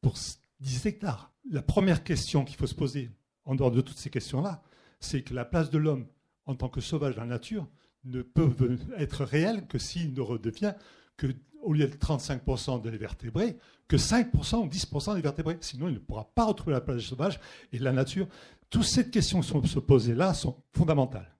[0.00, 0.14] pour
[0.60, 1.32] 10 hectares.
[1.50, 3.10] La première question qu'il faut se poser,
[3.44, 4.62] en dehors de toutes ces questions-là,
[5.00, 6.06] c'est que la place de l'homme
[6.46, 7.66] en tant que sauvage dans la nature
[8.04, 10.74] ne peut être réelle que s'il ne redevient
[11.16, 11.26] que,
[11.62, 13.56] au lieu de 35% des vertébrés,
[13.86, 15.58] que 5% ou 10% des vertébrés.
[15.60, 17.40] Sinon, il ne pourra pas retrouver la place sauvage
[17.72, 18.28] et la nature.
[18.70, 21.34] Toutes ces questions qui sont se là sont fondamentales.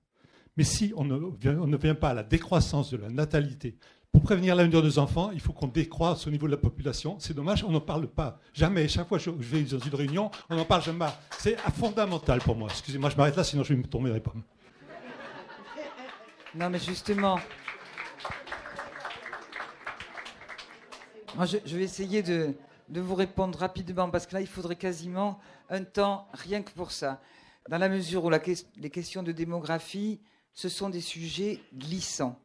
[0.57, 3.79] Mais si on ne vient pas à la décroissance de la natalité,
[4.13, 7.17] pour prévenir l'avenir de nos enfants, il faut qu'on décroisse au niveau de la population.
[7.19, 8.41] C'est dommage, on n'en parle pas.
[8.55, 8.89] Jamais.
[8.89, 11.07] Chaque fois que je vais dans une réunion, on n'en parle jamais.
[11.39, 12.69] C'est fondamental pour moi.
[12.71, 14.43] Excusez-moi, je m'arrête là, sinon je vais me tomber les pommes.
[16.55, 17.39] Non, mais justement.
[21.45, 22.55] Je, vais essayer de,
[22.89, 25.39] vous répondre rapidement, parce que là, il faudrait quasiment
[25.71, 27.21] un temps rien que pour ça.
[27.69, 30.21] Dans la mesure où les questions de démographie,
[30.53, 32.37] ce sont des sujets glissants.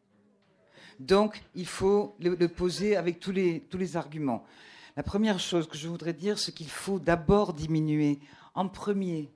[0.99, 4.43] Donc, il faut le, poser avec tous les, tous les arguments.
[4.95, 8.19] La première chose que je voudrais dire, c'est qu'il faut d'abord diminuer.
[8.53, 9.31] En premier,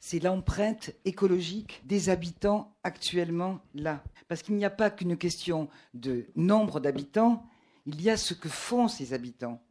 [0.00, 4.02] c'est l'empreinte écologique des habitants actuellement là.
[4.28, 7.46] Parce qu'il n'y a pas qu'une question de nombre d'habitants,
[7.86, 9.62] il y a ce que font ces habitants.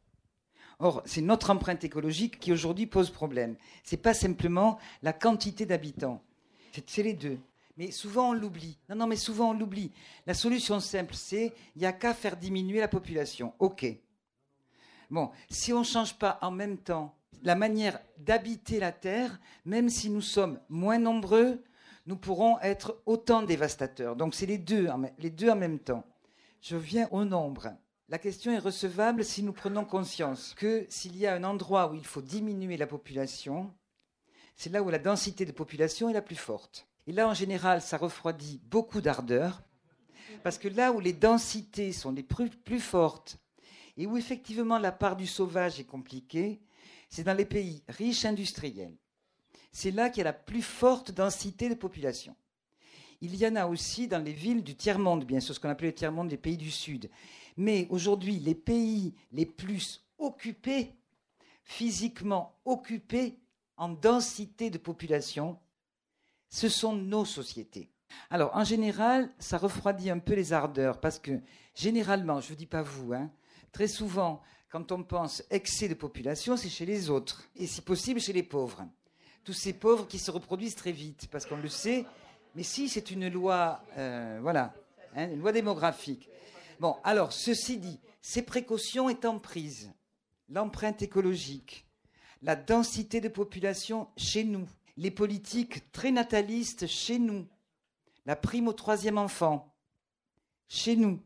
[0.80, 3.56] Or, c'est notre empreinte écologique qui aujourd'hui pose problème.
[3.84, 6.22] Ce n'est pas simplement la quantité d'habitants.
[6.88, 7.38] C'est les deux.
[7.78, 8.78] Mais souvent on l'oublie.
[8.90, 9.92] Non, non, mais souvent on l'oublie.
[10.28, 13.54] La solution simple, c'est il n'y a qu'à faire diminuer la population.
[13.60, 13.86] OK.
[15.10, 19.90] Bon, si on ne change pas en même temps la manière d'habiter la Terre, même
[19.90, 21.62] si nous sommes moins nombreux,
[22.06, 24.16] nous pourrons être autant dévastateurs.
[24.16, 24.88] Donc c'est les deux,
[25.20, 26.04] les deux en même temps.
[26.62, 27.74] Je viens au nombre.
[28.10, 31.96] La question est recevable si nous prenons conscience que s'il y a un endroit où
[31.96, 33.74] il faut diminuer la population,
[34.56, 36.88] c'est là où la densité de population est la plus forte.
[37.06, 39.62] Et là, en général, ça refroidit beaucoup d'ardeur,
[40.44, 43.38] parce que là où les densités sont les plus, fortes,
[43.98, 46.62] et où effectivement la part du sauvage est compliquée,
[47.10, 48.98] c'est dans les pays riches industriels.
[49.72, 52.36] C'est là qu'il y a la plus forte densité de population.
[53.22, 55.90] Il y en a aussi dans les villes du tiers-monde, bien sûr, ce qu'on appelle
[55.90, 57.10] le tiers-monde des pays du Sud.
[57.56, 60.94] Mais aujourd'hui, les pays les plus occupés,
[61.64, 63.40] physiquement occupés
[63.78, 65.58] en densité de population,
[66.54, 67.90] ce sont nos sociétés.
[68.30, 71.42] Alors, en général, ça refroidit un peu les ardeurs, parce que
[71.74, 73.32] généralement, je ne dis pas vous, hein,
[73.72, 74.40] très souvent,
[74.70, 78.44] quand on pense excès de population, c'est chez les autres, et si possible chez les
[78.44, 78.86] pauvres.
[79.44, 82.06] Tous ces pauvres qui se reproduisent très vite, parce qu'on le sait,
[82.54, 84.76] mais si c'est une loi, euh, voilà,
[85.16, 86.30] hein, une loi démographique.
[86.80, 89.92] Bon, alors, ceci dit, ces précautions étant prises,
[90.50, 91.88] l'empreinte écologique,
[92.44, 94.68] la densité de population chez nous,
[94.98, 97.48] les politiques très natalistes chez nous,
[98.26, 99.74] la prime au troisième enfant,
[100.68, 101.20] chez nous,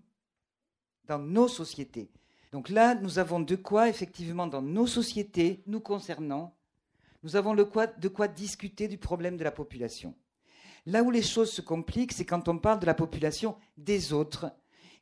[1.06, 2.10] dans nos sociétés.
[2.52, 6.56] Donc là, nous avons de quoi, effectivement, dans nos sociétés, nous concernant,
[7.24, 10.16] nous avons de quoi discuter du problème de la population.
[10.86, 14.52] Là où les choses se compliquent, c'est quand on parle de la population des autres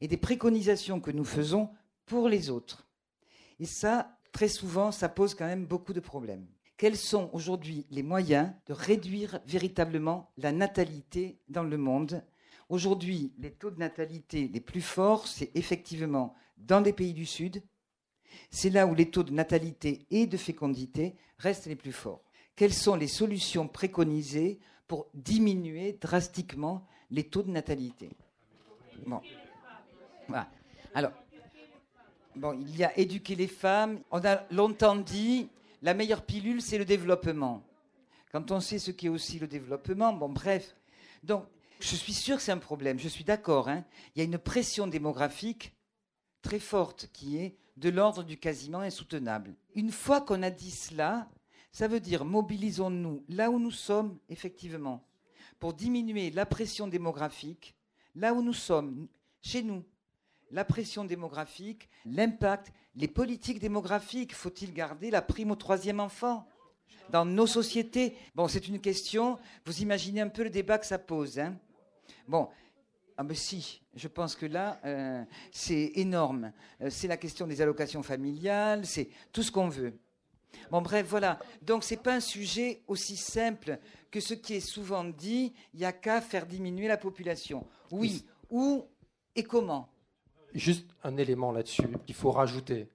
[0.02, 1.70] et des préconisations que nous faisons
[2.08, 2.88] pour les autres.
[3.60, 8.04] Et ça, très souvent, ça pose quand même beaucoup de problèmes quels sont aujourd'hui les
[8.04, 12.24] moyens de réduire véritablement la natalité dans le monde
[12.68, 17.62] Aujourd'hui, les taux de natalité les plus forts, c'est effectivement dans les pays du Sud.
[18.50, 22.24] C'est là où les taux de natalité et de fécondité restent les plus forts.
[22.56, 28.10] Quelles sont les solutions préconisées pour diminuer drastiquement les taux de natalité
[29.06, 29.22] Bon.
[30.96, 31.12] Alors,
[32.36, 34.00] il y a éduquer les femmes.
[34.10, 35.50] On a longtemps dit
[35.86, 37.64] la meilleure pilule, c'est le développement.
[38.32, 40.76] Quand on sait ce qu'est aussi le développement, bon, bref.
[41.22, 41.46] Donc,
[41.80, 43.70] je suis sûr que c'est un problème, je suis d'accord.
[43.70, 43.86] Hein.
[44.16, 45.76] Il y a une pression démographique
[46.42, 49.54] très forte qui est de l'ordre du quasiment insoutenable.
[49.76, 51.30] Une fois qu'on a dit cela,
[51.72, 55.08] ça veut dire mobilisons-nous là où nous sommes, effectivement,
[55.60, 57.76] pour diminuer la pression démographique,
[58.16, 59.08] là où nous sommes,
[59.40, 59.84] chez nous,
[60.56, 64.34] la pression démographique, l'impact, les politiques démographiques.
[64.34, 66.48] Faut-il garder la prime au troisième enfant
[67.10, 68.16] dans nos sociétés?
[68.36, 69.38] Bon, c'est une question.
[69.66, 71.38] Vous imaginez un peu le débat que ça pose.
[71.40, 71.58] Hein?
[72.28, 72.48] Bon.
[73.18, 76.52] Ah ben si, je pense que là, euh, c'est énorme.
[76.82, 79.98] Euh, c'est la question des allocations familiales, c'est tout ce qu'on veut.
[80.70, 81.40] Bon, bref, voilà.
[81.62, 83.80] Donc, ce n'est pas un sujet aussi simple
[84.12, 87.66] que ce qui est souvent dit, il n'y a qu'à faire diminuer la population.
[87.90, 88.86] Oui, où
[89.34, 89.88] et comment?
[90.56, 92.88] Juste un élément là-dessus qu'il faut rajouter,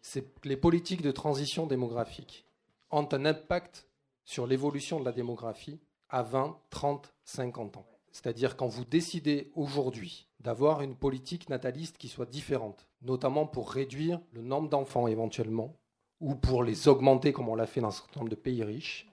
[0.00, 2.44] c'est que les politiques de transition démographique
[2.90, 3.86] ont un impact
[4.24, 7.86] sur l'évolution de la démographie à 20, 30, 50 ans.
[8.10, 14.20] C'est-à-dire quand vous décidez aujourd'hui d'avoir une politique nataliste qui soit différente, notamment pour réduire
[14.32, 15.76] le nombre d'enfants éventuellement,
[16.20, 19.08] ou pour les augmenter comme on l'a fait dans un certain nombre de pays riches,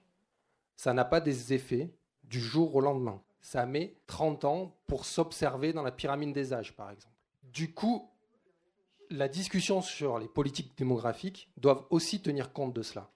[0.74, 1.94] ça n'a pas des effets
[2.24, 3.22] du jour au lendemain.
[3.40, 7.15] Ça met 30 ans pour s'observer dans la pyramide des âges, par exemple.
[7.52, 8.10] Du coup,
[9.10, 13.10] la discussion sur les politiques démographiques doivent aussi tenir compte de cela.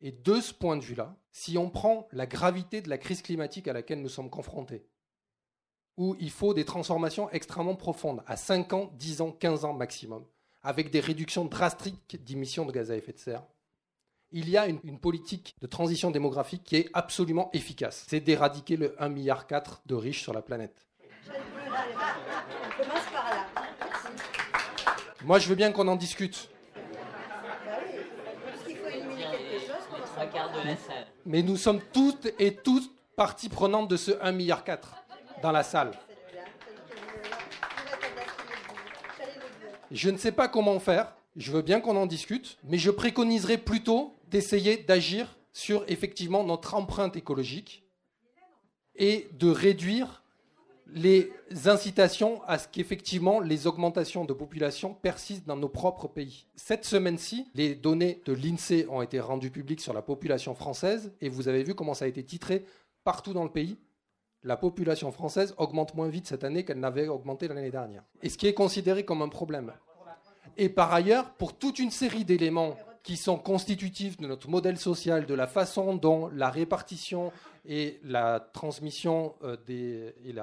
[0.00, 3.68] Et de ce point de vue-là, si on prend la gravité de la crise climatique
[3.68, 4.84] à laquelle nous sommes confrontés,
[5.96, 10.24] où il faut des transformations extrêmement profondes, à 5 ans, 10 ans, 15 ans maximum,
[10.62, 13.44] avec des réductions drastiques d'émissions de gaz à effet de serre,
[14.32, 18.06] il y a une, une, politique de transition démographique qui est absolument efficace.
[18.08, 19.46] C'est d'éradiquer le 1,4 milliard
[19.84, 20.88] de riches sur la planète.
[25.24, 26.48] Moi, je veux bien qu'on en discute.
[31.24, 34.64] Mais nous sommes toutes et toutes parties prenantes de ce 1,4 milliard
[35.42, 35.92] dans la salle.
[39.90, 41.14] Je ne sais pas comment faire.
[41.36, 46.74] Je veux bien qu'on en discute, mais je préconiserais plutôt d'essayer d'agir sur effectivement notre
[46.74, 47.84] empreinte écologique
[48.96, 50.21] et de réduire
[50.94, 51.32] les
[51.66, 56.46] incitations à ce qu'effectivement les augmentations de population persistent dans nos propres pays.
[56.56, 61.28] Cette semaine-ci, les données de l'INSEE ont été rendues publiques sur la population française et
[61.28, 62.64] vous avez vu comment ça a été titré
[63.04, 63.76] partout dans le pays.
[64.44, 68.02] La population française augmente moins vite cette année qu'elle n'avait augmenté l'année dernière.
[68.22, 69.72] Et ce qui est considéré comme un problème.
[70.56, 75.26] Et par ailleurs, pour toute une série d'éléments qui sont constitutifs de notre modèle social,
[75.26, 77.32] de la façon dont la répartition
[77.64, 80.34] et la transmission euh, des, et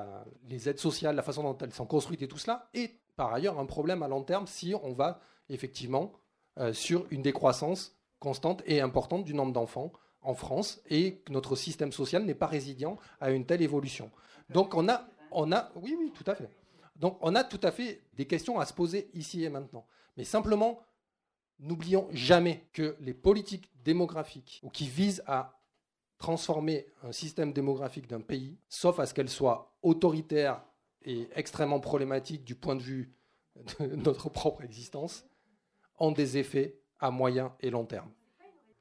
[0.50, 3.60] les aides sociales, la façon dont elles sont construites et tout cela, est par ailleurs
[3.60, 5.20] un problème à long terme si on va
[5.50, 6.14] effectivement
[6.58, 9.92] euh, sur une décroissance constante et importante du nombre d'enfants
[10.22, 14.12] en France et que notre système social n'est pas résilient à une telle évolution.
[14.50, 16.50] Donc on a, on a, oui, oui, tout à fait.
[16.98, 19.86] Donc on a tout à fait des questions à se poser ici et maintenant.
[20.18, 20.82] Mais simplement,
[21.60, 25.60] n'oublions jamais que les politiques démographiques ou qui visent à
[26.18, 30.62] transformer un système démographique d'un pays, sauf à ce qu'elle soit autoritaire
[31.04, 33.14] et extrêmement problématique du point de vue
[33.80, 35.26] de notre propre existence,
[35.98, 38.12] ont des effets à moyen et long terme.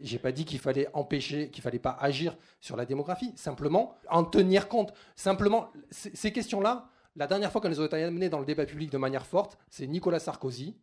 [0.00, 3.94] Je n'ai pas dit qu'il fallait empêcher, qu'il fallait pas agir sur la démographie, simplement
[4.08, 4.92] en tenir compte.
[5.16, 8.98] Simplement, ces questions-là, la dernière fois qu'elles ont été amenées dans le débat public de
[8.98, 10.76] manière forte, c'est Nicolas Sarkozy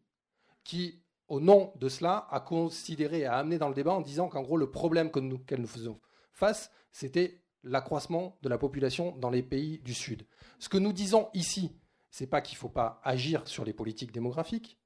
[0.65, 4.29] qui, au nom de cela, a considéré et a amené dans le débat en disant
[4.29, 5.99] qu'en gros, le problème que nous, nous faisons
[6.33, 10.25] face, c'était l'accroissement de la population dans les pays du Sud.
[10.59, 11.75] Ce que nous disons ici,
[12.11, 14.77] c'est pas qu'il ne faut pas agir sur les politiques démographiques,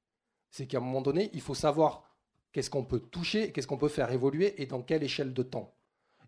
[0.50, 2.04] c'est qu'à un moment donné, il faut savoir
[2.52, 5.76] qu'est-ce qu'on peut toucher, qu'est-ce qu'on peut faire évoluer et dans quelle échelle de temps.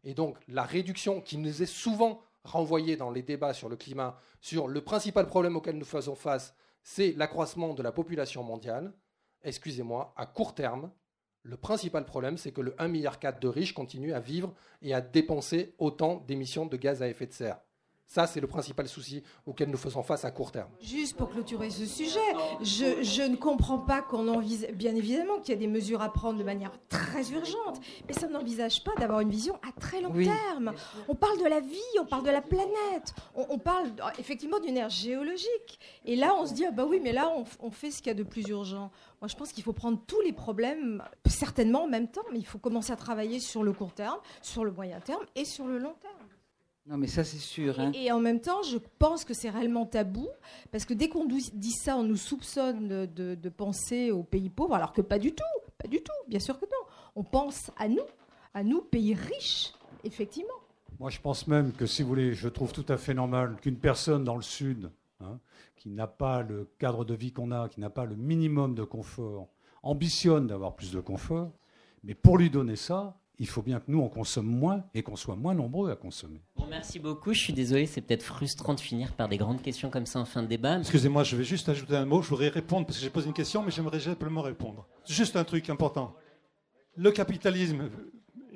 [0.04, 4.20] Et donc la réduction qui nous est souvent renvoyée dans les débats sur le climat,
[4.42, 8.94] sur le principal problème auquel nous faisons face, c'est l'accroissement de la population mondiale.
[9.44, 10.92] Excusez-moi, à court terme,
[11.44, 15.02] le principal problème, c'est que le 1,4 milliard de riches continue à vivre et à
[15.02, 17.60] dépenser autant d'émissions de gaz à effet de serre.
[18.12, 20.68] Ça, c'est le principal souci auquel nous faisons face à court terme.
[20.82, 22.20] Juste pour clôturer ce sujet,
[22.60, 26.38] je, ne comprends pas qu'on envisage, bien évidemment qu'il y a des mesures à prendre
[26.38, 30.74] de manière très urgente, mais ça n'envisage pas d'avoir une vision à très long terme.
[31.08, 33.90] On parle de la vie, on parle de la planète, on, parle
[34.20, 35.80] effectivement d'une ère géologique.
[36.04, 38.08] Et là, on se dit, ah bah oui, mais là, on, on fait ce qu'il
[38.08, 38.92] y a de plus urgent.
[39.22, 42.46] Moi, je pense qu'il faut prendre tous les problèmes, certainement en même temps, mais il
[42.46, 45.78] faut commencer à travailler sur le court terme, sur le moyen terme et sur le
[45.78, 46.28] long terme.
[46.92, 47.80] Non, mais ça, c'est sûr.
[47.80, 47.94] Hein.
[47.94, 50.28] Et, en même temps, je pense que c'est réellement tabou,
[50.72, 54.92] parce que dès qu'on dit ça, on nous soupçonne de, penser aux pays pauvres, alors
[54.92, 55.44] que pas du tout,
[55.78, 56.92] pas du tout, bien sûr que non.
[57.16, 58.04] On pense à nous,
[58.54, 59.72] à nous, pays riches,
[60.04, 60.50] effectivement.
[61.00, 63.78] Moi, je pense même que, si vous voulez, je trouve tout à fait normal qu'une
[63.78, 64.92] personne dans le Sud,
[65.22, 65.40] hein,
[65.78, 68.84] qui n'a pas le cadre de vie qu'on a, qui n'a pas le minimum de
[68.84, 69.48] confort,
[69.82, 71.54] ambitionne d'avoir plus de confort,
[72.04, 75.16] mais pour lui donner ça, il faut bien que nous, on consomme moins et qu'on
[75.16, 76.42] soit moins nombreux à consommer.
[76.56, 77.34] Bon, merci beaucoup.
[77.34, 80.26] Je suis désolé, c'est peut-être frustrant de finir par des grandes questions comme ça en
[80.26, 80.80] fin de débat.
[80.80, 82.22] Excusez-moi, je vais juste ajouter un mot.
[82.22, 84.88] Je voudrais répondre parce que j'ai posé une question, mais j'aimerais simplement répondre.
[85.08, 86.14] Juste un truc important.
[86.96, 87.90] Le capitalisme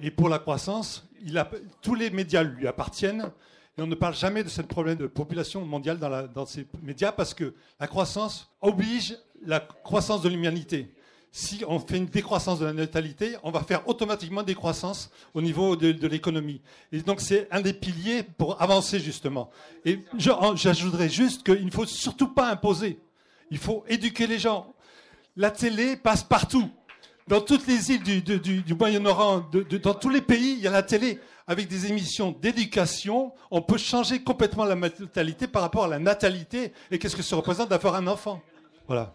[0.02, 1.08] est pour la croissance.
[1.24, 1.50] Il a,
[1.82, 3.32] tous les médias lui appartiennent.
[3.78, 6.66] Et on ne parle jamais de ce problème de population mondiale dans, la, dans ces
[6.82, 10.94] médias parce que la croissance oblige la croissance de l'humanité
[11.38, 15.42] si on fait une décroissance de la natalité, on va faire automatiquement une décroissance au
[15.42, 16.62] niveau de, l'économie.
[16.94, 19.50] Et donc c'est un des piliers pour avancer justement.
[19.84, 23.00] Et j'ajouterais juste qu'il ne faut surtout pas imposer.
[23.52, 24.74] Il faut éduquer les gens.
[25.36, 26.70] La télé passe partout.
[27.28, 28.04] Dans toutes les îles
[28.42, 29.46] du, Moyen-Orient,
[29.84, 31.20] dans tous les pays, il y a la télé.
[31.48, 36.72] Avec des émissions d'éducation, on peut changer complètement la natalité par rapport à la natalité
[36.90, 38.42] et qu'est-ce que ça représente d'avoir un enfant?
[38.88, 39.14] Voilà.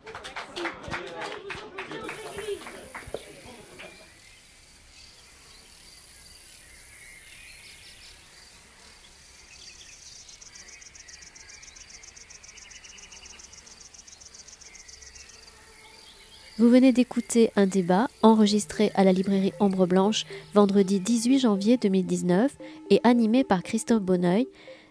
[16.60, 22.54] Vous venez d'écouter un débat enregistré à la librairie Ombre Blanche vendredi 18 janvier 2019
[22.90, 24.46] et animé par Christophe Bonneuil,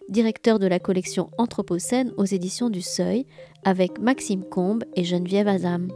[0.09, 3.27] directeur de la collection Anthropocène aux éditions du Seuil,
[3.65, 5.89] avec Maxime Combe et Geneviève Azam.